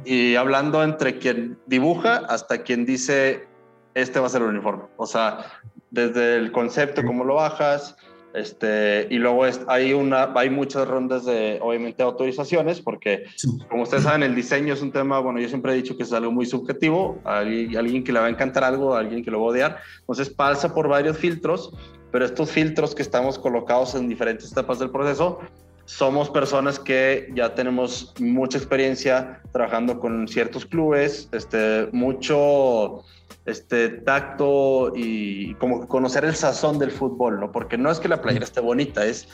Y 0.06 0.36
hablando 0.36 0.84
entre 0.84 1.18
quien 1.20 1.58
dibuja 1.68 2.18
hasta 2.30 2.64
quien 2.64 2.86
dice, 2.86 3.46
este 3.94 4.20
va 4.20 4.28
a 4.28 4.30
ser 4.30 4.42
el 4.42 4.50
uniforme. 4.50 4.84
O 4.98 5.06
sea, 5.06 5.46
desde 5.92 6.38
el 6.38 6.52
concepto, 6.52 7.04
cómo 7.04 7.24
lo 7.24 7.36
bajas, 7.36 7.96
Este, 8.34 9.06
y 9.12 9.20
luego 9.20 9.46
hay, 9.68 9.94
una, 9.94 10.32
hay 10.34 10.50
muchas 10.50 10.88
rondas 10.88 11.24
de, 11.24 11.60
obviamente, 11.62 12.02
autorizaciones, 12.02 12.82
porque, 12.82 13.26
como 13.70 13.84
ustedes 13.84 14.06
saben, 14.06 14.24
el 14.24 14.34
diseño 14.34 14.74
es 14.74 14.82
un 14.82 14.92
tema, 14.92 15.20
bueno, 15.20 15.40
yo 15.40 15.48
siempre 15.48 15.72
he 15.72 15.76
dicho 15.76 15.96
que 15.96 16.02
es 16.02 16.12
algo 16.14 16.32
muy 16.32 16.48
subjetivo, 16.48 17.20
alguien, 17.26 17.78
alguien 17.78 18.04
que 18.04 18.12
le 18.12 18.20
va 18.20 18.26
a 18.26 18.30
encantar 18.30 18.64
algo, 18.64 18.96
alguien 18.96 19.24
que 19.24 19.30
lo 19.30 19.40
va 19.40 19.46
a 19.46 19.50
odiar, 19.50 19.78
entonces 20.00 20.32
pasa 20.32 20.74
por 20.74 20.88
varios 20.88 21.16
filtros, 21.16 21.76
pero 22.12 22.26
estos 22.26 22.50
filtros 22.50 22.96
que 22.96 23.04
estamos 23.04 23.38
colocados 23.38 23.94
en 23.94 24.10
diferentes 24.10 24.52
etapas 24.52 24.80
del 24.80 24.90
proceso, 24.90 25.39
somos 25.86 26.30
personas 26.30 26.80
que 26.80 27.30
ya 27.36 27.56
tenemos 27.56 28.14
mucha 28.20 28.58
experiencia 28.58 29.42
trabajando 29.52 30.00
con 30.00 30.28
ciertos 30.28 30.66
clubes, 30.66 31.30
este, 31.32 31.90
mucho 31.92 33.04
este 33.46 33.90
tacto 33.90 34.94
y 34.96 35.56
como 35.56 35.88
conocer 35.88 36.24
el 36.24 36.36
sazón 36.36 36.80
del 36.80 36.92
fútbol, 36.92 37.40
¿no? 37.40 37.52
Porque 37.52 37.78
no 37.78 37.92
es 37.92 38.00
que 38.00 38.08
la 38.08 38.22
playera 38.22 38.46
esté 38.46 38.62
bonita, 38.62 39.06
es 39.06 39.28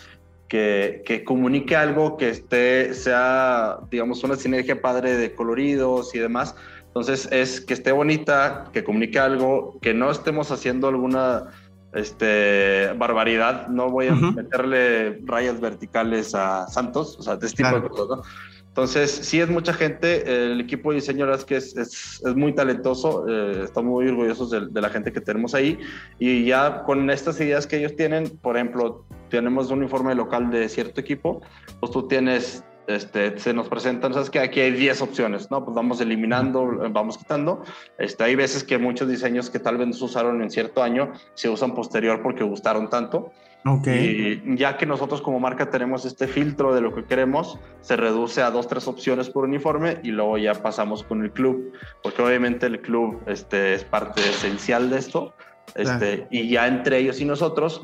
que, 0.47 1.04
que, 1.06 1.24
comunique 1.24 1.76
algo 1.76 2.18
que 2.18 2.30
esté, 2.30 2.95
sea, 2.95 3.78
digamos, 3.91 4.24
una 4.24 4.36
sinergia 4.36 4.82
padre 4.82 5.16
de 5.16 5.36
coloridos 5.36 6.16
y 6.16 6.20
demás. 6.20 6.56
Entonces 6.88 7.30
es 7.32 7.62
que 7.62 7.76
esté 7.76 7.91
bonita, 7.91 8.66
que 8.74 8.84
comunique 8.84 9.20
algo, 9.20 9.78
que 9.80 9.93
no 9.93 10.10
estemos 10.10 10.52
haciendo 10.52 10.88
alguna 10.88 11.52
este, 11.93 12.93
barbaridad. 12.97 13.67
No 13.67 13.89
voy 13.89 14.07
a 14.07 14.15
meterle 14.15 15.19
rayas 15.25 15.59
verticales 15.59 16.35
a 16.35 16.67
Santos, 16.67 17.17
o 17.19 17.23
sea, 17.23 17.35
de 17.35 17.47
este 17.47 17.63
tipo 17.63 17.79
de 17.79 17.89
cosas, 17.89 18.07
¿no? 18.17 18.23
Entonces, 18.69 19.11
sí 19.11 19.41
es 19.41 19.49
mucha 19.49 19.73
gente, 19.73 20.51
el 20.51 20.61
equipo 20.61 20.91
de 20.91 20.97
diseño 20.97 21.29
es 21.33 21.43
que 21.43 21.57
es, 21.57 21.75
es, 21.75 22.21
muy 22.35 22.53
talentoso, 22.53 23.25
eh, 23.27 23.63
estamos 23.65 23.91
muy 23.91 24.07
orgullosos 24.07 24.51
de, 24.51 24.81
la 24.81 24.89
gente 24.89 25.11
que 25.11 25.19
tenemos 25.19 25.53
ahí 25.55 25.77
y 26.19 26.45
ya 26.45 26.83
con 26.83 27.09
estas 27.09 27.41
ideas 27.41 27.65
que 27.65 27.77
ellos 27.77 27.95
tienen, 27.95 28.29
por 28.41 28.55
ejemplo, 28.55 29.05
tenemos 29.29 29.71
un 29.71 29.79
uniforme 29.79 30.13
local 30.15 30.51
de 30.51 30.69
cierto 30.69 31.01
equipo, 31.01 31.41
pues 31.79 31.91
tú 31.91 32.07
tienes, 32.07 32.63
este, 32.89 33.37
se 33.37 33.53
nos 33.53 33.69
presentan, 33.69 34.13
sabes 34.13 34.29
que 34.29 34.39
aquí 34.39 34.59
hay 34.59 34.71
10 34.71 35.01
opciones, 35.01 35.51
¿no? 35.51 35.63
Pues 35.63 35.75
vamos 35.75 36.01
eliminando, 36.01 36.89
vamos 36.89 37.17
quitando. 37.17 37.63
Este, 37.97 38.23
hay 38.23 38.35
veces 38.35 38.63
que 38.63 38.77
muchos 38.79 39.07
diseños 39.07 39.49
que 39.49 39.59
tal 39.59 39.77
vez 39.77 39.87
no 39.87 39.93
se 39.93 40.03
usaron 40.03 40.41
en 40.41 40.49
cierto 40.49 40.81
año 40.81 41.13
se 41.35 41.49
usan 41.49 41.75
posterior 41.75 42.21
porque 42.23 42.43
gustaron 42.43 42.89
tanto. 42.89 43.31
Okay. 43.63 44.41
Y 44.43 44.57
ya 44.57 44.77
que 44.77 44.85
nosotros 44.85 45.21
como 45.21 45.39
marca 45.39 45.69
tenemos 45.69 46.05
este 46.05 46.27
filtro 46.27 46.73
de 46.73 46.81
lo 46.81 46.95
que 46.95 47.03
queremos, 47.03 47.59
se 47.81 47.95
reduce 47.95 48.41
a 48.41 48.49
dos, 48.49 48.67
tres 48.67 48.87
opciones 48.87 49.29
por 49.29 49.43
uniforme 49.43 49.99
y 50.01 50.09
luego 50.09 50.37
ya 50.37 50.53
pasamos 50.53 51.03
con 51.03 51.23
el 51.23 51.31
club, 51.31 51.73
porque 52.01 52.21
obviamente 52.21 52.65
el 52.65 52.81
club 52.81 53.21
este, 53.27 53.75
es 53.75 53.83
parte 53.83 54.21
esencial 54.21 54.89
de 54.89 54.97
esto. 54.97 55.33
Este, 55.75 56.25
Y 56.31 56.49
ya 56.49 56.67
entre 56.67 56.97
ellos 56.97 57.21
y 57.21 57.25
nosotros 57.25 57.83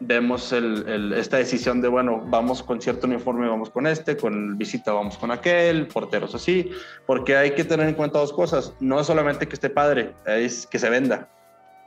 vemos 0.00 0.52
el, 0.52 1.12
esta 1.12 1.38
decisión 1.38 1.80
de, 1.80 1.88
bueno, 1.88 2.22
vamos 2.26 2.62
con 2.62 2.80
cierto 2.80 3.06
uniforme, 3.06 3.48
vamos 3.48 3.70
con 3.70 3.86
este, 3.86 4.16
con 4.16 4.58
visita 4.58 4.92
vamos 4.92 5.16
con 5.16 5.30
aquel, 5.30 5.86
porteros 5.86 6.34
así, 6.34 6.70
porque 7.06 7.36
hay 7.36 7.52
que 7.52 7.64
tener 7.64 7.88
en 7.88 7.94
cuenta 7.94 8.18
dos 8.18 8.32
cosas. 8.32 8.74
No 8.80 9.00
es 9.00 9.06
solamente 9.06 9.46
que 9.48 9.54
esté 9.54 9.70
padre, 9.70 10.14
es 10.26 10.66
que 10.66 10.78
se 10.78 10.90
venda. 10.90 11.28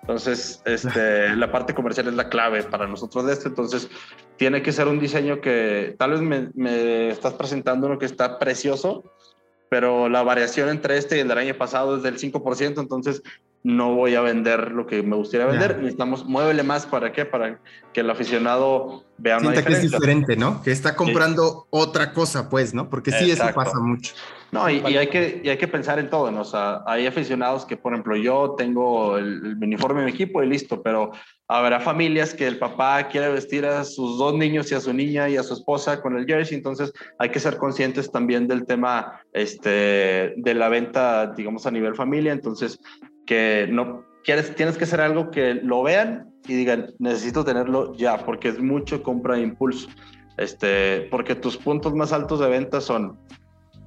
Entonces, 0.02 0.62
este, 0.66 1.30
la 1.36 1.52
parte 1.52 1.74
comercial 1.74 2.08
es 2.08 2.14
la 2.14 2.30
clave 2.30 2.64
para 2.64 2.88
nosotros 2.88 3.26
de 3.26 3.34
esto. 3.34 3.50
Entonces, 3.50 3.90
tiene 4.38 4.62
que 4.62 4.72
ser 4.72 4.88
un 4.88 5.00
diseño 5.00 5.42
que 5.42 5.96
tal 5.98 6.12
vez 6.12 6.22
me, 6.22 6.50
me, 6.54 7.10
estás 7.10 7.34
presentando 7.34 7.88
uno 7.88 8.00
que 8.00 8.06
está 8.06 8.40
precioso, 8.40 9.04
pero 9.70 10.08
la 10.08 10.24
variación 10.24 10.70
entre 10.70 10.98
este 10.98 11.18
y 11.18 11.20
el 11.20 11.28
del 11.28 11.38
año 11.38 11.58
pasado 11.58 11.98
es 11.98 12.04
del 12.04 12.18
5%. 12.18 12.80
Entonces, 12.80 13.22
no 13.64 13.96
voy 13.96 14.16
a 14.16 14.22
vender 14.22 14.72
lo 14.72 14.88
que 14.88 15.04
me 15.04 15.16
gustaría 15.16 15.46
vender. 15.46 15.78
Necesitamos, 15.78 16.26
muévele 16.26 16.64
más 16.64 16.86
para 16.86 17.12
qué? 17.12 17.26
Para 17.26 17.60
que 17.94 18.02
el 18.02 18.10
aficionado 18.10 19.04
vea 19.18 19.40
Sienta 19.40 19.66
que 19.66 19.74
es 19.74 19.82
diferente, 19.82 20.38
¿no? 20.38 20.62
Que 20.62 20.72
está 20.72 20.96
comprando 20.96 21.68
otra 21.70 22.14
cosa, 22.14 22.50
pues, 22.50 22.74
¿no? 22.74 22.90
Porque 22.90 23.12
sí, 23.12 23.30
eso 23.30 23.44
pasa 23.54 23.80
mucho. 23.80 24.14
No, 24.52 24.70
y, 24.70 24.80
hay 24.80 25.08
que, 25.08 25.42
y 25.44 25.50
hay 25.50 25.58
que 25.58 25.68
pensar 25.68 26.00
en 26.00 26.10
todo, 26.10 26.32
¿no? 26.32 26.42
O 26.42 26.46
sea, 26.46 26.82
hay 26.86 27.06
aficionados 27.06 27.66
que, 27.66 27.76
por 27.76 27.92
ejemplo, 27.92 28.16
yo 28.16 28.56
tengo 28.58 29.18
el, 29.18 29.58
uniforme 29.62 30.00
de 30.00 30.06
mi 30.06 30.12
equipo 30.14 30.42
y 30.42 30.48
listo, 30.48 30.82
pero 30.82 31.12
habrá 31.50 31.82
familias 31.82 32.34
que 32.34 32.48
el 32.48 32.58
papá 32.58 33.10
quiere 33.10 33.30
vestir 33.30 33.66
a 33.66 33.84
sus 33.84 34.18
dos 34.18 34.34
niños 34.36 34.72
y 34.72 34.76
a 34.76 34.80
su 34.80 34.94
niña 34.94 35.28
y 35.28 35.36
a 35.36 35.44
su 35.44 35.54
esposa 35.54 36.02
con 36.02 36.18
el 36.18 36.26
jersey, 36.26 36.58
entonces 36.58 36.94
hay 37.20 37.30
que 37.30 37.42
ser 37.42 37.58
conscientes 37.58 38.10
también 38.10 38.48
del 38.48 38.66
tema 38.66 39.22
este, 39.34 40.34
de 40.38 40.54
la 40.54 40.70
venta, 40.70 41.34
digamos, 41.36 41.66
a 41.66 41.72
nivel 41.72 41.96
familia, 41.96 42.32
entonces 42.32 42.80
que 43.28 43.68
no 43.70 44.04
quieres, 44.24 44.56
tienes 44.56 44.78
que 44.78 44.86
hacer 44.86 45.02
algo 45.02 45.30
que 45.30 45.54
lo 45.56 45.84
vean 45.84 46.34
y 46.48 46.56
digan, 46.56 46.94
necesito 46.98 47.46
tenerlo 47.46 47.94
ya, 47.96 48.26
porque 48.26 48.48
es 48.48 48.60
mucho 48.60 49.04
compra 49.04 49.36
de 49.36 49.44
impulso. 49.44 49.88
Este, 50.38 51.08
porque 51.12 51.36
tus 51.36 51.58
puntos 51.58 51.94
más 51.94 52.12
altos 52.12 52.40
de 52.40 52.48
venta 52.48 52.82
son 52.82 53.20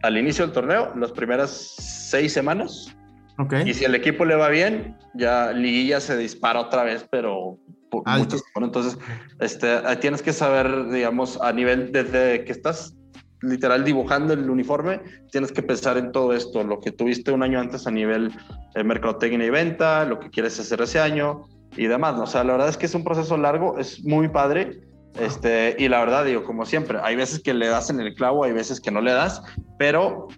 al 0.02 0.16
inicio 0.16 0.44
del 0.44 0.52
torneo, 0.52 0.92
las 0.96 1.10
primeras 1.12 1.50
seis 1.50 2.32
semanas. 2.32 2.94
Okay. 3.38 3.68
Y 3.68 3.74
si 3.74 3.84
el 3.84 3.94
equipo 3.94 4.24
le 4.24 4.34
va 4.36 4.48
bien, 4.48 4.96
ya 5.14 5.52
Liguilla 5.52 6.00
se 6.00 6.16
dispara 6.16 6.60
otra 6.60 6.84
vez, 6.84 7.06
pero 7.10 7.58
mucho. 8.06 8.36
Entonces, 8.56 8.98
este, 9.40 9.78
tienes 10.00 10.22
que 10.22 10.32
saber, 10.32 10.88
digamos, 10.90 11.40
a 11.40 11.52
nivel 11.52 11.92
desde 11.92 12.44
que 12.44 12.52
estás 12.52 12.96
literal 13.42 13.84
dibujando 13.84 14.32
el 14.32 14.48
uniforme, 14.48 15.00
tienes 15.30 15.52
que 15.52 15.62
pensar 15.62 15.96
en 15.96 16.12
todo 16.12 16.32
esto, 16.32 16.62
lo 16.62 16.80
que 16.80 16.92
tuviste 16.92 17.32
un 17.32 17.42
año 17.42 17.58
antes 17.58 17.86
a 17.86 17.90
nivel 17.90 18.32
de 18.74 18.84
mercadotecnia 18.84 19.46
y 19.46 19.50
venta, 19.50 20.04
lo 20.04 20.20
que 20.20 20.30
quieres 20.30 20.58
hacer 20.60 20.80
ese 20.82 21.00
año 21.00 21.42
y 21.76 21.86
demás. 21.86 22.18
O 22.18 22.26
sea, 22.26 22.44
la 22.44 22.52
verdad 22.52 22.68
es 22.68 22.76
que 22.76 22.86
es 22.86 22.94
un 22.94 23.04
proceso 23.04 23.36
largo, 23.36 23.78
es 23.78 24.04
muy 24.04 24.28
padre. 24.28 24.80
Este, 25.18 25.74
y 25.78 25.88
la 25.88 26.00
verdad, 26.00 26.24
digo, 26.24 26.44
como 26.44 26.64
siempre, 26.64 26.98
hay 27.02 27.16
veces 27.16 27.40
que 27.42 27.52
le 27.54 27.68
das 27.68 27.90
en 27.90 28.00
el 28.00 28.14
clavo, 28.14 28.44
hay 28.44 28.52
veces 28.52 28.80
que 28.80 28.90
no 28.90 29.00
le 29.00 29.12
das, 29.12 29.42
pero 29.78 30.28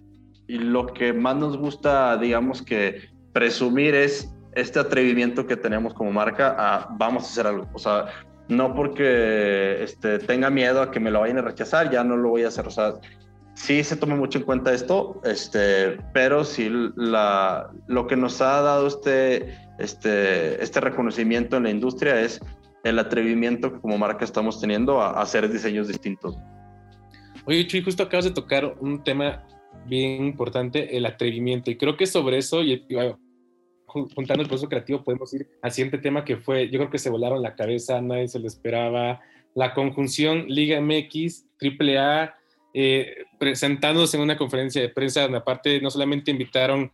lo 0.47 0.87
que 0.87 1.13
más 1.13 1.35
nos 1.35 1.57
gusta, 1.57 2.17
digamos 2.17 2.61
que 2.61 3.09
presumir 3.33 3.95
es 3.95 4.33
este 4.55 4.79
atrevimiento 4.79 5.47
que 5.47 5.57
tenemos 5.57 5.93
como 5.93 6.11
marca 6.11 6.55
a 6.57 6.87
vamos 6.97 7.23
a 7.23 7.27
hacer 7.27 7.47
algo. 7.47 7.67
O 7.73 7.79
sea, 7.79 8.05
no 8.47 8.75
porque 8.75 9.83
este, 9.83 10.19
tenga 10.19 10.49
miedo 10.49 10.81
a 10.81 10.91
que 10.91 10.99
me 10.99 11.11
lo 11.11 11.21
vayan 11.21 11.39
a 11.39 11.41
rechazar, 11.41 11.91
ya 11.91 12.03
no 12.03 12.17
lo 12.17 12.29
voy 12.29 12.43
a 12.43 12.49
hacer. 12.49 12.67
O 12.67 12.71
sea, 12.71 12.93
sí 13.53 13.83
se 13.83 13.95
toma 13.95 14.15
mucho 14.15 14.39
en 14.39 14.45
cuenta 14.45 14.73
esto, 14.73 15.21
este, 15.23 15.97
pero 16.13 16.43
sí 16.43 16.69
lo 16.69 18.07
que 18.07 18.15
nos 18.15 18.41
ha 18.41 18.61
dado 18.61 18.87
este, 18.87 19.57
este, 19.79 20.61
este 20.61 20.79
reconocimiento 20.81 21.57
en 21.57 21.63
la 21.63 21.69
industria 21.69 22.19
es 22.19 22.41
el 22.83 22.99
atrevimiento 22.99 23.73
que 23.73 23.79
como 23.79 23.97
marca 23.97 24.25
estamos 24.25 24.59
teniendo 24.59 25.01
a, 25.01 25.21
hacer 25.21 25.49
diseños 25.49 25.87
distintos. 25.87 26.37
Oye, 27.45 27.65
Chuy, 27.67 27.83
justo 27.83 28.03
acabas 28.03 28.25
de 28.25 28.31
tocar 28.31 28.75
un 28.79 29.03
tema 29.03 29.45
bien 29.85 30.25
importante, 30.25 30.95
el 30.95 31.05
atrevimiento, 31.05 31.71
y 31.71 31.77
creo 31.77 31.97
que 31.97 32.07
sobre 32.07 32.37
eso, 32.37 32.61
y, 32.61 32.85
juntando 33.93 34.41
el 34.41 34.49
proceso 34.49 34.67
creativo, 34.67 35.03
podemos 35.03 35.33
ir 35.33 35.47
al 35.61 35.71
siguiente 35.71 35.97
tema 35.99 36.25
que 36.25 36.37
fue, 36.37 36.69
yo 36.69 36.79
creo 36.79 36.89
que 36.89 36.97
se 36.97 37.09
volaron 37.09 37.41
la 37.41 37.55
cabeza, 37.55 38.01
nadie 38.01 38.27
se 38.27 38.39
lo 38.39 38.47
esperaba, 38.47 39.21
la 39.55 39.73
conjunción 39.73 40.45
Liga 40.47 40.81
MX, 40.81 41.45
AAA, 41.61 42.35
eh, 42.73 43.25
presentándose 43.39 44.17
en 44.17 44.23
una 44.23 44.37
conferencia 44.37 44.81
de 44.81 44.89
prensa, 44.89 45.25
aparte 45.25 45.79
no 45.79 45.91
solamente 45.91 46.31
invitaron 46.31 46.91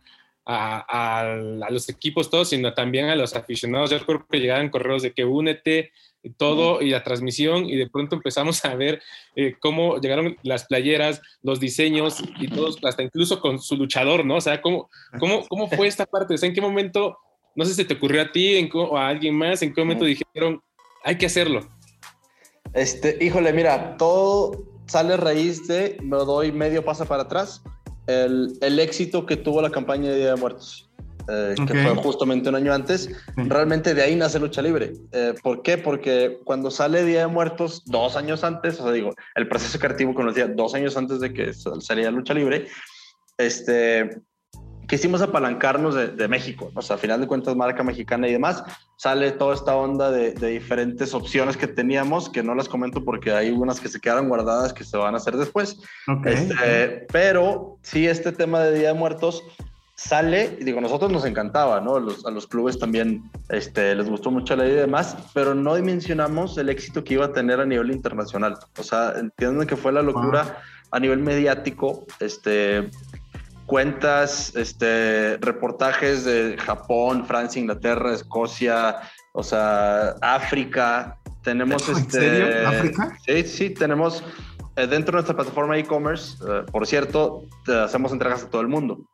a, 0.52 1.20
a, 1.20 1.70
los 1.70 1.88
equipos 1.88 2.28
todos, 2.28 2.48
sino 2.48 2.74
también 2.74 3.08
a 3.08 3.14
los 3.14 3.36
aficionados. 3.36 3.90
Yo 3.90 4.04
creo 4.04 4.26
que 4.28 4.40
llegaban 4.40 4.68
correos 4.68 5.02
de 5.02 5.12
que 5.12 5.24
únete, 5.24 5.92
todo 6.36 6.82
y 6.82 6.90
la 6.90 7.02
transmisión 7.02 7.66
y 7.66 7.76
de 7.76 7.88
pronto 7.88 8.16
empezamos 8.16 8.62
a 8.64 8.74
ver 8.74 9.00
eh, 9.36 9.54
cómo 9.58 9.98
llegaron 9.98 10.36
las 10.42 10.66
playeras, 10.66 11.22
los 11.42 11.60
diseños 11.60 12.22
y 12.38 12.48
todos, 12.48 12.78
hasta 12.82 13.02
incluso 13.02 13.40
con 13.40 13.58
su 13.58 13.76
luchador, 13.76 14.24
¿no? 14.24 14.36
O 14.36 14.40
sea, 14.40 14.60
¿cómo, 14.60 14.90
cómo, 15.18 15.46
cómo 15.48 15.68
fue 15.68 15.86
esta 15.86 16.04
parte? 16.04 16.34
O 16.34 16.38
sea, 16.38 16.48
¿en 16.48 16.54
qué 16.54 16.60
momento, 16.60 17.16
no 17.54 17.64
sé 17.64 17.74
si 17.74 17.84
te 17.84 17.94
ocurrió 17.94 18.22
a 18.22 18.32
ti 18.32 18.56
en, 18.56 18.68
o 18.74 18.98
a 18.98 19.08
alguien 19.08 19.34
más, 19.34 19.62
en 19.62 19.72
qué 19.72 19.80
momento 19.80 20.04
dijeron, 20.04 20.62
hay 21.04 21.16
que 21.16 21.26
hacerlo? 21.26 21.60
Este, 22.74 23.16
híjole, 23.20 23.52
mira, 23.52 23.96
todo 23.96 24.66
sale 24.86 25.16
raíz 25.16 25.66
de, 25.68 25.96
me 26.02 26.18
doy 26.18 26.52
medio 26.52 26.84
paso 26.84 27.06
para 27.06 27.22
atrás, 27.22 27.62
el, 28.06 28.58
el 28.60 28.78
éxito 28.78 29.26
que 29.26 29.36
tuvo 29.36 29.62
la 29.62 29.70
campaña 29.70 30.10
de 30.10 30.16
Día 30.18 30.34
de 30.34 30.40
Muertos. 30.40 30.90
Eh, 31.28 31.54
que 31.66 31.74
fue 31.74 31.94
justamente 31.96 32.48
un 32.48 32.56
año 32.56 32.72
antes, 32.72 33.08
realmente 33.36 33.94
de 33.94 34.02
ahí 34.02 34.16
nace 34.16 34.40
lucha 34.40 34.62
libre. 34.62 34.94
Eh, 35.12 35.34
¿Por 35.42 35.62
qué? 35.62 35.78
Porque 35.78 36.40
cuando 36.44 36.70
sale 36.70 37.04
Día 37.04 37.20
de 37.20 37.26
Muertos, 37.28 37.84
dos 37.86 38.16
años 38.16 38.42
antes, 38.42 38.80
o 38.80 38.84
sea, 38.84 38.92
digo, 38.92 39.14
el 39.36 39.46
proceso 39.46 39.78
creativo 39.78 40.14
conocía 40.14 40.48
dos 40.48 40.74
años 40.74 40.96
antes 40.96 41.20
de 41.20 41.32
que 41.32 41.52
saliera 41.52 42.10
lucha 42.10 42.34
libre, 42.34 42.66
este, 43.38 44.10
quisimos 44.90 45.22
apalancarnos 45.22 45.94
de, 45.94 46.28
México, 46.28 46.72
o 46.74 46.82
sea, 46.82 46.96
a 46.96 46.98
final 46.98 47.20
de 47.20 47.28
cuentas 47.28 47.54
marca 47.54 47.84
mexicana 47.84 48.26
y 48.26 48.32
demás, 48.32 48.64
sale 48.96 49.30
toda 49.30 49.54
esta 49.54 49.76
onda 49.76 50.10
de, 50.10 50.32
diferentes 50.32 51.14
opciones 51.14 51.56
que 51.56 51.68
teníamos, 51.68 52.28
que 52.28 52.42
no 52.42 52.56
las 52.56 52.68
comento 52.68 53.04
porque 53.04 53.30
hay 53.30 53.50
unas 53.50 53.78
que 53.78 53.88
se 53.88 54.00
quedaron 54.00 54.28
guardadas 54.28 54.72
que 54.72 54.82
se 54.82 54.96
van 54.96 55.14
a 55.14 55.18
hacer 55.18 55.36
después, 55.36 55.80
este, 56.24 57.06
pero 57.12 57.78
sí 57.82 58.08
este 58.08 58.32
tema 58.32 58.58
de 58.60 58.80
Día 58.80 58.88
de 58.88 58.94
Muertos 58.98 59.44
sale, 59.94 60.56
y 60.58 60.64
digo, 60.64 60.80
nosotros 60.80 61.12
nos 61.12 61.24
encantaba, 61.24 61.80
¿no? 61.80 61.94
a 61.96 62.30
los 62.32 62.46
clubes 62.48 62.76
también 62.76 63.30
este, 63.48 63.94
les 63.94 64.08
gustó 64.08 64.32
mucho 64.32 64.56
la 64.56 64.64
idea 64.64 64.78
y 64.78 64.80
demás, 64.80 65.16
pero 65.34 65.54
no 65.54 65.76
dimensionamos 65.76 66.58
el 66.58 66.68
éxito 66.68 67.04
que 67.04 67.14
iba 67.14 67.26
a 67.26 67.32
tener 67.32 67.60
a 67.60 67.66
nivel 67.66 67.92
internacional. 67.92 68.56
O 68.76 68.82
sea, 68.82 69.12
entienden 69.18 69.68
que 69.68 69.76
fue 69.76 69.92
la 69.92 70.02
locura 70.02 70.58
a 70.90 70.98
nivel 70.98 71.20
mediático, 71.20 72.06
este, 72.18 72.90
cuentas, 73.70 74.52
este, 74.56 75.36
reportajes 75.36 76.24
de 76.24 76.56
Japón, 76.58 77.24
Francia, 77.24 77.60
Inglaterra, 77.60 78.12
Escocia, 78.12 79.00
o 79.32 79.44
sea, 79.44 80.16
África. 80.20 81.16
Tenemos 81.44 81.88
¿En 81.88 81.98
este, 81.98 82.20
serio? 82.20 82.68
¿África? 82.68 83.16
Sí, 83.24 83.44
sí, 83.44 83.70
tenemos 83.70 84.24
eh, 84.74 84.88
dentro 84.88 85.12
de 85.12 85.22
nuestra 85.22 85.36
plataforma 85.36 85.78
e-commerce, 85.78 86.36
eh, 86.48 86.64
por 86.72 86.84
cierto, 86.84 87.44
hacemos 87.68 88.10
entregas 88.10 88.42
a 88.42 88.50
todo 88.50 88.60
el 88.60 88.66
mundo. 88.66 89.08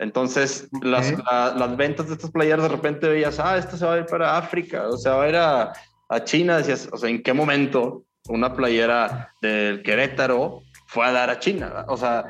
Entonces, 0.00 0.68
las, 0.82 1.14
las, 1.30 1.76
ventas 1.76 2.08
de 2.08 2.14
estas 2.14 2.32
playeras 2.32 2.64
de 2.64 2.70
repente 2.70 3.08
veías, 3.08 3.38
ah, 3.38 3.56
esto 3.56 3.76
se 3.76 3.86
va 3.86 3.94
a 3.94 3.98
ir 3.98 4.06
para 4.06 4.36
África, 4.36 4.88
o 4.88 4.96
sea, 4.96 5.14
va 5.14 5.24
a 5.24 5.28
ir 5.28 5.36
a, 5.36 5.72
a 6.08 6.24
China. 6.24 6.56
Decías, 6.56 6.88
o 6.90 6.96
sea, 6.96 7.08
¿en 7.08 7.22
qué 7.22 7.32
momento 7.32 8.02
una 8.28 8.52
playera 8.52 9.32
del 9.40 9.80
Querétaro 9.84 10.62
fue 10.88 11.06
a 11.06 11.12
dar 11.12 11.30
a 11.30 11.38
China? 11.38 11.84
O 11.86 11.96
sea, 11.96 12.24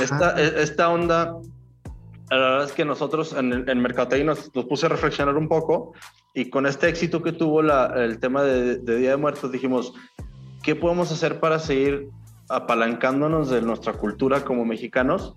esta, 0.00 0.40
e, 0.40 0.62
esta, 0.62 0.88
onda, 0.88 1.36
la 2.30 2.36
verdad 2.36 2.64
es 2.64 2.72
que 2.72 2.84
nosotros 2.84 3.32
en, 3.32 3.52
el 3.52 4.24
nos, 4.24 4.50
puse 4.50 4.86
a 4.86 4.88
reflexionar 4.88 5.36
un 5.36 5.48
poco 5.48 5.92
y 6.34 6.50
con 6.50 6.66
este 6.66 6.88
éxito 6.88 7.22
que 7.22 7.32
tuvo 7.32 7.62
la, 7.62 7.92
el 7.96 8.18
tema 8.18 8.42
de, 8.42 8.76
de 8.76 8.96
Día 8.96 9.10
de 9.10 9.16
Muertos 9.16 9.52
dijimos, 9.52 9.94
¿qué 10.62 10.74
podemos 10.74 11.10
hacer 11.12 11.40
para 11.40 11.58
seguir 11.58 12.08
apalancándonos 12.48 13.50
de 13.50 13.62
nuestra 13.62 13.94
cultura 13.94 14.44
como 14.44 14.64
mexicanos? 14.64 15.36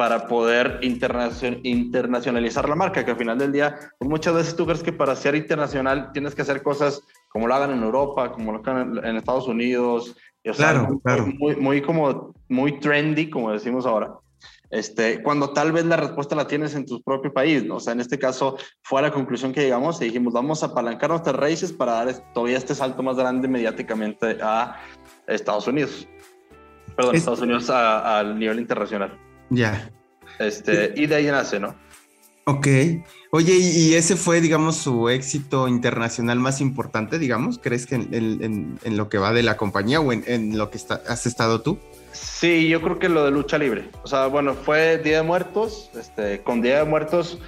para 0.00 0.28
poder 0.28 0.80
internacionalizar 0.82 2.66
la 2.66 2.74
marca, 2.74 3.04
que 3.04 3.10
al 3.10 3.18
final 3.18 3.36
del 3.36 3.52
día, 3.52 3.76
pues 3.98 4.08
muchas 4.08 4.32
veces 4.32 4.56
tú 4.56 4.64
crees 4.64 4.82
que 4.82 4.94
para 4.94 5.14
ser 5.14 5.34
internacional 5.34 6.10
tienes 6.14 6.34
que 6.34 6.40
hacer 6.40 6.62
cosas 6.62 7.02
como 7.28 7.46
lo 7.46 7.54
hagan 7.54 7.72
en 7.72 7.82
Europa, 7.82 8.32
como 8.32 8.50
lo 8.50 8.60
hagan 8.60 8.98
en 9.04 9.16
Estados 9.16 9.46
Unidos, 9.46 10.16
o 10.48 10.54
sea, 10.54 10.72
claro, 10.72 11.00
claro. 11.04 11.26
Muy, 11.26 11.56
muy, 11.56 11.82
como, 11.82 12.34
muy 12.48 12.80
trendy, 12.80 13.28
como 13.28 13.52
decimos 13.52 13.86
ahora. 13.86 14.14
Este, 14.70 15.20
cuando 15.22 15.50
tal 15.52 15.72
vez 15.72 15.84
la 15.84 15.96
respuesta 15.96 16.36
la 16.36 16.46
tienes 16.46 16.74
en 16.76 16.86
tu 16.86 17.02
propio 17.02 17.32
país, 17.32 17.64
¿no? 17.64 17.76
O 17.76 17.80
sea, 17.80 17.92
en 17.92 18.00
este 18.00 18.18
caso 18.18 18.56
fue 18.82 19.02
la 19.02 19.10
conclusión 19.10 19.52
que 19.52 19.62
llegamos 19.62 20.00
y 20.00 20.04
dijimos, 20.04 20.32
vamos 20.32 20.62
a 20.62 20.66
apalancar 20.66 21.10
nuestras 21.10 21.34
raíces 21.34 21.72
para 21.72 21.92
dar 21.92 22.32
todavía 22.32 22.56
este 22.56 22.76
salto 22.76 23.02
más 23.02 23.16
grande 23.16 23.48
mediáticamente 23.48 24.38
a 24.40 24.80
Estados 25.26 25.66
Unidos. 25.66 26.06
Perdón, 26.96 27.16
es... 27.16 27.20
Estados 27.20 27.40
Unidos 27.40 27.68
al 27.68 28.38
nivel 28.38 28.60
internacional. 28.60 29.18
Ya. 29.50 29.90
Este, 30.38 30.94
y 30.96 31.06
de 31.06 31.16
ahí 31.16 31.26
nace, 31.26 31.58
¿no? 31.58 31.74
Ok. 32.44 32.66
Oye, 33.32 33.54
¿y 33.54 33.94
ese 33.94 34.16
fue, 34.16 34.40
digamos, 34.40 34.76
su 34.76 35.08
éxito 35.08 35.68
internacional 35.68 36.40
más 36.40 36.60
importante, 36.60 37.18
digamos? 37.18 37.60
¿Crees 37.62 37.86
que 37.86 37.94
en, 37.94 38.78
en, 38.82 38.96
lo 38.96 39.08
que 39.08 39.18
va 39.18 39.32
de 39.32 39.44
la 39.44 39.56
compañía 39.56 40.00
o 40.00 40.12
en, 40.12 40.58
lo 40.58 40.70
que 40.70 40.76
está, 40.76 41.00
has 41.06 41.26
estado 41.26 41.60
tú? 41.60 41.78
Sí, 42.12 42.68
yo 42.68 42.82
creo 42.82 42.98
que 42.98 43.08
lo 43.08 43.24
de 43.24 43.30
lucha 43.30 43.56
libre. 43.56 43.88
O 44.02 44.08
sea, 44.08 44.26
bueno, 44.26 44.54
fue 44.54 44.98
Día 44.98 45.18
de 45.18 45.22
Muertos. 45.22 45.90
Este, 45.96 46.42
con 46.42 46.60
Día 46.60 46.78
de 46.78 46.84
Muertos, 46.84 47.38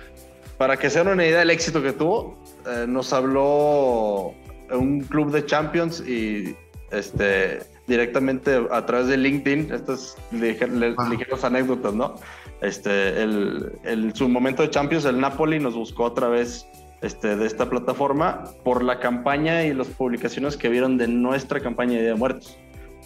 para 0.56 0.76
que 0.76 0.88
se 0.88 1.00
den 1.00 1.08
una 1.08 1.26
idea 1.26 1.40
del 1.40 1.50
éxito 1.50 1.82
que 1.82 1.92
tuvo, 1.92 2.38
eh, 2.68 2.86
nos 2.86 3.12
habló 3.12 4.34
un 4.70 5.00
club 5.00 5.32
de 5.32 5.44
Champions 5.44 6.00
y 6.06 6.54
este, 6.92 7.60
directamente 7.88 8.68
a 8.70 8.86
través 8.86 9.08
de 9.08 9.16
LinkedIn, 9.16 9.72
estas 9.72 10.16
ligeras 10.30 11.42
anécdotas, 11.42 11.92
¿no? 11.94 12.14
Este, 12.62 13.22
el, 13.22 13.72
el, 13.84 14.14
su 14.14 14.28
momento 14.28 14.62
de 14.62 14.70
Champions, 14.70 15.04
el 15.04 15.20
Napoli 15.20 15.58
nos 15.58 15.74
buscó 15.74 16.04
otra 16.04 16.28
vez 16.28 16.66
este, 17.00 17.36
de 17.36 17.46
esta 17.46 17.68
plataforma 17.68 18.44
por 18.64 18.82
la 18.82 19.00
campaña 19.00 19.64
y 19.64 19.74
las 19.74 19.88
publicaciones 19.88 20.56
que 20.56 20.68
vieron 20.68 20.96
de 20.96 21.08
nuestra 21.08 21.60
campaña 21.60 21.94
de 21.94 22.00
Día 22.02 22.10
de 22.10 22.14
Muertos. 22.14 22.56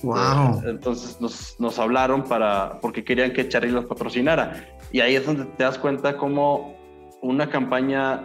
Wow. 0.02 0.14
Eh, 0.64 0.70
entonces 0.70 1.20
nos, 1.20 1.58
nos, 1.58 1.78
hablaron 1.78 2.22
para, 2.22 2.78
porque 2.80 3.02
querían 3.02 3.32
que 3.32 3.48
Charlie 3.48 3.72
los 3.72 3.86
patrocinara. 3.86 4.66
Y 4.92 5.00
ahí 5.00 5.16
es 5.16 5.24
donde 5.24 5.44
te 5.44 5.64
das 5.64 5.78
cuenta 5.78 6.16
cómo 6.16 6.76
una 7.22 7.48
campaña 7.48 8.24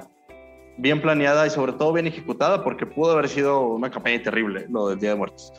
bien 0.78 1.02
planeada 1.02 1.48
y 1.48 1.50
sobre 1.50 1.74
todo 1.74 1.94
bien 1.94 2.08
ejecutada, 2.08 2.64
porque 2.64 2.86
pudo 2.86 3.12
haber 3.12 3.30
sido 3.30 3.62
una 3.62 3.90
campaña 3.90 4.22
terrible, 4.22 4.68
lo 4.70 4.90
del 4.90 5.00
Día 5.00 5.12
de 5.12 5.16
Muertos 5.16 5.54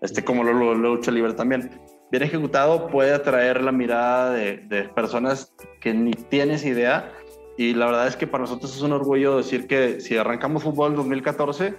este, 0.00 0.24
como 0.24 0.44
lo, 0.44 0.52
lo, 0.52 0.74
lucha 0.74 1.10
libre 1.10 1.32
también. 1.34 1.70
Bien 2.10 2.22
ejecutado 2.22 2.88
puede 2.88 3.12
atraer 3.12 3.62
la 3.62 3.72
mirada 3.72 4.30
de, 4.32 4.58
de, 4.68 4.84
personas 4.84 5.52
que 5.80 5.92
ni 5.92 6.12
tienes 6.12 6.64
idea 6.64 7.12
y 7.58 7.74
la 7.74 7.86
verdad 7.86 8.06
es 8.06 8.14
que 8.14 8.28
para 8.28 8.42
nosotros 8.42 8.74
es 8.74 8.82
un 8.82 8.92
orgullo 8.92 9.36
decir 9.36 9.66
que 9.66 10.00
si 10.00 10.16
arrancamos 10.16 10.62
fútbol 10.62 10.92
en 10.92 10.96
2014, 10.96 11.74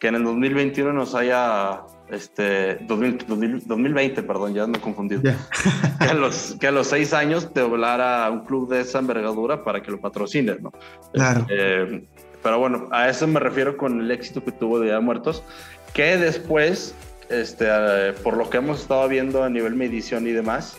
que 0.00 0.08
en 0.08 0.16
el 0.16 0.24
2021 0.24 0.92
nos 0.92 1.14
haya, 1.14 1.82
este, 2.10 2.76
2000, 2.86 3.26
2020, 3.64 4.22
perdón, 4.24 4.54
ya 4.54 4.66
me 4.66 4.80
confundí, 4.80 5.20
yeah. 5.20 5.36
que, 6.00 6.06
a 6.06 6.14
los, 6.14 6.56
que 6.58 6.66
a 6.66 6.72
los 6.72 6.88
seis 6.88 7.12
años 7.12 7.52
te 7.52 7.60
hablara 7.60 8.28
un 8.28 8.40
club 8.40 8.70
de 8.70 8.80
esa 8.80 8.98
envergadura 8.98 9.62
para 9.62 9.80
que 9.80 9.92
lo 9.92 10.00
patrocines, 10.00 10.60
¿no? 10.60 10.72
Claro. 11.12 11.46
Eh, 11.48 12.08
pero 12.42 12.58
bueno, 12.58 12.88
a 12.90 13.08
eso 13.08 13.26
me 13.28 13.38
refiero 13.38 13.76
con 13.76 14.00
el 14.00 14.10
éxito 14.10 14.42
que 14.42 14.50
tuvo 14.50 14.80
de 14.80 14.86
Día 14.86 14.94
de 14.94 15.00
Muertos, 15.00 15.44
que 15.92 16.16
después 16.16 16.94
este, 17.30 17.66
eh, 17.68 18.12
por 18.22 18.36
lo 18.36 18.50
que 18.50 18.58
hemos 18.58 18.80
estado 18.82 19.08
viendo 19.08 19.42
a 19.42 19.48
nivel 19.48 19.74
medición 19.74 20.26
y 20.26 20.32
demás, 20.32 20.76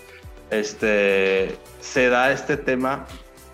este, 0.50 1.58
se 1.80 2.10
da 2.10 2.32
este 2.32 2.58
tema 2.58 3.06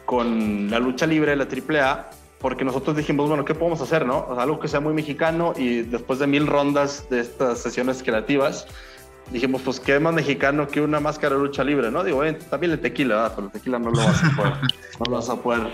con 0.06 0.70
la 0.72 0.80
lucha 0.80 1.06
libre 1.06 1.36
de 1.36 1.38
la 1.38 1.46
AAA, 1.46 2.10
porque 2.40 2.66
nosotros 2.66 2.96
dijimos, 2.96 3.28
bueno, 3.30 3.46
¿qué 3.46 3.54
podemos 3.54 3.82
hacer, 3.82 4.06
no? 4.06 4.28
algo 4.40 4.60
que 4.60 4.68
sea 4.68 4.80
muy 4.80 4.94
mexicano 4.94 5.54
y 5.56 5.82
después 5.82 6.20
de 6.20 6.28
mil 6.28 6.48
rondas 6.48 7.08
de 7.10 7.20
estas 7.20 7.60
sesiones 7.60 8.02
creativas, 8.04 8.68
dijimos, 9.32 9.62
pues, 9.64 9.80
¿qué 9.80 10.00
más 10.00 10.14
mexicano 10.14 10.68
que 10.68 10.82
una 10.82 11.00
máscara 11.00 11.36
de 11.36 11.42
lucha 11.42 11.64
libre, 11.64 11.92
no? 11.92 12.04
Digo, 12.04 12.22
también 12.50 12.74
el 12.74 12.80
tequila, 12.80 13.32
pero 13.36 13.48
el 13.48 13.54
tequila 13.54 13.80
no 13.80 13.92
lo 13.92 13.98
vas 13.98 14.24
a 14.24 14.36
poder, 14.36 14.54
no 15.00 15.06
lo 15.10 15.12
vas 15.12 15.30
a 15.30 15.36
poder 15.36 15.68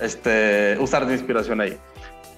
este, 0.00 0.76
usar 0.80 1.06
de 1.06 1.14
inspiración 1.14 1.60
ahí. 1.60 1.78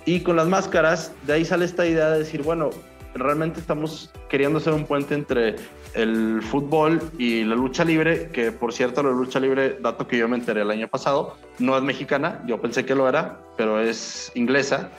Y 0.05 0.21
con 0.21 0.37
las 0.37 0.47
máscaras, 0.47 1.13
de 1.27 1.33
ahí 1.33 1.45
sale 1.45 1.65
esta 1.65 1.87
idea 1.87 2.11
de 2.11 2.19
decir, 2.19 2.43
bueno, 2.43 2.71
realmente 3.15 3.61
estamos 3.61 4.11
queriendo 4.29 4.59
hacer 4.59 4.73
un 4.73 4.85
puente 4.85 5.15
entre 5.15 5.57
el 5.95 6.43
fútbol 6.43 7.01
y 7.19 7.45
la 7.45 7.55
lucha 7.55 7.85
libre, 7.85 8.29
que 8.33 8.51
por 8.53 8.73
cierto 8.73 9.03
la 9.03 9.11
lucha 9.11 9.39
libre, 9.41 9.79
dato 9.81 10.07
que 10.07 10.19
yo 10.19 10.29
me 10.29 10.37
enteré 10.37 10.63
el 10.63 10.71
año 10.71 10.89
pasado, 10.89 11.37
no 11.59 11.77
es 11.77 11.83
mexicana, 11.83 12.43
yo 12.47 12.61
pensé 12.61 12.85
que 12.85 12.95
lo 12.95 13.09
era, 13.09 13.39
pero 13.57 13.81
es 13.81 14.33
inglesa, 14.35 14.91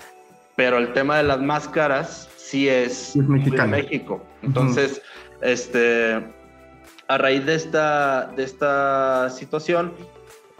pero 0.56 0.78
el 0.78 0.94
tema 0.94 1.18
de 1.18 1.24
las 1.24 1.42
máscaras 1.42 2.30
sí 2.38 2.70
es, 2.70 3.16
es 3.16 3.28
de 3.28 3.68
México. 3.68 4.24
Entonces, 4.42 5.02
uh 5.02 5.44
-huh. 5.44 5.50
este, 5.50 6.24
a 7.08 7.18
raíz 7.18 7.46
de 7.46 7.56
esta, 7.56 8.32
de 8.36 8.44
esta 8.44 9.30
situación, 9.30 9.94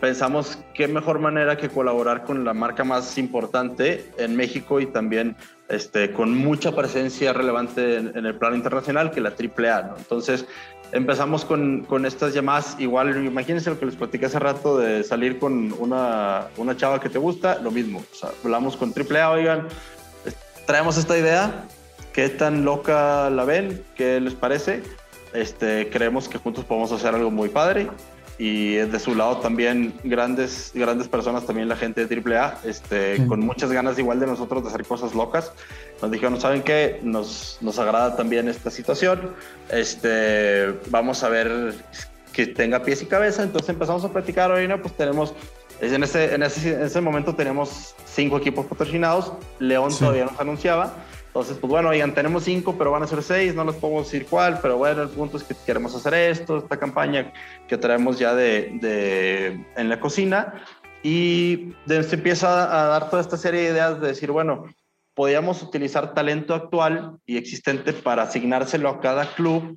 pensamos 0.06 0.60
qué 0.76 0.88
mejor 0.88 1.18
manera 1.18 1.58
que 1.58 1.68
colaborar 1.68 2.26
con 2.26 2.46
la 2.46 2.54
marca 2.54 2.84
más 2.84 3.18
importante 3.18 4.06
en 4.20 4.36
México 4.36 4.80
y 4.80 4.86
también 4.86 5.36
este, 5.68 6.12
con 6.12 6.32
mucha 6.38 6.76
presencia 6.76 7.34
relevante 7.34 7.98
en, 7.98 8.16
en 8.16 8.28
el 8.28 8.36
plano 8.36 8.56
internacional 8.56 9.10
que 9.10 9.20
la 9.20 9.30
AAA. 9.30 9.82
¿no? 9.82 9.98
Entonces 9.98 10.46
empezamos 10.92 11.44
con, 11.44 11.86
con, 11.86 12.06
estas 12.06 12.36
llamadas, 12.36 12.76
igual 12.78 13.26
imagínense 13.26 13.72
lo 13.72 13.80
que 13.80 13.88
les 13.88 13.96
platicé 13.96 14.28
hace 14.28 14.38
rato 14.38 14.78
de 14.78 15.04
salir 15.04 15.40
con 15.40 15.74
una, 15.80 16.50
una 16.58 16.78
chava 16.78 17.00
que 17.00 17.10
te 17.10 17.18
gusta, 17.18 17.58
lo 17.64 17.72
mismo, 17.72 18.04
o 18.12 18.16
sea, 18.16 18.30
hablamos 18.44 18.78
con 18.78 18.94
AAA, 18.94 19.32
oigan, 19.32 19.68
traemos 20.68 20.98
esta 20.98 21.18
idea, 21.18 21.66
qué 22.14 22.30
tan 22.30 22.64
loca 22.64 23.32
la 23.32 23.44
ven, 23.44 23.84
qué 23.96 24.20
les 24.22 24.36
parece, 24.36 24.84
este, 25.34 25.90
creemos 25.90 26.30
que 26.30 26.38
juntos 26.38 26.64
podemos 26.64 26.92
hacer 26.92 27.16
algo 27.16 27.32
muy 27.32 27.50
padre 27.50 27.90
y 28.38 28.76
de 28.76 29.00
su 29.00 29.16
lado 29.16 29.38
también 29.38 29.94
grandes, 30.04 30.72
grandes 30.74 31.08
personas, 31.08 31.46
también 31.46 31.70
la 31.70 31.76
gente 31.76 32.06
de 32.06 32.22
AAA, 32.22 32.60
este, 32.66 33.18
sí. 33.18 33.28
con 33.28 33.40
muchas 33.40 33.72
ganas 33.72 33.98
igual 33.98 34.20
de 34.20 34.28
nosotros 34.28 34.64
de 34.64 34.70
hacer 34.70 34.86
cosas 34.86 35.16
locas. 35.16 35.54
Nos 36.02 36.12
dijeron, 36.12 36.40
¿saben 36.42 36.62
qué? 36.62 37.00
Nos, 37.04 37.58
nos 37.62 37.80
agrada 37.80 38.16
también 38.16 38.50
esta 38.50 38.70
situación, 38.70 39.32
este, 39.70 40.74
vamos 40.90 41.24
a 41.24 41.30
ver 41.30 41.76
que 42.34 42.48
tenga 42.48 42.84
pies 42.84 43.02
y 43.02 43.06
cabeza, 43.06 43.44
entonces 43.44 43.70
empezamos 43.70 44.04
a 44.04 44.10
platicar, 44.12 44.52
hoy 44.52 44.68
no, 44.68 44.82
pues 44.82 44.96
tenemos, 44.98 45.34
en 45.80 46.04
ese, 46.04 46.36
en 46.36 46.44
ese, 46.44 46.74
en 46.74 46.84
ese 46.84 47.00
momento 47.00 47.34
tenemos 47.34 47.96
cinco 48.06 48.38
equipos 48.38 48.66
patrocinados, 48.66 49.32
León 49.60 49.92
sí. 49.92 50.00
todavía 50.00 50.26
nos 50.26 50.38
anunciaba, 50.38 50.94
entonces, 51.36 51.58
pues 51.58 51.70
bueno, 51.70 51.90
oigan, 51.90 52.14
tenemos 52.14 52.46
cinco, 52.46 52.78
pero 52.78 52.92
van 52.92 53.04
a 53.04 53.08
ser 53.08 53.22
seis, 53.22 53.54
no 53.54 53.66
les 53.66 53.76
podemos 53.76 54.06
decir 54.06 54.26
cuál, 54.26 54.58
pero 54.62 54.78
bueno, 54.78 55.02
el 55.02 55.10
punto 55.10 55.36
es 55.36 55.44
que 55.44 55.54
queremos 55.66 55.94
hacer 55.94 56.14
esto, 56.14 56.60
esta 56.60 56.78
campaña 56.80 57.34
que 57.68 57.78
traemos 57.78 58.18
ya 58.18 58.34
de, 58.34 58.78
de 58.80 59.66
en 59.76 59.90
la 59.90 60.00
cocina. 60.00 60.64
Y 61.04 61.74
se 61.88 62.16
empieza 62.16 62.64
a 62.64 62.88
dar 62.88 63.10
toda 63.10 63.22
esta 63.22 63.36
serie 63.36 63.64
de 63.64 63.72
ideas 63.72 64.00
de 64.00 64.08
decir, 64.08 64.32
bueno, 64.32 64.64
podíamos 65.14 65.62
utilizar 65.62 66.14
talento 66.14 66.56
actual 66.56 67.18
y 67.26 67.36
existente 67.36 67.92
para 67.92 68.24
asignárselo 68.24 68.88
a 68.88 69.02
cada 69.02 69.26
club 69.36 69.76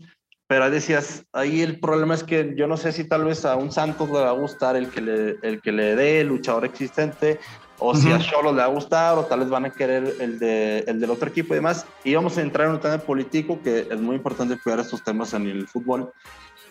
pero 0.48 0.64
ahí 0.64 0.70
decías, 0.70 1.26
ahí 1.34 1.60
el 1.60 1.78
problema 1.78 2.14
es 2.14 2.24
que 2.24 2.54
yo 2.56 2.66
no 2.66 2.78
sé 2.78 2.92
si 2.92 3.04
tal 3.06 3.24
vez 3.24 3.44
a 3.44 3.54
un 3.56 3.70
Santos 3.70 4.08
le 4.08 4.14
va 4.14 4.30
a 4.30 4.32
gustar 4.32 4.76
el 4.76 4.88
que 4.88 5.02
le, 5.02 5.36
el 5.42 5.60
que 5.60 5.72
le 5.72 5.94
dé 5.94 6.22
el 6.22 6.28
luchador 6.28 6.64
existente, 6.64 7.38
o 7.78 7.94
si 7.94 8.10
a 8.10 8.18
Cholos 8.18 8.54
le 8.54 8.60
va 8.60 8.64
a 8.64 8.68
gustar, 8.68 9.18
o 9.18 9.24
tal 9.24 9.40
vez 9.40 9.48
van 9.48 9.66
a 9.66 9.70
querer 9.70 10.14
el, 10.20 10.38
de, 10.38 10.80
el 10.80 11.00
del 11.00 11.10
otro 11.10 11.28
equipo 11.28 11.54
y 11.54 11.56
demás. 11.56 11.86
Y 12.04 12.14
vamos 12.14 12.36
a 12.36 12.42
entrar 12.42 12.66
en 12.66 12.74
un 12.74 12.80
tema 12.80 12.98
político 12.98 13.60
que 13.62 13.86
es 13.90 14.00
muy 14.00 14.16
importante 14.16 14.58
cuidar 14.58 14.80
estos 14.80 15.02
temas 15.04 15.32
en 15.34 15.46
el 15.46 15.66
fútbol, 15.68 16.12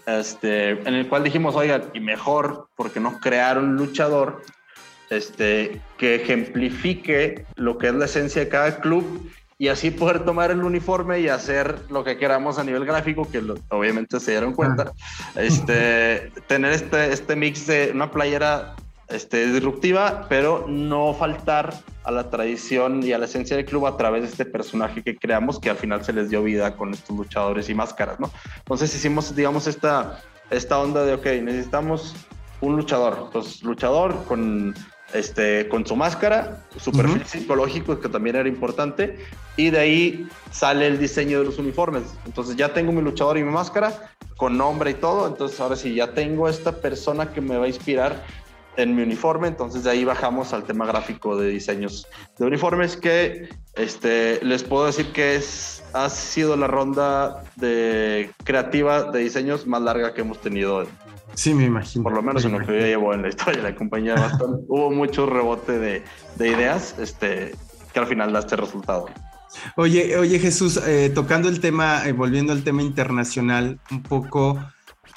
este, 0.05 0.71
en 0.71 0.93
el 0.93 1.07
cual 1.07 1.23
dijimos, 1.23 1.55
oigan, 1.55 1.83
y 1.93 1.99
mejor, 1.99 2.67
porque 2.75 2.99
no 2.99 3.19
crear 3.19 3.57
un 3.57 3.75
luchador 3.75 4.41
este, 5.09 5.81
que 5.97 6.15
ejemplifique 6.15 7.45
lo 7.55 7.77
que 7.77 7.87
es 7.87 7.93
la 7.93 8.05
esencia 8.05 8.43
de 8.43 8.49
cada 8.49 8.79
club 8.79 9.29
y 9.59 9.69
así 9.69 9.89
poder 9.89 10.23
tomar 10.23 10.51
el 10.51 10.63
uniforme 10.63 11.19
y 11.19 11.29
hacer 11.29 11.79
lo 11.89 12.03
que 12.03 12.17
queramos 12.17 12.59
a 12.59 12.63
nivel 12.63 12.85
gráfico, 12.85 13.27
que 13.29 13.41
obviamente 13.69 14.19
se 14.19 14.31
dieron 14.31 14.53
cuenta, 14.53 14.91
este, 15.35 16.31
tener 16.47 16.73
este, 16.73 17.11
este 17.11 17.35
mix 17.35 17.65
de 17.65 17.91
una 17.93 18.11
playera 18.11 18.75
este, 19.09 19.51
disruptiva, 19.51 20.25
pero 20.29 20.65
no 20.67 21.13
faltar 21.13 21.73
a 22.03 22.11
la 22.11 22.29
tradición 22.29 23.03
y 23.03 23.13
a 23.13 23.17
la 23.17 23.25
esencia 23.25 23.55
del 23.55 23.65
club 23.65 23.85
a 23.87 23.97
través 23.97 24.23
de 24.23 24.29
este 24.29 24.45
personaje 24.45 25.03
que 25.03 25.17
creamos, 25.17 25.59
que 25.59 25.69
al 25.69 25.77
final 25.77 26.03
se 26.03 26.13
les 26.13 26.29
dio 26.29 26.43
vida 26.43 26.75
con 26.75 26.93
estos 26.93 27.15
luchadores 27.15 27.69
y 27.69 27.75
máscaras, 27.75 28.19
¿no? 28.19 28.31
Entonces 28.57 28.93
hicimos, 28.95 29.35
digamos, 29.35 29.67
esta, 29.67 30.21
esta 30.49 30.79
onda 30.79 31.03
de, 31.03 31.13
ok, 31.13 31.25
necesitamos 31.43 32.15
un 32.61 32.75
luchador, 32.75 33.23
entonces 33.27 33.61
luchador 33.63 34.23
con 34.25 34.73
este, 35.13 35.69
con 35.69 35.85
su 35.85 35.95
máscara, 35.95 36.65
su 36.77 36.91
perfil 36.91 37.25
psicológico, 37.25 37.99
que 37.99 38.09
también 38.09 38.35
era 38.35 38.49
importante, 38.49 39.17
y 39.55 39.69
de 39.69 39.79
ahí 39.79 40.27
sale 40.51 40.87
el 40.87 40.99
diseño 40.99 41.39
de 41.39 41.45
los 41.45 41.59
uniformes. 41.59 42.03
Entonces 42.25 42.55
ya 42.55 42.73
tengo 42.73 42.91
mi 42.91 43.01
luchador 43.01 43.37
y 43.37 43.43
mi 43.43 43.51
máscara, 43.51 44.11
con 44.35 44.57
nombre 44.57 44.91
y 44.91 44.95
todo, 44.95 45.27
entonces 45.27 45.59
ahora 45.59 45.75
sí, 45.75 45.95
ya 45.95 46.13
tengo 46.13 46.49
esta 46.49 46.73
persona 46.73 47.31
que 47.31 47.41
me 47.41 47.57
va 47.57 47.65
a 47.65 47.67
inspirar 47.69 48.23
en 48.77 48.95
mi 48.95 49.01
uniforme, 49.01 49.47
entonces 49.47 49.83
de 49.83 49.91
ahí 49.91 50.05
bajamos 50.05 50.53
al 50.53 50.63
tema 50.63 50.85
gráfico 50.85 51.35
de 51.35 51.49
diseños 51.49 52.07
de 52.37 52.45
uniformes, 52.45 52.95
que 52.95 53.49
este, 53.75 54.39
les 54.43 54.63
puedo 54.63 54.85
decir 54.85 55.11
que 55.11 55.35
es, 55.35 55.83
ha 55.93 56.09
sido 56.09 56.55
la 56.55 56.67
ronda 56.67 57.43
de 57.55 58.31
creativa 58.43 59.11
de 59.11 59.19
diseños 59.19 59.67
más 59.67 59.81
larga 59.81 60.13
que 60.13 60.21
hemos 60.21 60.39
tenido 60.39 60.85
Sí, 61.33 61.53
me 61.53 61.65
imagino. 61.65 62.03
Por 62.03 62.13
lo 62.13 62.23
menos 62.23 62.45
en 62.45 62.53
lo 62.53 62.59
que 62.59 62.65
yo 62.65 62.79
llevo 62.79 63.13
en 63.13 63.21
la 63.21 63.29
historia 63.29 63.61
de 63.61 63.69
la 63.71 63.75
compañía, 63.75 64.15
bastante, 64.15 64.63
hubo 64.69 64.89
mucho 64.89 65.27
rebote 65.27 65.77
de, 65.77 66.03
de, 66.35 66.47
ideas 66.49 66.95
este, 66.97 67.53
que 67.93 67.99
al 67.99 68.07
final 68.07 68.33
da 68.33 68.39
este 68.39 68.55
resultado. 68.55 69.07
Oye, 69.75 70.17
oye 70.17 70.39
Jesús, 70.39 70.79
eh, 70.85 71.11
tocando 71.13 71.47
el 71.47 71.59
tema, 71.59 72.07
eh, 72.07 72.11
volviendo 72.11 72.53
al 72.53 72.63
tema 72.63 72.81
internacional, 72.81 73.79
un 73.91 74.01
poco, 74.01 74.57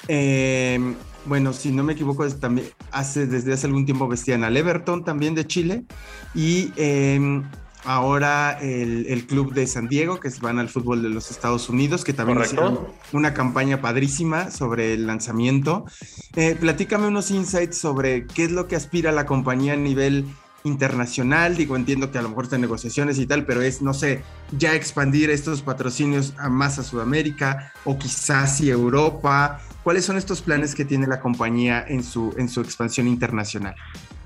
eh, 0.07 0.79
bueno, 1.25 1.53
si 1.53 1.71
no 1.71 1.83
me 1.83 1.93
equivoco, 1.93 2.27
también 2.29 2.67
hace, 2.91 3.27
desde 3.27 3.53
hace 3.53 3.67
algún 3.67 3.85
tiempo 3.85 4.07
vestían 4.07 4.43
al 4.43 4.57
Everton 4.57 5.03
también 5.03 5.35
de 5.35 5.45
Chile 5.45 5.85
y 6.33 6.71
em, 6.77 7.43
ahora 7.83 8.57
el, 8.61 9.25
club 9.27 9.53
de 9.53 9.67
San 9.67 9.87
Diego, 9.87 10.19
que 10.19 10.29
van 10.41 10.59
al 10.59 10.69
fútbol 10.69 11.01
de 11.01 11.09
los 11.09 11.31
Estados 11.31 11.69
Unidos, 11.69 12.03
que 12.03 12.13
también 12.13 12.41
hicieron 12.41 12.79
una 13.11 13.33
campaña 13.33 13.81
padrísima 13.81 14.51
sobre 14.51 14.93
el 14.93 15.07
lanzamiento. 15.07 15.85
Eh, 16.35 16.55
platícame 16.59 17.07
unos 17.07 17.31
insights 17.31 17.77
sobre 17.77 18.25
qué 18.27 18.45
es 18.45 18.51
lo 18.51 18.67
que 18.67 18.75
aspira 18.75 19.11
la 19.11 19.25
compañía 19.25 19.73
a 19.73 19.77
nivel 19.77 20.25
internacional. 20.63 21.55
Digo, 21.55 21.75
entiendo 21.75 22.11
que 22.11 22.17
a 22.17 22.21
lo 22.21 22.29
mejor 22.29 22.45
están 22.45 22.61
negociaciones 22.61 23.19
y 23.19 23.25
tal, 23.25 23.45
pero 23.45 23.61
es, 23.61 23.81
no 23.81 23.93
sé, 23.93 24.23
ya 24.57 24.75
expandir 24.75 25.29
estos 25.29 25.61
patrocinios 25.61 26.33
a 26.37 26.49
más 26.49 26.79
a 26.79 26.83
Sudamérica 26.83 27.73
o 27.85 27.97
quizás 27.97 28.61
y 28.61 28.69
Europa. 28.69 29.61
¿Cuáles 29.83 30.05
son 30.05 30.17
estos 30.17 30.41
planes 30.41 30.75
que 30.75 30.85
tiene 30.85 31.07
la 31.07 31.19
compañía 31.19 31.83
en 31.87 32.03
su, 32.03 32.33
en 32.37 32.49
su 32.49 32.61
expansión 32.61 33.07
internacional? 33.07 33.75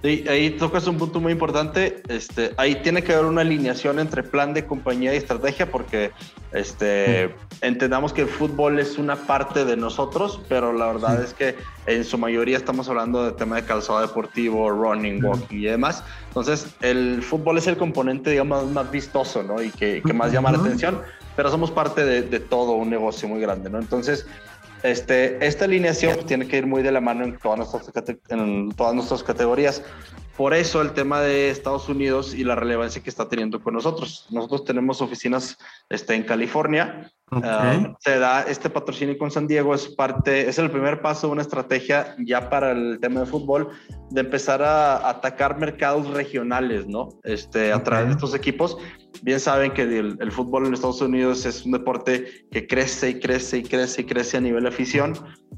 Sí, 0.06 0.24
ahí 0.30 0.52
tocas 0.52 0.86
un 0.86 1.00
punto 1.00 1.20
muy 1.20 1.32
importante. 1.32 2.04
Este, 2.10 2.54
ahí 2.58 2.76
tiene 2.76 3.02
que 3.02 3.12
haber 3.12 3.26
una 3.26 3.42
alineación 3.42 3.98
entre 3.98 4.22
plan 4.22 4.54
de 4.54 4.64
compañía 4.64 5.12
y 5.16 5.18
estrategia, 5.18 5.72
porque 5.72 6.12
este, 6.52 7.34
entendamos 7.62 8.14
que 8.14 8.22
el 8.22 8.28
fútbol 8.28 8.78
es 8.78 9.00
una 9.00 9.16
parte 9.16 9.66
de 9.66 9.76
nosotros, 9.76 10.40
pero 10.48 10.74
la 10.74 10.86
verdad 10.86 11.24
es 11.24 11.34
que 11.34 11.56
en 11.88 12.04
su 12.04 12.20
mayoría 12.20 12.56
estamos 12.56 12.88
hablando 12.88 13.26
de 13.26 13.32
tema 13.32 13.56
de 13.56 13.64
calzado 13.64 14.00
deportivo, 14.02 14.70
running, 14.70 15.26
walking 15.26 15.58
y 15.58 15.66
demás. 15.66 16.04
Entonces, 16.28 16.68
el 16.82 17.24
fútbol 17.24 17.58
es 17.58 17.66
el 17.66 17.76
componente, 17.76 18.30
digamos, 18.30 18.70
más 18.70 18.92
vistoso, 18.92 19.42
¿no? 19.42 19.60
Y 19.60 19.72
que, 19.72 20.04
que 20.06 20.14
más 20.14 20.32
llama 20.32 20.52
la 20.52 20.60
atención, 20.60 21.02
pero 21.36 21.50
somos 21.50 21.72
parte 21.72 22.06
de, 22.06 22.22
de 22.22 22.40
todo 22.40 22.74
un 22.74 22.92
negocio 22.92 23.28
muy 23.28 23.42
grande, 23.42 23.72
¿no? 23.72 23.80
Entonces, 23.80 24.28
este, 24.86 25.46
esta 25.46 25.66
alineación 25.66 26.26
tiene 26.26 26.48
que 26.48 26.58
ir 26.58 26.68
muy 26.68 26.84
de 26.84 26.92
la 26.92 27.02
mano 27.02 27.24
en 27.24 27.38
todas, 27.38 27.58
nuestras, 27.58 27.92
en 28.30 28.70
todas 28.72 28.94
nuestras 28.94 29.24
categorías. 29.24 29.84
Por 30.38 30.54
eso 30.54 30.82
el 30.82 30.92
tema 30.92 31.22
de 31.22 31.50
Estados 31.50 31.88
Unidos 31.88 32.34
y 32.34 32.44
la 32.44 32.56
relevancia 32.56 33.02
que 33.02 33.10
está 33.10 33.30
teniendo 33.30 33.62
con 33.62 33.74
nosotros. 33.74 34.28
Nosotros 34.32 34.66
tenemos 34.66 35.02
oficinas 35.02 35.58
este, 35.90 36.14
en 36.14 36.24
California. 36.24 37.10
Ah, 37.32 37.96
se 38.00 38.20
da 38.20 38.42
este 38.42 38.70
patrocinio 38.70 39.18
con 39.18 39.32
San 39.32 39.48
Diego, 39.48 39.74
es 39.74 39.88
parte, 39.88 40.48
es 40.48 40.60
el 40.60 40.70
primer 40.70 41.02
paso 41.02 41.28
de 41.28 41.34
una 41.34 41.42
estrategia 41.42 42.16
ya 42.20 42.50
para 42.50 42.72
el 42.72 43.00
tema 43.02 43.22
de 43.22 43.26
fútbol, 43.26 43.70
de 44.12 44.22
empezar 44.22 44.62
a 44.62 45.10
atacar 45.10 45.58
mercados 45.58 46.08
regionales, 46.10 46.86
¿no? 46.86 47.10
Este, 47.24 47.72
a 47.72 47.82
través 47.84 48.08
de 48.08 48.12
estos 48.12 48.36
equipos 48.36 48.78
bien 49.22 49.40
saben 49.40 49.72
que 49.72 49.84
el, 49.84 50.32
fútbol 50.32 50.66
en 50.66 50.74
Estados 50.74 51.02
Unidos 51.02 51.46
es 51.46 51.66
un 51.66 51.72
deporte 51.72 52.48
que 52.52 52.68
crece 52.68 53.12
y 53.12 53.20
crece 53.20 53.60
y 53.60 53.64
crece 53.64 54.02
y 54.02 54.06
crece 54.06 54.38
a 54.38 54.42
nivel 54.42 54.64
de 54.64 54.70
afición. 54.70 55.14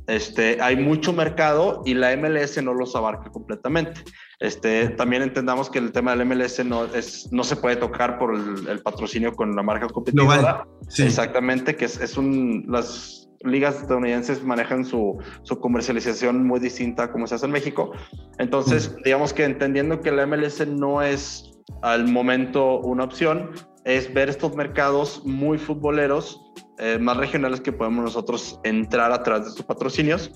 Este, 0.07 0.61
hay 0.61 0.77
mucho 0.77 1.13
mercado 1.13 1.81
y 1.85 1.93
la 1.93 2.15
MLS 2.15 2.61
no 2.63 2.73
los 2.73 2.95
abarca 2.95 3.29
completamente. 3.29 4.03
Este, 4.39 4.89
también 4.89 5.21
entendamos 5.23 5.69
que 5.69 5.79
el 5.79 5.91
tema 5.91 6.15
del 6.15 6.25
MLS 6.25 6.63
no, 6.63 6.85
es, 6.85 7.31
no 7.31 7.43
se 7.43 7.55
puede 7.55 7.75
tocar 7.75 8.17
por 8.19 8.35
el, 8.35 8.81
patrocinio 8.81 9.33
con 9.33 9.55
la 9.55 9.63
marca 9.63 9.87
competidora. 9.87 10.65
Exactamente, 10.97 11.75
que 11.75 11.85
es, 11.85 11.99
es 11.99 12.17
un, 12.17 12.65
las 12.67 13.27
ligas 13.41 13.81
estadounidenses 13.81 14.43
manejan 14.43 14.85
su, 14.85 15.17
su, 15.43 15.59
comercialización 15.59 16.45
muy 16.45 16.59
distinta 16.59 17.03
a 17.03 17.11
como 17.11 17.27
se 17.27 17.35
hace 17.35 17.45
en 17.45 17.51
México. 17.51 17.91
Entonces, 18.39 18.95
digamos 19.03 19.33
que 19.33 19.43
entendiendo 19.43 20.01
que 20.01 20.11
la 20.11 20.25
MLS 20.25 20.65
no 20.67 21.01
es 21.01 21.46
al 21.81 22.07
momento 22.07 22.79
una 22.79 23.03
opción 23.03 23.51
es 23.85 24.13
ver 24.13 24.29
estos 24.29 24.55
mercados 24.55 25.21
muy 25.25 25.57
futboleros, 25.57 26.41
eh, 26.79 26.97
más 26.99 27.17
regionales 27.17 27.61
que 27.61 27.71
podemos 27.71 28.03
nosotros 28.03 28.59
entrar 28.63 29.11
a 29.11 29.23
través 29.23 29.45
de 29.45 29.51
sus 29.51 29.63
patrocinios 29.63 30.31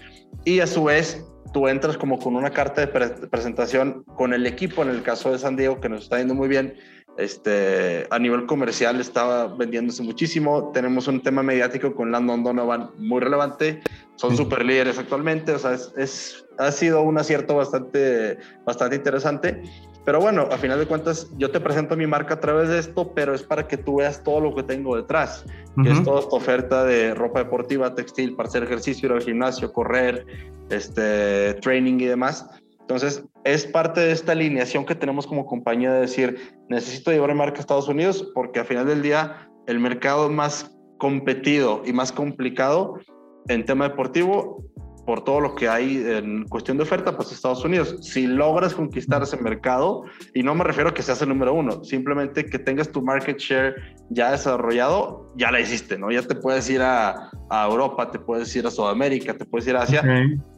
y 0.45 0.59
a 0.59 0.67
su 0.67 0.85
vez 0.85 1.25
tú 1.53 1.67
entras 1.67 1.97
como 1.97 2.17
con 2.17 2.35
una 2.35 2.51
carta 2.51 2.85
de 2.85 2.87
presentación 3.27 4.03
con 4.15 4.33
el 4.33 4.45
equipo, 4.45 4.81
en 4.81 4.89
el 4.89 5.03
caso 5.03 5.31
de 5.31 5.39
San 5.39 5.55
Diego, 5.55 5.79
que 5.79 5.89
nos 5.89 6.03
está 6.03 6.17
yendo 6.17 6.33
muy 6.33 6.47
bien. 6.47 6.75
Este, 7.17 8.07
a 8.09 8.17
nivel 8.19 8.45
comercial 8.45 8.99
estaba 9.01 9.47
vendiéndose 9.47 10.01
muchísimo. 10.01 10.71
Tenemos 10.73 11.07
un 11.07 11.21
tema 11.21 11.43
mediático 11.43 11.93
con 11.93 12.11
Landon 12.11 12.43
Donovan 12.43 12.91
muy 12.97 13.19
relevante. 13.19 13.81
Son 14.15 14.35
super 14.37 14.65
líderes 14.65 14.97
actualmente. 14.97 15.51
O 15.51 15.59
sea, 15.59 15.73
es, 15.73 16.45
ha 16.57 16.71
sido 16.71 17.01
un 17.01 17.17
acierto 17.17 17.55
bastante, 17.55 18.37
bastante 18.65 18.95
interesante. 18.95 19.61
Pero 20.03 20.19
bueno, 20.19 20.47
a 20.51 20.57
final 20.57 20.79
de 20.79 20.87
cuentas, 20.87 21.29
yo 21.37 21.51
te 21.51 21.59
presento 21.59 21.95
mi 21.95 22.07
marca 22.07 22.35
a 22.35 22.39
través 22.39 22.69
de 22.69 22.79
esto, 22.79 23.13
pero 23.13 23.35
es 23.35 23.43
para 23.43 23.67
que 23.67 23.77
tú 23.77 23.97
veas 23.97 24.23
todo 24.23 24.39
lo 24.39 24.55
que 24.55 24.63
tengo 24.63 24.95
detrás, 24.95 25.45
que 25.83 25.91
es 25.91 26.03
toda 26.03 26.21
esta 26.21 26.35
oferta 26.35 26.83
de 26.83 27.13
ropa 27.13 27.43
deportiva, 27.43 27.93
textil, 27.93 28.35
para 28.35 28.49
hacer 28.49 28.63
ejercicio, 28.63 29.09
ir 29.09 29.13
al 29.13 29.21
gimnasio, 29.21 29.71
correr, 29.71 30.25
este, 30.69 31.53
training 31.55 31.99
y 31.99 32.05
demás. 32.05 32.49
Entonces, 32.79 33.23
es 33.43 33.65
parte 33.67 34.01
de 34.01 34.11
esta 34.11 34.31
alineación 34.31 34.85
que 34.85 34.95
tenemos 34.95 35.27
como 35.27 35.45
compañía 35.45 35.93
de 35.93 36.01
decir, 36.01 36.51
necesito 36.67 37.11
llevar 37.11 37.31
mi 37.31 37.37
marca 37.37 37.57
a 37.57 37.61
Estados 37.61 37.87
Unidos 37.87 38.31
porque 38.33 38.59
al 38.59 38.65
final 38.65 38.87
del 38.87 39.01
día 39.01 39.49
el 39.67 39.79
mercado 39.79 40.29
más 40.29 40.75
competido 40.97 41.83
y 41.85 41.93
más 41.93 42.11
complicado 42.11 42.99
en 43.47 43.65
tema 43.65 43.89
deportivo 43.89 44.63
por 45.05 45.23
todo 45.23 45.39
lo 45.39 45.55
que 45.55 45.67
hay 45.67 46.03
en 46.05 46.45
cuestión 46.47 46.77
de 46.77 46.83
oferta, 46.83 47.15
pues 47.15 47.31
Estados 47.31 47.63
Unidos. 47.65 47.95
Si 48.01 48.27
logras 48.27 48.73
conquistar 48.73 49.23
ese 49.23 49.37
mercado, 49.37 50.03
y 50.33 50.43
no 50.43 50.55
me 50.55 50.63
refiero 50.63 50.89
a 50.89 50.93
que 50.93 51.01
seas 51.01 51.21
el 51.21 51.29
número 51.29 51.53
uno, 51.53 51.83
simplemente 51.83 52.45
que 52.45 52.59
tengas 52.59 52.91
tu 52.91 53.01
market 53.01 53.37
share 53.37 53.75
ya 54.09 54.31
desarrollado, 54.31 55.31
ya 55.37 55.51
la 55.51 55.59
hiciste, 55.59 55.97
¿no? 55.97 56.11
Ya 56.11 56.21
te 56.21 56.35
puedes 56.35 56.69
ir 56.69 56.81
a, 56.81 57.31
a 57.49 57.67
Europa, 57.67 58.11
te 58.11 58.19
puedes 58.19 58.55
ir 58.55 58.67
a 58.67 58.71
Sudamérica, 58.71 59.33
te 59.35 59.45
puedes 59.45 59.67
ir 59.67 59.75
a 59.75 59.83
Asia, 59.83 60.03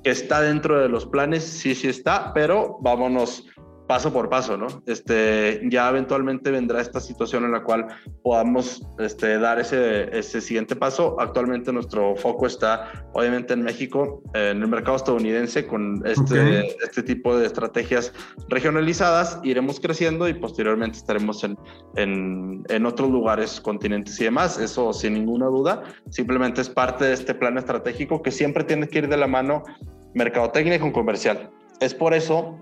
que 0.04 0.10
está 0.10 0.42
dentro 0.42 0.80
de 0.80 0.90
los 0.90 1.06
planes, 1.06 1.44
sí, 1.44 1.76
sí 1.76 1.88
está, 1.88 2.34
pero 2.34 2.78
vámonos 2.82 3.48
paso 3.94 4.12
por 4.12 4.28
paso, 4.28 4.58
¿no? 4.58 4.66
Este, 4.88 5.62
ya 5.70 5.88
eventualmente 5.88 6.50
vendrá 6.50 6.82
esta 6.82 7.00
situación 7.00 7.44
en 7.44 7.52
la 7.52 7.62
cual 7.62 7.86
podamos 8.24 8.82
este, 8.98 9.38
dar 9.38 9.60
ese, 9.60 10.10
ese 10.18 10.42
siguiente 10.42 10.76
paso. 10.76 11.16
Actualmente 11.20 11.72
nuestro 11.72 12.16
foco 12.16 12.48
está 12.48 12.90
obviamente 13.14 13.54
en 13.54 13.62
México, 13.62 14.24
en 14.34 14.64
el 14.64 14.68
mercado 14.68 14.98
estadounidense, 14.98 15.68
con 15.68 16.02
este, 16.08 16.76
este 16.84 17.04
tipo 17.04 17.38
de 17.38 17.46
estrategias 17.46 18.12
regionalizadas. 18.50 19.40
Iremos 19.44 19.80
creciendo 19.80 20.28
y 20.28 20.34
posteriormente 20.34 20.98
estaremos 20.98 21.44
en, 21.44 21.56
en, 21.96 22.64
en 22.70 22.86
otros 22.88 23.12
lugares, 23.12 23.62
continentes 23.62 24.20
y 24.20 24.24
demás. 24.24 24.58
Eso 24.58 24.92
sin 24.92 25.14
ninguna 25.14 25.46
duda. 25.46 25.84
Simplemente 26.10 26.62
es 26.62 26.70
parte 26.72 27.06
de 27.06 27.14
este 27.14 27.36
plan 27.36 27.60
estratégico 27.60 28.24
que 28.24 28.32
siempre 28.32 28.64
tiene 28.64 28.88
que 28.88 28.98
ir 28.98 29.08
de 29.08 29.18
la 29.18 29.28
mano 29.28 29.62
mercadotecnia 30.16 30.80
con 30.80 30.92
comercial. 30.92 31.52
Es 31.80 31.94
por 31.94 32.16
eso 32.16 32.58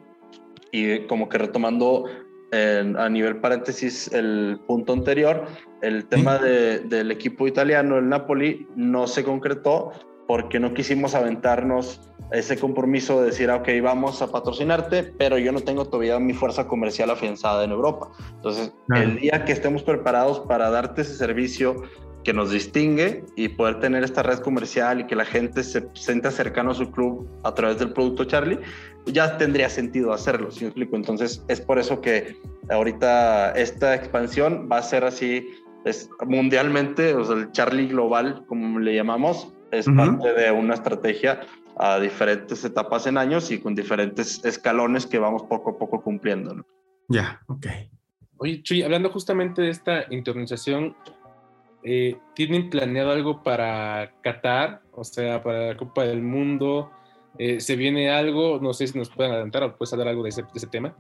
y 0.72 1.06
como 1.08 1.30
que 1.30 1.38
retomando 1.38 2.06
a 2.54 3.08
nivel 3.10 3.38
paréntesis 3.38 4.12
el 4.12 4.60
punto 4.68 4.92
anterior, 4.92 5.46
el 5.82 6.06
tema 6.06 6.38
del 6.38 7.12
equipo 7.12 7.48
italiano, 7.48 7.98
el 7.98 8.10
Napoli, 8.10 8.68
no 8.76 9.08
se 9.08 9.24
concretó 9.24 9.94
porque 10.28 10.60
no 10.60 10.74
quisimos 10.74 11.16
aventarnos 11.16 12.02
ese 12.32 12.58
compromiso 12.58 13.20
de 13.20 13.28
decir, 13.28 13.50
ah, 13.50 13.58
ok, 13.58 13.68
vamos 13.82 14.22
a 14.22 14.32
patrocinarte, 14.32 15.04
pero 15.04 15.38
yo 15.38 15.52
no 15.52 15.60
tengo 15.62 15.86
todavía 15.86 16.18
mi 16.20 16.34
fuerza 16.34 16.68
comercial 16.68 17.10
afianzada 17.10 17.66
en 17.66 17.72
Europa. 17.72 18.10
Entonces, 18.36 18.74
el 18.96 19.18
día 19.18 19.44
que 19.44 19.52
estemos 19.52 19.84
preparados 19.84 20.40
para 20.42 20.70
darte 20.70 21.02
ese 21.02 21.16
servicio 21.16 21.84
que 22.24 22.34
nos 22.34 22.52
distingue 22.52 23.24
y 23.36 23.50
poder 23.50 23.80
tener 23.80 24.04
esta 24.04 24.24
red 24.24 24.40
comercial 24.40 25.02
y 25.02 25.08
que 25.08 25.16
la 25.16 25.26
gente 25.26 25.64
se 25.64 25.88
sienta 25.94 26.32
cercano 26.32 26.72
a 26.72 26.74
su 26.74 26.92
club 26.92 27.28
a 27.44 27.54
través 27.54 27.80
del 27.80 27.94
producto 27.94 28.26
Charlie, 28.26 28.60
ya 29.06 29.38
tendría 29.38 29.70
sentido 29.70 30.14
hacerlo, 30.14 30.52
si 30.52 30.62
me 30.62 30.68
explico. 30.68 30.96
Entonces, 30.96 31.44
es 31.48 31.62
por 31.62 31.80
eso 31.80 32.02
que 32.02 32.38
ahorita 32.70 33.52
esta 33.52 33.96
expansión 33.96 34.70
va 34.72 34.78
a 34.78 34.84
ser 34.84 35.04
así, 35.04 35.50
es 35.86 36.10
mundialmente, 36.26 37.16
o 37.16 37.26
sea, 37.26 37.36
el 37.36 37.52
Charlie 37.52 37.88
global, 37.88 38.46
como 38.48 38.80
le 38.80 38.96
llamamos, 38.96 39.54
es 39.72 39.86
parte 39.86 40.34
de 40.34 40.52
una 40.52 40.76
estrategia 40.76 41.42
a 41.78 42.00
diferentes 42.00 42.64
etapas 42.64 43.08
en 43.08 43.18
años 43.18 43.50
y 43.52 43.60
con 43.60 43.74
diferentes 43.74 44.44
escalones 44.44 45.06
que 45.08 45.18
vamos 45.18 45.44
poco 45.44 45.72
a 45.72 45.78
poco 45.78 46.02
cumpliendo. 46.02 46.54
¿no? 46.54 46.66
Ya, 47.08 47.42
ok. 47.48 47.68
Oye, 48.38 48.62
Chuy, 48.64 48.84
hablando 48.84 49.10
justamente 49.12 49.62
de 49.62 49.70
esta 49.70 50.02
internacionalización, 50.10 50.96
eh, 51.84 52.18
¿tienen 52.36 52.70
planeado 52.70 53.12
algo 53.12 53.44
para 53.44 54.12
Qatar? 54.22 54.82
O 54.92 55.04
sea, 55.04 55.42
para 55.42 55.68
la 55.68 55.78
Copa 55.78 56.04
del 56.04 56.22
Mundo. 56.22 56.92
Eh, 57.38 57.60
¿Se 57.60 57.76
viene 57.76 58.12
algo? 58.12 58.60
No 58.62 58.74
sé 58.74 58.88
si 58.88 58.98
nos 58.98 59.10
pueden 59.10 59.32
adelantar 59.32 59.64
o 59.64 59.78
puedes 59.78 59.94
hablar 59.94 60.10
algo 60.10 60.24
de 60.24 60.30
ese, 60.30 60.44
tema. 60.70 60.94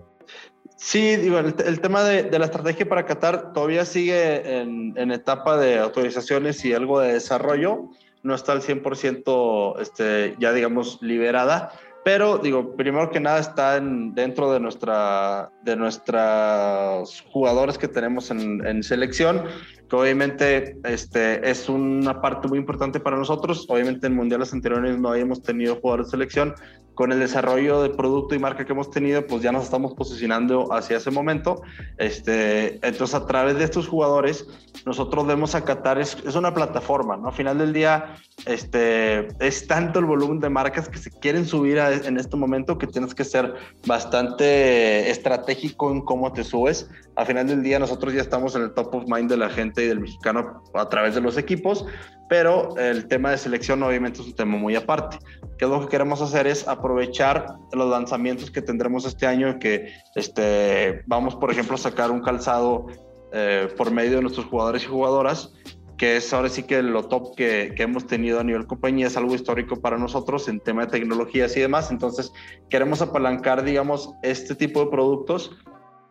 Sí, 0.77 1.15
digo, 1.17 1.39
el, 1.39 1.81
tema 1.81 2.03
de, 2.03 2.37
la 2.37 2.45
estrategia 2.45 2.87
para 2.87 3.05
Qatar 3.05 3.53
todavía 3.53 3.85
sigue 3.85 4.59
en, 4.59 4.93
en, 4.97 5.11
etapa 5.11 5.57
de 5.57 5.77
autorizaciones 5.77 6.63
y 6.65 6.73
algo 6.73 6.99
de 6.99 7.13
desarrollo. 7.13 7.89
No 8.23 8.33
está 8.33 8.53
al 8.53 8.61
100% 8.61 9.79
este, 9.79 10.35
ya, 10.39 10.53
digamos, 10.53 10.99
liberada. 11.01 11.71
Pero 12.03 12.39
digo, 12.39 12.75
primero 12.75 13.11
que 13.11 13.19
nada 13.19 13.39
está 13.39 13.79
dentro 13.79 14.51
de 14.51 14.59
nuestra 14.59 15.51
de 15.61 15.75
nuestros 15.75 17.23
jugadores 17.31 17.77
que 17.77 17.87
tenemos 17.87 18.31
en, 18.31 18.65
en, 18.65 18.81
selección 18.81 19.43
que 19.91 19.97
obviamente 19.97 20.77
este, 20.85 21.49
es 21.49 21.67
una 21.67 22.21
parte 22.21 22.47
muy 22.47 22.57
importante 22.57 23.01
para 23.01 23.17
nosotros. 23.17 23.65
Obviamente 23.67 24.07
en 24.07 24.15
mundiales 24.15 24.53
anteriores 24.53 24.97
no 24.97 25.09
habíamos 25.09 25.43
tenido 25.43 25.75
jugadores 25.75 26.07
de 26.07 26.11
selección. 26.11 26.55
Con 26.93 27.11
el 27.11 27.19
desarrollo 27.19 27.81
de 27.81 27.89
producto 27.89 28.35
y 28.35 28.39
marca 28.39 28.65
que 28.65 28.73
hemos 28.73 28.91
tenido, 28.91 29.25
pues 29.25 29.41
ya 29.41 29.51
nos 29.51 29.63
estamos 29.63 29.93
posicionando 29.93 30.71
hacia 30.73 30.97
ese 30.97 31.09
momento. 31.09 31.61
Este, 31.97 32.75
entonces, 32.85 33.15
a 33.15 33.25
través 33.25 33.57
de 33.57 33.63
estos 33.63 33.87
jugadores, 33.87 34.45
nosotros 34.85 35.25
vemos 35.25 35.55
a 35.55 35.63
Qatar, 35.63 35.99
es, 35.99 36.17
es 36.25 36.35
una 36.35 36.53
plataforma, 36.53 37.15
¿no? 37.15 37.29
Al 37.29 37.33
final 37.33 37.57
del 37.57 37.71
día, 37.71 38.17
este, 38.45 39.29
es 39.39 39.67
tanto 39.67 39.99
el 39.99 40.05
volumen 40.05 40.41
de 40.41 40.49
marcas 40.49 40.89
que 40.89 40.97
se 40.97 41.09
quieren 41.09 41.45
subir 41.45 41.77
en 41.77 42.17
este 42.17 42.35
momento 42.35 42.77
que 42.77 42.87
tienes 42.87 43.15
que 43.15 43.23
ser 43.23 43.53
bastante 43.87 45.09
estratégico 45.09 45.91
en 45.91 46.01
cómo 46.01 46.33
te 46.33 46.43
subes. 46.43 46.89
Al 47.15 47.25
final 47.25 47.47
del 47.47 47.63
día, 47.63 47.79
nosotros 47.79 48.13
ya 48.13 48.21
estamos 48.21 48.55
en 48.55 48.63
el 48.63 48.73
top 48.73 48.95
of 48.95 49.03
mind 49.07 49.29
de 49.29 49.37
la 49.37 49.49
gente 49.49 49.80
y 49.83 49.87
del 49.87 49.99
mexicano 49.99 50.63
a 50.73 50.89
través 50.89 51.15
de 51.15 51.21
los 51.21 51.37
equipos, 51.37 51.85
pero 52.31 52.77
el 52.77 53.09
tema 53.09 53.31
de 53.31 53.37
selección 53.37 53.83
obviamente 53.83 54.21
es 54.21 54.27
un 54.27 54.33
tema 54.33 54.57
muy 54.57 54.73
aparte. 54.73 55.17
Que 55.57 55.65
lo 55.65 55.81
que 55.81 55.89
queremos 55.89 56.21
hacer 56.21 56.47
es 56.47 56.65
aprovechar 56.65 57.45
los 57.73 57.89
lanzamientos 57.89 58.49
que 58.49 58.61
tendremos 58.61 59.05
este 59.05 59.27
año, 59.27 59.59
que 59.59 59.91
este, 60.15 61.03
vamos, 61.07 61.35
por 61.35 61.51
ejemplo, 61.51 61.75
a 61.75 61.77
sacar 61.77 62.09
un 62.09 62.21
calzado 62.21 62.87
eh, 63.33 63.67
por 63.75 63.91
medio 63.91 64.15
de 64.15 64.21
nuestros 64.21 64.45
jugadores 64.45 64.83
y 64.83 64.87
jugadoras, 64.87 65.51
que 65.97 66.15
es 66.15 66.33
ahora 66.33 66.47
sí 66.47 66.63
que 66.63 66.81
lo 66.81 67.03
top 67.03 67.35
que, 67.35 67.73
que, 67.75 67.83
hemos 67.83 68.07
tenido 68.07 68.39
a 68.39 68.45
nivel 68.45 68.65
compañía, 68.65 69.07
es 69.07 69.17
algo 69.17 69.35
histórico 69.35 69.81
para 69.81 69.97
nosotros 69.97 70.47
en 70.47 70.61
tema 70.61 70.85
de 70.85 70.91
tecnologías 70.91 71.57
y 71.57 71.59
demás. 71.59 71.91
Entonces, 71.91 72.31
queremos 72.69 73.01
apalancar, 73.01 73.63
digamos, 73.63 74.13
este 74.23 74.55
tipo 74.55 74.85
de 74.85 74.89
productos 74.89 75.51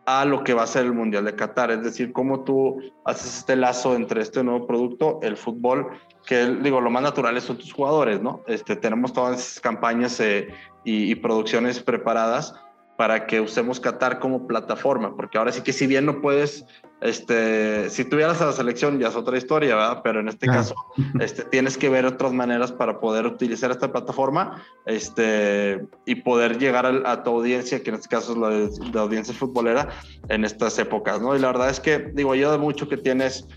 a 0.05 0.25
lo 0.25 0.43
que 0.43 0.53
va 0.53 0.63
a 0.63 0.67
ser 0.67 0.85
el 0.85 0.93
Mundial 0.93 1.25
de 1.25 1.35
Qatar. 1.35 1.71
Es 1.71 1.83
decir, 1.83 2.11
cómo 2.11 2.43
tú 2.43 2.81
haces 3.05 3.39
este 3.39 3.55
lazo 3.55 3.95
entre 3.95 4.21
este 4.21 4.43
nuevo 4.43 4.65
producto, 4.65 5.19
el 5.21 5.37
fútbol, 5.37 5.87
que 6.25 6.45
digo, 6.61 6.81
lo 6.81 6.89
más 6.89 7.03
natural 7.03 7.39
son 7.41 7.57
tus 7.57 7.73
jugadores, 7.73 8.21
¿no? 8.21 8.43
Este, 8.47 8.75
tenemos 8.75 9.13
todas 9.13 9.39
esas 9.39 9.59
campañas 9.59 10.19
eh, 10.19 10.49
y, 10.83 11.11
y, 11.11 11.15
producciones 11.15 11.81
preparadas 11.81 12.55
para 13.01 13.25
que 13.25 13.41
usemos 13.41 13.79
Qatar 13.79 14.19
como 14.19 14.45
plataforma, 14.45 15.15
porque 15.15 15.39
ahora 15.39 15.51
sí 15.51 15.63
que 15.63 15.73
si 15.73 15.87
bien 15.87 16.05
no 16.05 16.21
puedes, 16.21 16.67
este, 17.01 17.89
si 17.89 18.05
tuvieras 18.05 18.39
a 18.43 18.45
la 18.45 18.51
selección 18.51 18.99
ya 18.99 19.07
es 19.07 19.15
otra 19.15 19.39
historia, 19.39 19.73
¿verdad? 19.73 20.01
Pero 20.03 20.19
en 20.19 20.29
este 20.29 20.45
caso, 20.45 20.75
este, 21.19 21.43
tienes 21.45 21.79
que 21.79 21.89
ver 21.89 22.05
otras 22.05 22.31
maneras 22.31 22.71
para 22.71 22.99
poder 22.99 23.25
utilizar 23.25 23.71
esta 23.71 23.91
plataforma 23.91 24.63
este, 24.85 25.83
y 26.05 26.13
poder 26.13 26.59
llegar 26.59 26.85
a, 26.85 27.23
tu 27.23 27.31
audiencia, 27.31 27.81
que 27.81 27.89
en 27.89 27.95
este 27.95 28.07
caso 28.07 28.33
es 28.33 28.37
la, 28.37 28.49
de, 28.49 28.93
la 28.93 29.01
audiencia 29.01 29.33
futbolera, 29.33 29.89
en 30.29 30.45
estas 30.45 30.77
épocas, 30.77 31.19
¿no? 31.19 31.35
Y 31.35 31.39
la 31.39 31.47
verdad 31.47 31.71
es 31.71 31.79
que, 31.79 32.11
digo, 32.13 32.33
ayuda 32.33 32.59
mucho 32.59 32.87
que 32.87 32.97
tienes 32.97 33.47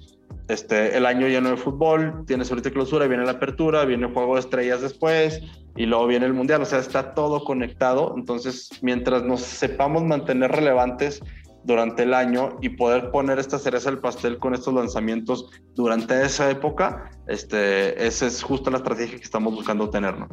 este, 0.48 0.96
el 0.96 1.06
año 1.06 1.26
lleno 1.26 1.50
de 1.50 1.56
fútbol, 1.56 2.24
tienes 2.26 2.50
ahorita 2.50 2.70
clausura, 2.70 3.06
viene 3.06 3.24
la 3.24 3.32
apertura, 3.32 3.84
viene 3.84 4.06
el 4.06 4.12
juego 4.12 4.34
de 4.34 4.40
estrellas 4.40 4.82
después 4.82 5.40
y 5.76 5.86
luego 5.86 6.06
viene 6.06 6.26
el 6.26 6.34
mundial, 6.34 6.62
o 6.62 6.64
sea, 6.66 6.78
está 6.78 7.14
todo 7.14 7.44
conectado, 7.44 8.14
entonces 8.16 8.70
mientras 8.82 9.22
nos 9.24 9.40
sepamos 9.40 10.04
mantener 10.04 10.52
relevantes 10.52 11.22
durante 11.64 12.02
el 12.02 12.12
año 12.12 12.58
y 12.60 12.70
poder 12.70 13.10
poner 13.10 13.38
esta 13.38 13.58
cereza 13.58 13.90
del 13.90 14.00
pastel 14.00 14.38
con 14.38 14.54
estos 14.54 14.74
lanzamientos 14.74 15.50
durante 15.74 16.22
esa 16.22 16.50
época, 16.50 17.10
este, 17.26 18.06
esa 18.06 18.26
es 18.26 18.42
justo 18.42 18.70
la 18.70 18.78
estrategia 18.78 19.16
que 19.16 19.24
estamos 19.24 19.54
buscando 19.54 19.88
tener, 19.88 20.18
¿no? 20.18 20.28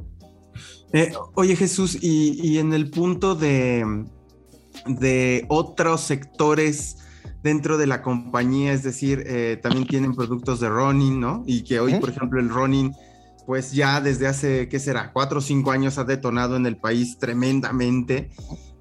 Eh, 0.93 1.13
oye 1.35 1.55
Jesús, 1.55 1.97
y, 2.01 2.37
y, 2.45 2.57
en 2.57 2.73
el 2.73 2.89
punto 2.89 3.33
de, 3.33 4.05
de 4.85 5.45
otros 5.47 6.01
sectores 6.01 7.00
dentro 7.43 7.77
de 7.77 7.87
la 7.87 8.01
compañía, 8.01 8.73
es 8.73 8.83
decir, 8.83 9.23
eh, 9.25 9.59
también 9.61 9.87
tienen 9.87 10.13
productos 10.13 10.59
de 10.59 10.69
running, 10.69 11.19
¿no? 11.19 11.43
Y 11.47 11.63
que 11.63 11.79
hoy, 11.79 11.95
por 11.95 12.09
ejemplo, 12.09 12.39
el 12.39 12.49
running, 12.49 12.93
pues 13.45 13.71
ya 13.71 14.01
desde 14.01 14.27
hace, 14.27 14.69
¿qué 14.69 14.79
será? 14.79 15.11
Cuatro 15.11 15.39
o 15.39 15.41
cinco 15.41 15.71
años 15.71 15.97
ha 15.97 16.03
detonado 16.03 16.55
en 16.55 16.65
el 16.65 16.77
país 16.77 17.17
tremendamente. 17.17 18.29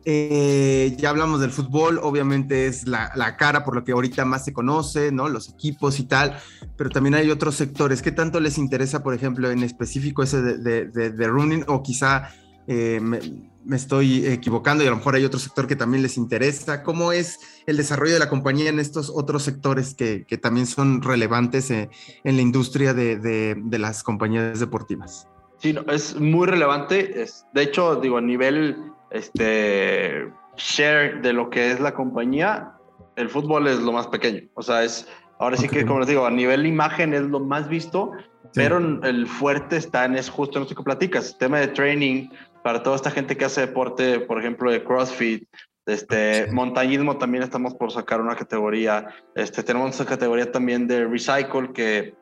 Eh, 0.07 0.97
ya 0.99 1.11
hablamos 1.11 1.41
del 1.41 1.51
fútbol, 1.51 2.01
obviamente 2.03 2.67
es 2.67 2.87
la, 2.87 3.13
la, 3.15 3.37
cara 3.37 3.65
por 3.65 3.75
lo 3.75 3.85
que 3.85 3.93
ahorita 3.93 4.25
más 4.25 4.45
se 4.45 4.53
conoce, 4.53 5.13
¿no? 5.13 5.29
Los 5.29 5.51
equipos 5.51 6.01
y 6.01 6.05
tal, 6.05 6.39
pero 6.77 6.89
también 6.89 7.15
hay 7.15 7.31
otros 7.31 7.55
sectores. 7.55 8.01
¿Qué 8.01 8.11
tanto 8.11 8.41
les 8.41 8.57
interesa, 8.57 9.03
por 9.03 9.15
ejemplo, 9.15 9.51
en 9.51 9.63
específico 9.63 10.23
ese 10.23 10.41
de, 10.41 10.87
de, 10.87 11.11
de 11.11 11.29
running 11.29 11.65
o 11.69 11.83
quizá 11.83 12.31
eh, 12.73 13.01
me, 13.01 13.18
me, 13.64 13.75
estoy 13.75 14.25
equivocando 14.29 14.85
y 14.85 14.87
a 14.87 14.91
lo 14.91 14.97
mejor 14.99 15.16
hay 15.16 15.25
otro 15.25 15.41
sector 15.41 15.66
que 15.66 15.75
también 15.75 16.05
les 16.05 16.16
interesa. 16.16 16.85
¿Cómo 16.85 17.11
es 17.11 17.41
el 17.66 17.77
desarrollo 17.77 18.12
de 18.12 18.21
la 18.21 18.29
compañía 18.29 18.68
en 18.68 18.79
estos 18.79 19.11
otros 19.11 19.43
sectores 19.43 19.93
que, 19.93 20.25
que 20.25 20.39
también 20.39 20.66
son 20.68 21.03
relevantes 21.03 21.73
en, 21.73 21.91
en 22.23 22.37
la 22.37 22.43
industria 22.43 22.95
de, 22.95 23.16
de, 23.16 23.57
de, 23.57 23.79
las 23.81 24.05
compañías 24.05 24.61
deportivas? 24.61 25.27
Sí, 25.59 25.73
no, 25.73 25.81
es 25.93 26.14
muy 26.21 26.47
relevante. 26.47 27.21
Es, 27.21 27.45
de 27.55 27.62
hecho, 27.62 27.97
digo, 27.97 28.18
a 28.18 28.21
nivel 28.21 28.77
este, 29.11 30.31
share 30.57 31.21
de 31.23 31.33
lo 31.33 31.51
que 31.51 31.73
es 31.73 31.81
la 31.81 31.93
compañía, 31.93 32.75
el 33.16 33.29
fútbol 33.29 33.66
es 33.66 33.81
lo 33.81 33.91
más 33.91 34.07
pequeño. 34.07 34.43
O 34.55 34.62
sea, 34.62 34.85
es, 34.85 35.09
ahora 35.41 35.57
sí 35.57 35.66
okay. 35.66 35.81
que, 35.81 35.87
como 35.87 35.99
les 35.99 36.09
digo, 36.09 36.25
a 36.25 36.31
nivel 36.31 36.66
imagen 36.66 37.14
es 37.14 37.23
lo 37.23 37.41
más 37.41 37.68
visto, 37.68 38.12
sí. 38.45 38.51
pero 38.55 38.79
el 38.79 39.27
fuerte 39.27 39.77
está 39.77 40.05
en 40.05 40.14
es 40.14 40.31
justo 40.31 40.59
en 40.59 40.62
esto 40.62 40.77
que 40.77 40.85
platicas, 40.85 41.37
tema 41.37 41.59
de 41.59 41.66
training, 41.66 42.29
para 42.63 42.83
toda 42.83 42.97
esta 42.97 43.11
gente 43.11 43.37
que 43.37 43.45
hace 43.45 43.63
deporte, 43.63 44.21
por 44.21 44.39
ejemplo, 44.39 44.71
de 44.71 44.85
CrossFit, 44.85 45.49
este, 45.87 46.47
sí. 46.47 46.53
montañismo 46.53 47.19
también 47.19 47.43
estamos 47.43 47.75
por 47.75 47.91
sacar 47.91 48.21
una 48.21 48.37
categoría. 48.37 49.09
Este, 49.35 49.63
tenemos 49.63 49.95
esa 49.95 50.07
categoría 50.07 50.53
también 50.53 50.87
de 50.87 51.07
Recycle 51.07 51.73
que 51.73 52.15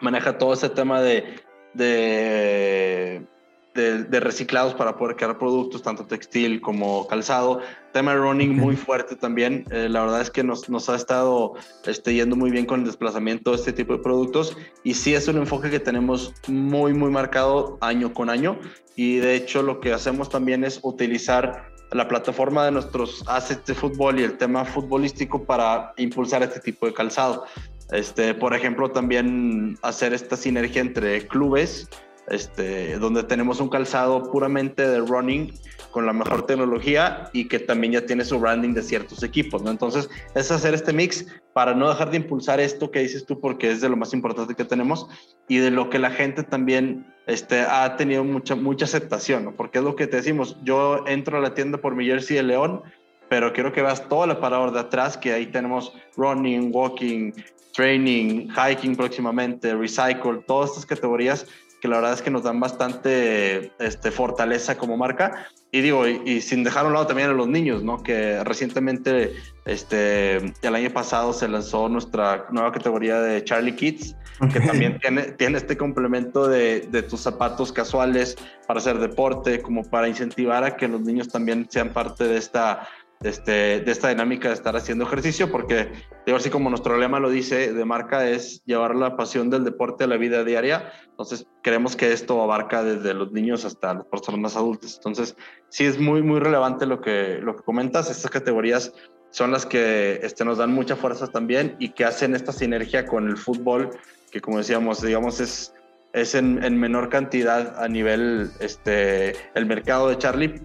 maneja 0.00 0.38
todo 0.38 0.54
ese 0.54 0.68
tema 0.70 1.00
de, 1.00 1.40
de 1.74 3.26
de, 3.74 4.20
reciclados 4.20 4.74
para 4.74 4.96
poder 4.96 5.16
crear 5.16 5.36
productos, 5.38 5.82
tanto 5.82 6.06
textil 6.06 6.60
como 6.60 7.06
calzado. 7.06 7.60
Tema 7.92 8.12
de 8.12 8.18
running 8.18 8.56
muy 8.56 8.76
fuerte 8.76 9.16
también. 9.16 9.64
Eh, 9.70 9.88
la 9.88 10.02
verdad 10.02 10.20
es 10.20 10.30
que 10.30 10.44
nos, 10.44 10.68
nos 10.68 10.88
ha 10.88 10.96
estado 10.96 11.54
este, 11.84 12.14
yendo 12.14 12.36
muy 12.36 12.50
bien 12.50 12.66
con 12.66 12.80
el 12.80 12.86
desplazamiento 12.86 13.50
de 13.50 13.56
este 13.56 13.72
tipo 13.72 13.92
de 13.94 13.98
productos 13.98 14.56
y 14.82 14.94
sí 14.94 15.14
es 15.14 15.28
un 15.28 15.38
enfoque 15.38 15.70
que 15.70 15.80
tenemos 15.80 16.32
muy, 16.46 16.94
muy 16.94 17.10
marcado 17.10 17.78
año 17.80 18.12
con 18.12 18.30
año. 18.30 18.58
Y 18.96 19.16
de 19.16 19.34
hecho 19.34 19.62
lo 19.62 19.80
que 19.80 19.92
hacemos 19.92 20.28
también 20.28 20.64
es 20.64 20.78
utilizar 20.82 21.72
la 21.90 22.08
plataforma 22.08 22.64
de 22.64 22.72
nuestros 22.72 23.24
assets 23.26 23.66
de 23.66 23.74
fútbol 23.74 24.18
y 24.18 24.24
el 24.24 24.36
tema 24.36 24.64
futbolístico 24.64 25.44
para 25.44 25.92
impulsar 25.96 26.42
este 26.42 26.60
tipo 26.60 26.86
de 26.86 26.94
calzado. 26.94 27.44
Este, 27.90 28.34
por 28.34 28.54
ejemplo, 28.54 28.90
también 28.90 29.78
hacer 29.82 30.14
esta 30.14 30.36
sinergia 30.36 30.80
entre 30.80 31.26
clubes 31.26 31.88
este, 32.28 32.98
donde 32.98 33.22
tenemos 33.22 33.60
un 33.60 33.68
calzado 33.68 34.30
puramente 34.30 34.86
de 34.86 34.98
running 34.98 35.52
con 35.90 36.06
la 36.06 36.12
mejor 36.12 36.46
tecnología 36.46 37.30
y 37.32 37.46
que 37.46 37.60
también 37.60 37.92
ya 37.92 38.06
tiene 38.06 38.24
su 38.24 38.38
branding 38.40 38.74
de 38.74 38.82
ciertos 38.82 39.22
equipos, 39.22 39.62
¿no? 39.62 39.70
Entonces, 39.70 40.10
es 40.34 40.50
hacer 40.50 40.74
este 40.74 40.92
mix 40.92 41.26
para 41.52 41.74
no 41.74 41.88
dejar 41.88 42.10
de 42.10 42.16
impulsar 42.16 42.58
esto 42.58 42.90
que 42.90 43.00
dices 43.00 43.24
tú, 43.26 43.40
porque 43.40 43.70
es 43.70 43.80
de 43.80 43.88
lo 43.88 43.96
más 43.96 44.12
importante 44.12 44.54
que 44.54 44.64
tenemos 44.64 45.06
y 45.46 45.58
de 45.58 45.70
lo 45.70 45.90
que 45.90 46.00
la 46.00 46.10
gente 46.10 46.42
también 46.42 47.06
este, 47.26 47.60
ha 47.60 47.96
tenido 47.96 48.24
mucha, 48.24 48.56
mucha 48.56 48.86
aceptación, 48.86 49.44
¿no? 49.44 49.52
Porque 49.52 49.78
es 49.78 49.84
lo 49.84 49.94
que 49.94 50.06
te 50.06 50.16
decimos, 50.16 50.56
yo 50.64 51.04
entro 51.06 51.38
a 51.38 51.40
la 51.40 51.54
tienda 51.54 51.78
por 51.78 51.94
mi 51.94 52.06
jersey 52.06 52.36
de 52.38 52.42
León, 52.42 52.82
pero 53.28 53.52
quiero 53.52 53.72
que 53.72 53.82
veas 53.82 54.08
todo 54.08 54.24
el 54.24 54.32
aparador 54.32 54.72
de 54.72 54.80
atrás, 54.80 55.16
que 55.16 55.32
ahí 55.32 55.46
tenemos 55.46 55.92
running, 56.16 56.70
walking, 56.72 57.32
training, 57.72 58.48
hiking 58.50 58.96
próximamente, 58.96 59.74
recycle, 59.74 60.42
todas 60.46 60.70
estas 60.70 60.86
categorías 60.86 61.46
que 61.84 61.88
la 61.88 61.96
verdad 61.96 62.14
es 62.14 62.22
que 62.22 62.30
nos 62.30 62.44
dan 62.44 62.60
bastante 62.60 63.70
este, 63.78 64.10
fortaleza 64.10 64.78
como 64.78 64.96
marca. 64.96 65.48
Y 65.70 65.82
digo, 65.82 66.08
y, 66.08 66.40
sin 66.40 66.64
dejar 66.64 66.86
a 66.86 66.88
un 66.88 66.94
lado 66.94 67.06
también 67.06 67.28
a 67.28 67.34
los 67.34 67.46
niños, 67.46 67.82
¿no? 67.82 68.02
Que 68.02 68.42
recientemente, 68.42 69.34
este, 69.66 70.36
el 70.62 70.74
año 70.74 70.88
pasado 70.88 71.34
se 71.34 71.46
lanzó 71.46 71.90
nuestra 71.90 72.46
nueva 72.50 72.72
categoría 72.72 73.20
de 73.20 73.44
Charlie 73.44 73.76
Kids, 73.76 74.16
que 74.50 74.60
también 74.60 74.98
tiene, 74.98 75.24
tiene 75.32 75.58
este 75.58 75.76
complemento 75.76 76.48
de, 76.48 76.88
de, 76.90 77.02
tus 77.02 77.20
zapatos 77.20 77.70
casuales 77.70 78.38
para 78.66 78.80
hacer 78.80 78.98
deporte, 78.98 79.60
como 79.60 79.82
para 79.82 80.08
incentivar 80.08 80.64
a 80.64 80.76
que 80.78 80.88
los 80.88 81.02
niños 81.02 81.28
también 81.28 81.66
sean 81.68 81.90
parte 81.92 82.24
de 82.24 82.38
esta 82.38 82.88
este, 83.24 83.80
de 83.80 83.90
esta 83.90 84.08
dinámica 84.10 84.48
de 84.48 84.54
estar 84.54 84.76
haciendo 84.76 85.04
ejercicio, 85.04 85.50
porque 85.50 85.90
digo 86.26 86.36
así 86.36 86.50
como 86.50 86.68
nuestro 86.68 86.98
lema 86.98 87.20
lo 87.20 87.30
dice 87.30 87.72
de 87.72 87.84
marca, 87.84 88.28
es 88.28 88.62
llevar 88.64 88.94
la 88.94 89.16
pasión 89.16 89.50
del 89.50 89.64
deporte 89.64 90.04
a 90.04 90.06
la 90.06 90.16
vida 90.16 90.44
diaria. 90.44 90.92
Entonces, 91.08 91.46
creemos 91.62 91.96
que 91.96 92.12
esto 92.12 92.42
abarca 92.42 92.84
desde 92.84 93.14
los 93.14 93.32
niños 93.32 93.64
hasta 93.64 93.94
las 93.94 94.04
personas 94.04 94.56
adultas. 94.56 94.96
Entonces, 94.96 95.36
sí 95.68 95.84
es 95.84 95.98
muy, 95.98 96.22
muy 96.22 96.38
relevante 96.38 96.86
lo 96.86 97.00
que, 97.00 97.38
lo 97.42 97.56
que 97.56 97.62
comentas. 97.62 98.10
Estas 98.10 98.30
categorías 98.30 98.92
son 99.30 99.50
las 99.50 99.64
que 99.64 100.20
este, 100.22 100.44
nos 100.44 100.58
dan 100.58 100.72
mucha 100.72 100.94
fuerza 100.94 101.26
también 101.26 101.76
y 101.78 101.90
que 101.90 102.04
hacen 102.04 102.34
esta 102.34 102.52
sinergia 102.52 103.06
con 103.06 103.26
el 103.26 103.36
fútbol, 103.36 103.90
que 104.30 104.40
como 104.40 104.58
decíamos, 104.58 105.00
digamos, 105.00 105.40
es, 105.40 105.74
es 106.12 106.34
en, 106.34 106.62
en 106.62 106.78
menor 106.78 107.08
cantidad 107.08 107.82
a 107.82 107.88
nivel, 107.88 108.50
este, 108.60 109.34
el 109.54 109.66
mercado 109.66 110.10
de 110.10 110.18
Charlie, 110.18 110.60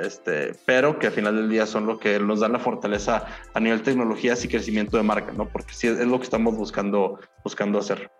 este, 0.00 0.52
pero 0.66 0.98
que 0.98 1.08
al 1.08 1.12
final 1.12 1.36
del 1.36 1.48
día 1.48 1.66
son 1.66 1.86
lo 1.86 1.98
que 1.98 2.18
nos 2.18 2.40
dan 2.40 2.52
la 2.52 2.58
fortaleza 2.58 3.26
a 3.54 3.60
nivel 3.60 3.82
tecnologías 3.82 4.44
y 4.44 4.48
crecimiento 4.48 4.96
de 4.96 5.02
marca, 5.02 5.32
¿no? 5.32 5.48
Porque 5.48 5.74
sí 5.74 5.86
es 5.86 5.98
lo 5.98 6.18
que 6.18 6.24
estamos 6.24 6.56
buscando, 6.56 7.18
buscando 7.44 7.78
hacer. 7.78 8.10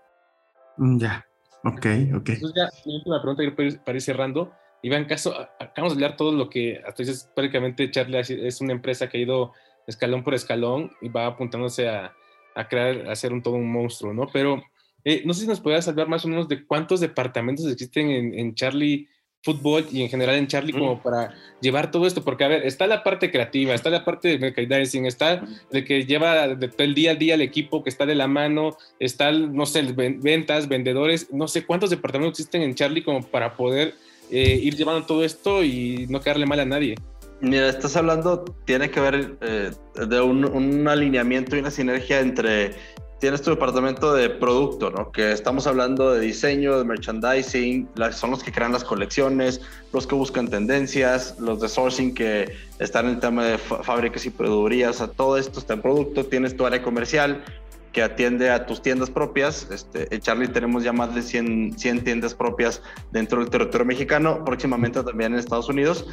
Mm, 0.76 0.98
ya, 0.98 1.26
ok, 1.64 1.86
ok. 2.16 2.28
Entonces 2.28 2.54
ya, 2.54 2.68
mi 2.86 2.96
última 2.96 3.22
pregunta 3.22 3.82
para 3.84 3.96
ir 3.96 4.02
cerrando. 4.02 4.52
Iván, 4.82 5.04
caso, 5.04 5.34
acabamos 5.58 5.94
de 5.94 6.00
leer 6.00 6.16
todo 6.16 6.32
lo 6.32 6.48
que 6.48 6.80
hasta 6.86 7.02
dices 7.02 7.30
prácticamente 7.34 7.90
Charlie 7.90 8.20
es 8.20 8.60
una 8.60 8.72
empresa 8.72 9.08
que 9.08 9.18
ha 9.18 9.20
ido 9.20 9.52
escalón 9.86 10.24
por 10.24 10.34
escalón 10.34 10.90
y 11.02 11.08
va 11.08 11.26
apuntándose 11.26 11.88
a, 11.88 12.14
a 12.54 12.68
crear, 12.68 13.08
a 13.08 13.12
hacer 13.12 13.32
un 13.32 13.42
todo 13.42 13.54
un 13.54 13.70
monstruo, 13.70 14.14
¿no? 14.14 14.26
Pero 14.32 14.62
eh, 15.04 15.22
no 15.24 15.34
sé 15.34 15.42
si 15.42 15.46
nos 15.46 15.60
podrías 15.60 15.88
hablar 15.88 16.08
más 16.08 16.24
o 16.24 16.28
menos 16.28 16.48
de 16.48 16.64
cuántos 16.66 17.00
departamentos 17.00 17.66
existen 17.66 18.10
en, 18.10 18.38
en 18.38 18.54
Charlie 18.54 19.08
fútbol 19.42 19.86
y 19.90 20.02
en 20.02 20.08
general 20.08 20.36
en 20.36 20.46
Charlie 20.46 20.72
como 20.72 21.02
para 21.02 21.34
llevar 21.60 21.90
todo 21.90 22.06
esto, 22.06 22.22
porque 22.22 22.44
a 22.44 22.48
ver, 22.48 22.66
está 22.66 22.86
la 22.86 23.02
parte 23.02 23.30
creativa, 23.30 23.74
está 23.74 23.88
la 23.90 24.04
parte 24.04 24.28
de 24.28 24.38
merchandising, 24.38 25.06
está 25.06 25.42
el 25.70 25.84
que 25.84 26.04
lleva 26.04 26.44
el 26.44 26.94
día 26.94 27.12
a 27.12 27.14
día 27.14 27.34
el 27.34 27.40
equipo 27.40 27.82
que 27.82 27.90
está 27.90 28.04
de 28.06 28.14
la 28.14 28.28
mano, 28.28 28.76
está, 28.98 29.32
no 29.32 29.64
sé, 29.66 29.82
ventas, 29.82 30.68
vendedores, 30.68 31.32
no 31.32 31.48
sé 31.48 31.64
cuántos 31.64 31.90
departamentos 31.90 32.38
existen 32.38 32.62
en 32.62 32.74
Charlie 32.74 33.02
como 33.02 33.22
para 33.22 33.56
poder 33.56 33.94
eh, 34.30 34.60
ir 34.62 34.76
llevando 34.76 35.06
todo 35.06 35.24
esto 35.24 35.64
y 35.64 36.06
no 36.08 36.20
quedarle 36.20 36.46
mal 36.46 36.60
a 36.60 36.66
nadie. 36.66 36.96
Mira, 37.40 37.70
estás 37.70 37.96
hablando, 37.96 38.44
tiene 38.66 38.90
que 38.90 39.00
ver 39.00 39.36
eh, 39.40 39.70
de 40.06 40.20
un, 40.20 40.44
un 40.44 40.86
alineamiento 40.86 41.56
y 41.56 41.60
una 41.60 41.70
sinergia 41.70 42.20
entre 42.20 42.72
tienes 43.20 43.42
tu 43.42 43.50
departamento 43.50 44.14
de 44.14 44.30
producto, 44.30 44.90
¿no? 44.90 45.12
Que 45.12 45.32
estamos 45.32 45.66
hablando 45.66 46.12
de 46.12 46.20
diseño, 46.20 46.78
de 46.78 46.84
merchandising, 46.84 47.88
son 48.12 48.30
los 48.30 48.42
que 48.42 48.50
crean 48.50 48.72
las 48.72 48.82
colecciones, 48.82 49.60
los 49.92 50.06
que 50.06 50.14
buscan 50.14 50.48
tendencias, 50.48 51.38
los 51.38 51.60
de 51.60 51.68
sourcing 51.68 52.14
que 52.14 52.56
están 52.78 53.06
en 53.06 53.12
el 53.12 53.20
tema 53.20 53.44
de 53.44 53.58
fábricas 53.58 54.24
y 54.24 54.30
proveedurías, 54.30 55.00
o 55.00 55.10
todo 55.10 55.36
esto 55.36 55.60
está 55.60 55.74
en 55.74 55.82
producto, 55.82 56.24
tienes 56.24 56.56
tu 56.56 56.64
área 56.66 56.82
comercial 56.82 57.44
que 57.92 58.02
atiende 58.02 58.50
a 58.50 58.66
tus 58.66 58.80
tiendas 58.82 59.10
propias. 59.10 59.68
Este, 59.70 60.14
en 60.14 60.20
Charlie 60.20 60.48
tenemos 60.48 60.84
ya 60.84 60.92
más 60.92 61.14
de 61.14 61.22
100, 61.22 61.78
100 61.78 62.04
tiendas 62.04 62.34
propias 62.34 62.82
dentro 63.10 63.40
del 63.40 63.50
territorio 63.50 63.84
mexicano, 63.84 64.44
próximamente 64.44 65.02
también 65.02 65.32
en 65.32 65.40
Estados 65.40 65.68
Unidos. 65.68 66.06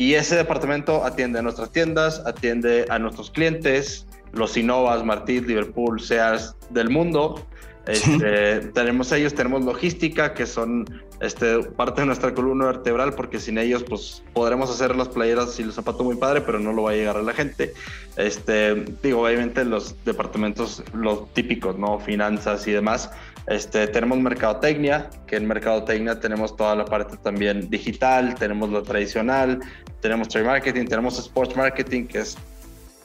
Y 0.00 0.14
ese 0.14 0.34
departamento 0.34 1.04
atiende 1.04 1.40
a 1.40 1.42
nuestras 1.42 1.72
tiendas, 1.72 2.22
atiende 2.24 2.86
a 2.88 2.98
nuestros 2.98 3.30
clientes, 3.30 4.06
los 4.32 4.56
Innovas, 4.56 5.04
Martí, 5.04 5.42
Liverpool, 5.42 6.00
Sears 6.00 6.56
del 6.70 6.88
mundo. 6.88 7.46
Este, 7.86 8.60
tenemos 8.72 9.12
ellos, 9.12 9.34
tenemos 9.34 9.62
logística, 9.62 10.32
que 10.32 10.46
son 10.46 10.86
este, 11.20 11.64
parte 11.64 12.00
de 12.00 12.06
nuestra 12.06 12.32
columna 12.32 12.64
vertebral, 12.64 13.12
porque 13.12 13.38
sin 13.38 13.58
ellos, 13.58 13.84
pues 13.86 14.22
podremos 14.32 14.70
hacer 14.70 14.96
las 14.96 15.08
playeras 15.08 15.60
y 15.60 15.64
los 15.64 15.74
zapatos 15.74 16.02
muy 16.02 16.16
padre, 16.16 16.40
pero 16.40 16.58
no 16.58 16.72
lo 16.72 16.84
va 16.84 16.92
a 16.92 16.94
llegar 16.94 17.18
a 17.18 17.22
la 17.22 17.34
gente. 17.34 17.74
Este, 18.16 18.86
digo, 19.02 19.26
obviamente 19.26 19.66
los 19.66 20.02
departamentos, 20.06 20.82
los 20.94 21.30
típicos, 21.34 21.78
¿no? 21.78 22.00
Finanzas 22.00 22.66
y 22.66 22.72
demás. 22.72 23.10
Este, 23.50 23.88
tenemos 23.88 24.16
mercadotecnia, 24.18 25.10
que 25.26 25.34
en 25.34 25.48
mercadotecnia 25.48 26.20
tenemos 26.20 26.56
toda 26.56 26.76
la 26.76 26.84
parte 26.84 27.16
también 27.16 27.68
digital, 27.68 28.36
tenemos 28.36 28.70
lo 28.70 28.84
tradicional, 28.84 29.58
tenemos 30.00 30.28
trade 30.28 30.46
marketing, 30.46 30.86
tenemos 30.86 31.18
sports 31.18 31.56
marketing, 31.56 32.06
que 32.06 32.20
es 32.20 32.38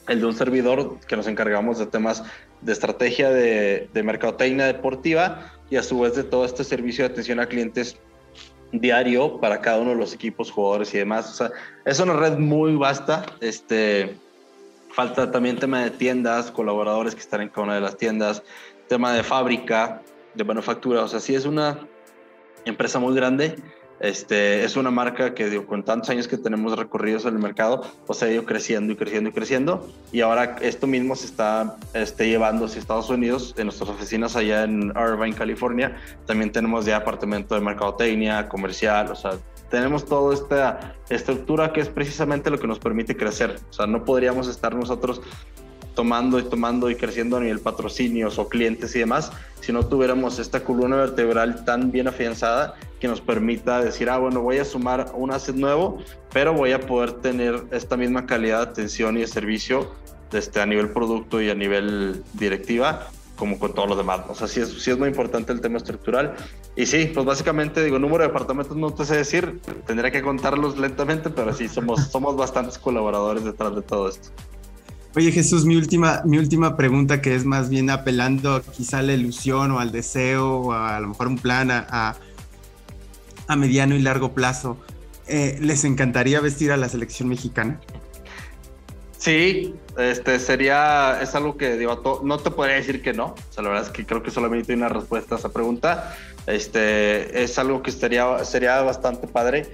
el 0.07 0.19
de 0.19 0.27
un 0.27 0.35
servidor 0.35 0.99
que 1.07 1.17
nos 1.17 1.25
encargamos 1.25 1.79
de 1.79 1.87
temas 1.87 2.23
de 2.61 2.73
estrategia 2.73 3.31
de, 3.31 3.89
de 3.91 4.03
mercadotecnia 4.03 4.67
deportiva 4.67 5.51
y 5.71 5.77
a 5.77 5.83
su 5.83 6.01
vez 6.01 6.15
de 6.15 6.23
todo 6.23 6.45
este 6.45 6.63
servicio 6.63 7.07
de 7.07 7.13
atención 7.13 7.39
a 7.39 7.47
clientes 7.47 7.97
diario 8.71 9.39
para 9.39 9.61
cada 9.61 9.79
uno 9.79 9.91
de 9.91 9.97
los 9.97 10.13
equipos, 10.13 10.51
jugadores 10.51 10.93
y 10.93 10.99
demás. 10.99 11.27
O 11.27 11.33
sea, 11.33 11.51
es 11.85 11.99
una 11.99 12.13
red 12.13 12.37
muy 12.37 12.75
vasta. 12.75 13.25
Este, 13.41 14.15
falta 14.91 15.31
también 15.31 15.57
tema 15.57 15.83
de 15.83 15.89
tiendas, 15.89 16.51
colaboradores 16.51 17.15
que 17.15 17.21
están 17.21 17.41
en 17.41 17.49
cada 17.49 17.63
una 17.63 17.75
de 17.75 17.81
las 17.81 17.97
tiendas, 17.97 18.43
tema 18.87 19.11
de 19.13 19.23
fábrica, 19.23 20.03
de 20.35 20.43
manufactura. 20.43 21.03
O 21.03 21.07
sea, 21.07 21.19
sí 21.19 21.35
es 21.35 21.45
una 21.45 21.79
empresa 22.65 22.99
muy 22.99 23.15
grande 23.15 23.55
este, 23.99 24.65
es 24.65 24.75
una 24.75 24.91
marca 24.91 25.33
que 25.33 25.49
digo, 25.49 25.65
con 25.65 25.83
tantos 25.83 26.09
años 26.09 26.27
que 26.27 26.37
tenemos 26.37 26.77
recorridos 26.77 27.25
en 27.25 27.35
el 27.35 27.41
mercado, 27.41 27.81
pues 28.05 28.21
ha 28.23 28.29
ido 28.29 28.43
creciendo 28.43 28.91
y 28.91 28.95
creciendo 28.95 29.29
y 29.29 29.33
creciendo. 29.33 29.87
Y 30.11 30.21
ahora 30.21 30.57
esto 30.61 30.85
mismo 30.85 31.15
se 31.15 31.27
está 31.27 31.77
este, 31.93 32.27
llevando 32.27 32.65
hacia 32.65 32.79
Estados 32.79 33.09
Unidos, 33.09 33.55
en 33.57 33.67
nuestras 33.67 33.89
oficinas 33.89 34.35
allá 34.35 34.63
en 34.63 34.91
Irvine, 34.95 35.33
California. 35.33 35.95
También 36.25 36.51
tenemos 36.51 36.85
ya 36.85 36.97
apartamento 36.97 37.55
de 37.55 37.61
mercadotecnia, 37.61 38.49
comercial, 38.49 39.11
o 39.11 39.15
sea, 39.15 39.31
tenemos 39.69 40.05
toda 40.05 40.33
esta 40.33 40.95
estructura 41.09 41.73
que 41.73 41.81
es 41.81 41.89
precisamente 41.89 42.49
lo 42.49 42.59
que 42.59 42.67
nos 42.67 42.79
permite 42.79 43.15
crecer. 43.15 43.55
O 43.69 43.73
sea, 43.73 43.87
no 43.87 44.03
podríamos 44.03 44.47
estar 44.47 44.75
nosotros 44.75 45.21
tomando 45.95 46.37
y 46.37 46.43
tomando 46.43 46.89
y 46.89 46.95
creciendo 46.95 47.37
a 47.37 47.39
nivel 47.39 47.59
patrocinios 47.59 48.37
o 48.37 48.47
clientes 48.47 48.95
y 48.95 48.99
demás, 48.99 49.31
si 49.61 49.71
no 49.73 49.85
tuviéramos 49.85 50.37
esta 50.37 50.63
columna 50.63 50.97
vertebral 50.97 51.65
tan 51.65 51.91
bien 51.91 52.07
afianzada 52.07 52.75
que 52.99 53.07
nos 53.07 53.21
permita 53.21 53.83
decir, 53.83 54.09
ah, 54.09 54.17
bueno, 54.17 54.41
voy 54.41 54.59
a 54.59 54.65
sumar 54.65 55.11
un 55.15 55.31
asset 55.31 55.55
nuevo, 55.55 55.97
pero 56.31 56.53
voy 56.53 56.73
a 56.73 56.79
poder 56.79 57.13
tener 57.13 57.63
esta 57.71 57.97
misma 57.97 58.25
calidad 58.25 58.57
de 58.57 58.71
atención 58.71 59.17
y 59.17 59.21
de 59.21 59.27
servicio 59.27 59.91
este, 60.31 60.61
a 60.61 60.65
nivel 60.65 60.89
producto 60.89 61.41
y 61.41 61.49
a 61.49 61.55
nivel 61.55 62.23
directiva 62.33 63.07
como 63.35 63.59
con 63.59 63.73
todos 63.73 63.89
los 63.89 63.97
demás. 63.97 64.21
O 64.29 64.35
sea, 64.35 64.47
sí 64.47 64.61
es, 64.61 64.69
sí 64.81 64.91
es 64.91 64.97
muy 64.97 65.09
importante 65.09 65.51
el 65.51 65.61
tema 65.61 65.77
estructural. 65.77 66.35
Y 66.75 66.85
sí, 66.85 67.11
pues 67.13 67.25
básicamente, 67.25 67.83
digo, 67.83 67.99
número 67.99 68.23
de 68.23 68.27
departamentos 68.27 68.75
no 68.75 68.91
te 68.93 69.05
sé 69.05 69.17
decir, 69.17 69.61
tendría 69.85 70.11
que 70.11 70.21
contarlos 70.21 70.77
lentamente, 70.77 71.29
pero 71.29 71.53
sí, 71.53 71.67
somos, 71.67 72.07
somos 72.11 72.35
bastantes 72.35 72.77
colaboradores 72.77 73.43
detrás 73.43 73.75
de 73.75 73.81
todo 73.81 74.09
esto. 74.09 74.29
Oye 75.15 75.31
Jesús, 75.31 75.65
mi 75.65 75.77
última, 75.77 76.23
mi 76.25 76.37
última 76.37 76.75
pregunta 76.75 77.21
que 77.21 77.35
es 77.35 77.45
más 77.45 77.69
bien 77.69 77.89
apelando 77.89 78.61
quizá 78.75 78.99
a 78.99 79.01
la 79.01 79.13
ilusión 79.13 79.71
o 79.71 79.79
al 79.79 79.93
deseo 79.93 80.59
o 80.59 80.73
a, 80.73 80.99
lo 80.99 81.07
mejor 81.07 81.27
un 81.27 81.37
plan 81.37 81.71
a, 81.71 82.15
a 83.47 83.55
mediano 83.55 83.95
y 83.95 84.01
largo 84.01 84.33
plazo, 84.33 84.77
eh, 85.27 85.57
¿les 85.61 85.85
encantaría 85.85 86.41
vestir 86.41 86.71
a 86.71 86.77
la 86.77 86.89
selección 86.89 87.29
mexicana? 87.29 87.79
Sí, 89.17 89.73
este 89.97 90.37
sería, 90.37 91.19
es 91.21 91.33
algo 91.33 91.57
que 91.57 91.77
digo, 91.77 92.21
no 92.23 92.37
te 92.37 92.51
podría 92.51 92.75
decir 92.75 93.01
que 93.01 93.13
no. 93.13 93.27
O 93.27 93.53
sea, 93.53 93.63
la 93.63 93.69
verdad 93.69 93.87
es 93.87 93.91
que 93.91 94.05
creo 94.05 94.21
que 94.21 94.29
solamente 94.29 94.73
hay 94.73 94.77
una 94.77 94.89
respuesta 94.89 95.35
a 95.35 95.37
esa 95.39 95.51
pregunta. 95.51 96.15
Este 96.45 97.41
es 97.43 97.57
algo 97.57 97.81
que 97.81 97.89
estaría, 97.89 98.43
sería 98.45 98.81
bastante 98.81 99.27
padre. 99.27 99.65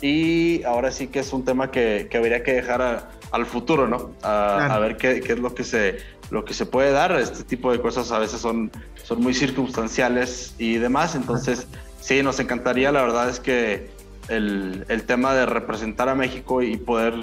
Y 0.00 0.62
ahora 0.62 0.92
sí 0.92 1.08
que 1.08 1.20
es 1.20 1.32
un 1.32 1.44
tema 1.44 1.70
que, 1.70 2.06
que 2.08 2.18
habría 2.18 2.44
que 2.44 2.52
dejar 2.52 3.10
al 3.30 3.46
futuro, 3.46 3.86
¿no? 3.86 4.12
A, 4.22 4.78
ver 4.80 4.96
qué, 4.96 5.20
qué, 5.20 5.34
es 5.34 5.38
lo 5.38 5.54
que, 5.54 5.64
se, 5.64 5.98
lo 6.30 6.44
que 6.44 6.54
se 6.54 6.66
puede 6.66 6.92
dar. 6.92 7.12
Este 7.12 7.44
tipo 7.44 7.72
de 7.72 7.80
cosas 7.80 8.10
a 8.12 8.18
veces 8.18 8.40
son, 8.40 8.70
son 9.02 9.20
muy 9.20 9.34
circunstanciales 9.34 10.54
y 10.58 10.74
demás. 10.78 11.14
Entonces, 11.14 11.66
sí, 12.00 12.22
nos 12.22 12.40
encantaría. 12.40 12.92
La 12.92 13.02
verdad 13.02 13.28
es 13.28 13.40
que 13.40 13.90
el, 14.28 14.84
el 14.88 15.04
tema 15.04 15.34
de 15.34 15.46
representar 15.46 16.08
a 16.08 16.14
México 16.14 16.62
y 16.62 16.76
poder 16.76 17.14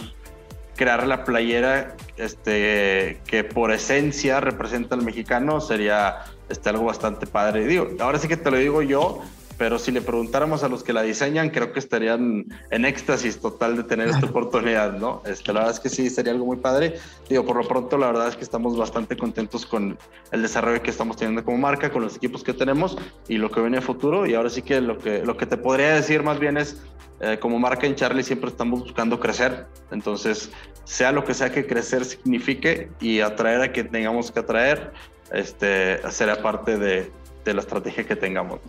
crear 0.78 1.06
la 1.06 1.26
playera 1.26 1.98
este, 2.16 3.20
que 3.26 3.44
por 3.44 3.72
esencia 3.72 4.40
representa 4.40 4.96
al 4.96 5.02
mexicano 5.02 5.60
sería 5.60 6.24
este, 6.48 6.70
algo 6.70 6.86
bastante 6.86 7.28
padre. 7.28 7.66
Digo, 7.66 7.90
ahora 8.00 8.20
sí 8.20 8.30
que 8.30 8.38
te 8.38 8.50
lo 8.50 8.58
digo 8.58 8.82
yo, 8.82 9.22
pero 9.58 9.80
si 9.80 9.92
le 9.92 10.02
preguntáramos 10.02 10.64
a 10.64 10.70
los 10.70 10.84
que 10.84 10.94
la 10.94 11.02
diseñan, 11.02 11.50
creo 11.50 11.72
que 11.72 11.80
estarían 11.80 12.46
en 12.70 12.86
éxtasis 12.86 13.40
total 13.40 13.76
de 13.76 13.84
tener 13.84 14.08
esta 14.08 14.28
oportunidad, 14.28 14.94
¿no? 14.94 15.24
Este, 15.26 15.52
la 15.52 15.62
verdad 15.62 15.76
es 15.76 15.80
que 15.80 15.90
sí, 15.90 16.10
sería 16.10 16.32
algo 16.32 16.46
muy 16.46 16.58
padre. 16.58 16.96
Digo, 17.28 17.44
por 17.44 17.56
lo 17.56 17.68
pronto, 17.68 17.98
la 17.98 18.08
verdad 18.08 18.28
es 18.28 18.36
que 18.36 18.44
estamos 18.44 18.78
bastante 18.78 19.18
contentos 19.18 19.66
con 19.66 19.98
el 20.32 20.42
desarrollo 20.42 20.82
que 20.84 20.92
estamos 20.92 21.18
teniendo 21.18 21.44
como 21.44 21.58
marca, 21.58 21.92
con 21.92 22.04
los 22.04 22.16
equipos 22.16 22.44
que 22.44 22.54
tenemos 22.54 22.98
y 23.28 23.38
lo 23.38 23.50
que 23.50 23.62
viene 23.62 23.78
a 23.78 23.82
futuro. 23.82 24.28
Y 24.28 24.36
ahora 24.36 24.50
sí 24.50 24.62
que 24.62 24.80
lo 24.80 25.00
que, 25.00 25.24
lo 25.24 25.36
que 25.36 25.48
te 25.48 25.58
podría 25.58 25.96
decir 25.96 26.22
más 26.22 26.40
bien 26.40 26.58
es, 26.58 26.80
eh, 27.20 27.40
como 27.40 27.58
marca 27.58 27.88
en 27.88 27.96
Charlie 27.96 28.22
siempre 28.22 28.52
estamos 28.52 28.82
buscando 28.82 29.20
crecer, 29.20 29.66
entonces 29.90 30.52
sea 30.84 31.12
lo 31.12 31.26
que 31.26 31.34
sea 31.34 31.52
que 31.52 31.66
crecer 31.66 32.06
signifique 32.06 32.92
y 33.02 33.22
atraer 33.22 33.62
a 33.62 33.72
quien 33.72 33.90
tengamos 33.90 34.32
que 34.32 34.40
atraer, 34.40 34.94
este, 35.32 36.00
será 36.12 36.44
parte 36.44 36.78
de, 36.78 37.12
de 37.44 37.54
la 37.56 37.62
estrategia 37.62 38.06
que 38.06 38.16
tengamos. 38.16 38.60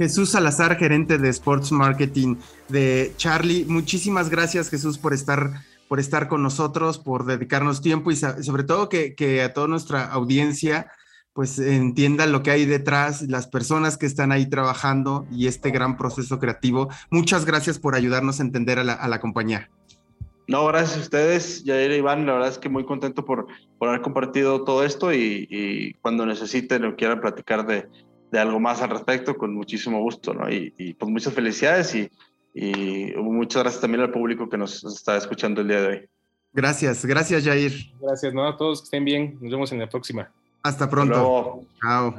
Jesús 0.00 0.30
Salazar, 0.30 0.78
gerente 0.78 1.18
de 1.18 1.28
Sports 1.28 1.72
Marketing 1.72 2.36
de 2.70 3.12
Charlie. 3.18 3.66
Muchísimas 3.66 4.30
gracias, 4.30 4.70
Jesús, 4.70 4.96
por 4.96 5.12
estar, 5.12 5.60
por 5.88 6.00
estar 6.00 6.26
con 6.26 6.42
nosotros, 6.42 6.96
por 6.96 7.26
dedicarnos 7.26 7.82
tiempo 7.82 8.10
y 8.10 8.16
sobre 8.16 8.64
todo 8.64 8.88
que, 8.88 9.14
que 9.14 9.42
a 9.42 9.52
toda 9.52 9.68
nuestra 9.68 10.06
audiencia 10.06 10.90
pues 11.34 11.58
entienda 11.58 12.24
lo 12.24 12.42
que 12.42 12.50
hay 12.50 12.64
detrás, 12.64 13.20
las 13.28 13.46
personas 13.46 13.98
que 13.98 14.06
están 14.06 14.32
ahí 14.32 14.48
trabajando 14.48 15.26
y 15.30 15.48
este 15.48 15.70
gran 15.70 15.98
proceso 15.98 16.38
creativo. 16.38 16.88
Muchas 17.10 17.44
gracias 17.44 17.78
por 17.78 17.94
ayudarnos 17.94 18.40
a 18.40 18.44
entender 18.44 18.78
a 18.78 18.84
la, 18.84 19.20
compañía. 19.20 19.68
No, 20.48 20.66
gracias 20.66 20.96
a 20.96 21.00
ustedes, 21.02 21.64
Yair 21.64 21.90
y 21.90 21.96
Iván. 21.96 22.24
La 22.24 22.32
verdad 22.32 22.48
es 22.48 22.56
que 22.56 22.70
muy 22.70 22.86
contento 22.86 23.26
por, 23.26 23.48
por 23.78 23.90
haber 23.90 24.00
compartido 24.00 24.64
todo 24.64 24.82
esto 24.82 25.12
y, 25.12 25.94
cuando 26.00 26.24
necesiten 26.24 26.86
o 26.86 26.96
quieran 26.96 27.20
platicar 27.20 27.66
de, 27.66 27.86
de, 28.30 28.38
algo 28.38 28.60
más 28.60 28.82
al 28.82 28.90
respecto, 28.90 29.36
con 29.36 29.54
muchísimo 29.54 30.00
gusto, 30.00 30.34
¿no? 30.34 30.50
Y, 30.50 30.94
pues 30.98 31.10
muchas 31.10 31.32
felicidades 31.32 31.94
y, 31.94 32.10
y, 32.54 33.12
muchas 33.16 33.62
gracias 33.62 33.80
también 33.80 34.02
al 34.02 34.10
público 34.10 34.48
que 34.48 34.58
nos 34.58 34.84
está 34.84 35.16
escuchando 35.16 35.60
el 35.60 35.68
día 35.68 35.80
de 35.80 35.86
hoy. 35.86 36.08
Gracias, 36.52 37.04
gracias 37.04 37.44
Jair. 37.44 37.72
Gracias, 38.00 38.34
¿no? 38.34 38.46
A 38.48 38.56
todos 38.56 38.80
que 38.80 38.84
estén 38.84 39.04
bien. 39.04 39.38
Nos 39.40 39.52
vemos 39.52 39.72
en 39.72 39.78
la 39.78 39.88
próxima. 39.88 40.30
Hasta 40.62 40.90
pronto. 40.90 41.62
Chao. 41.80 42.14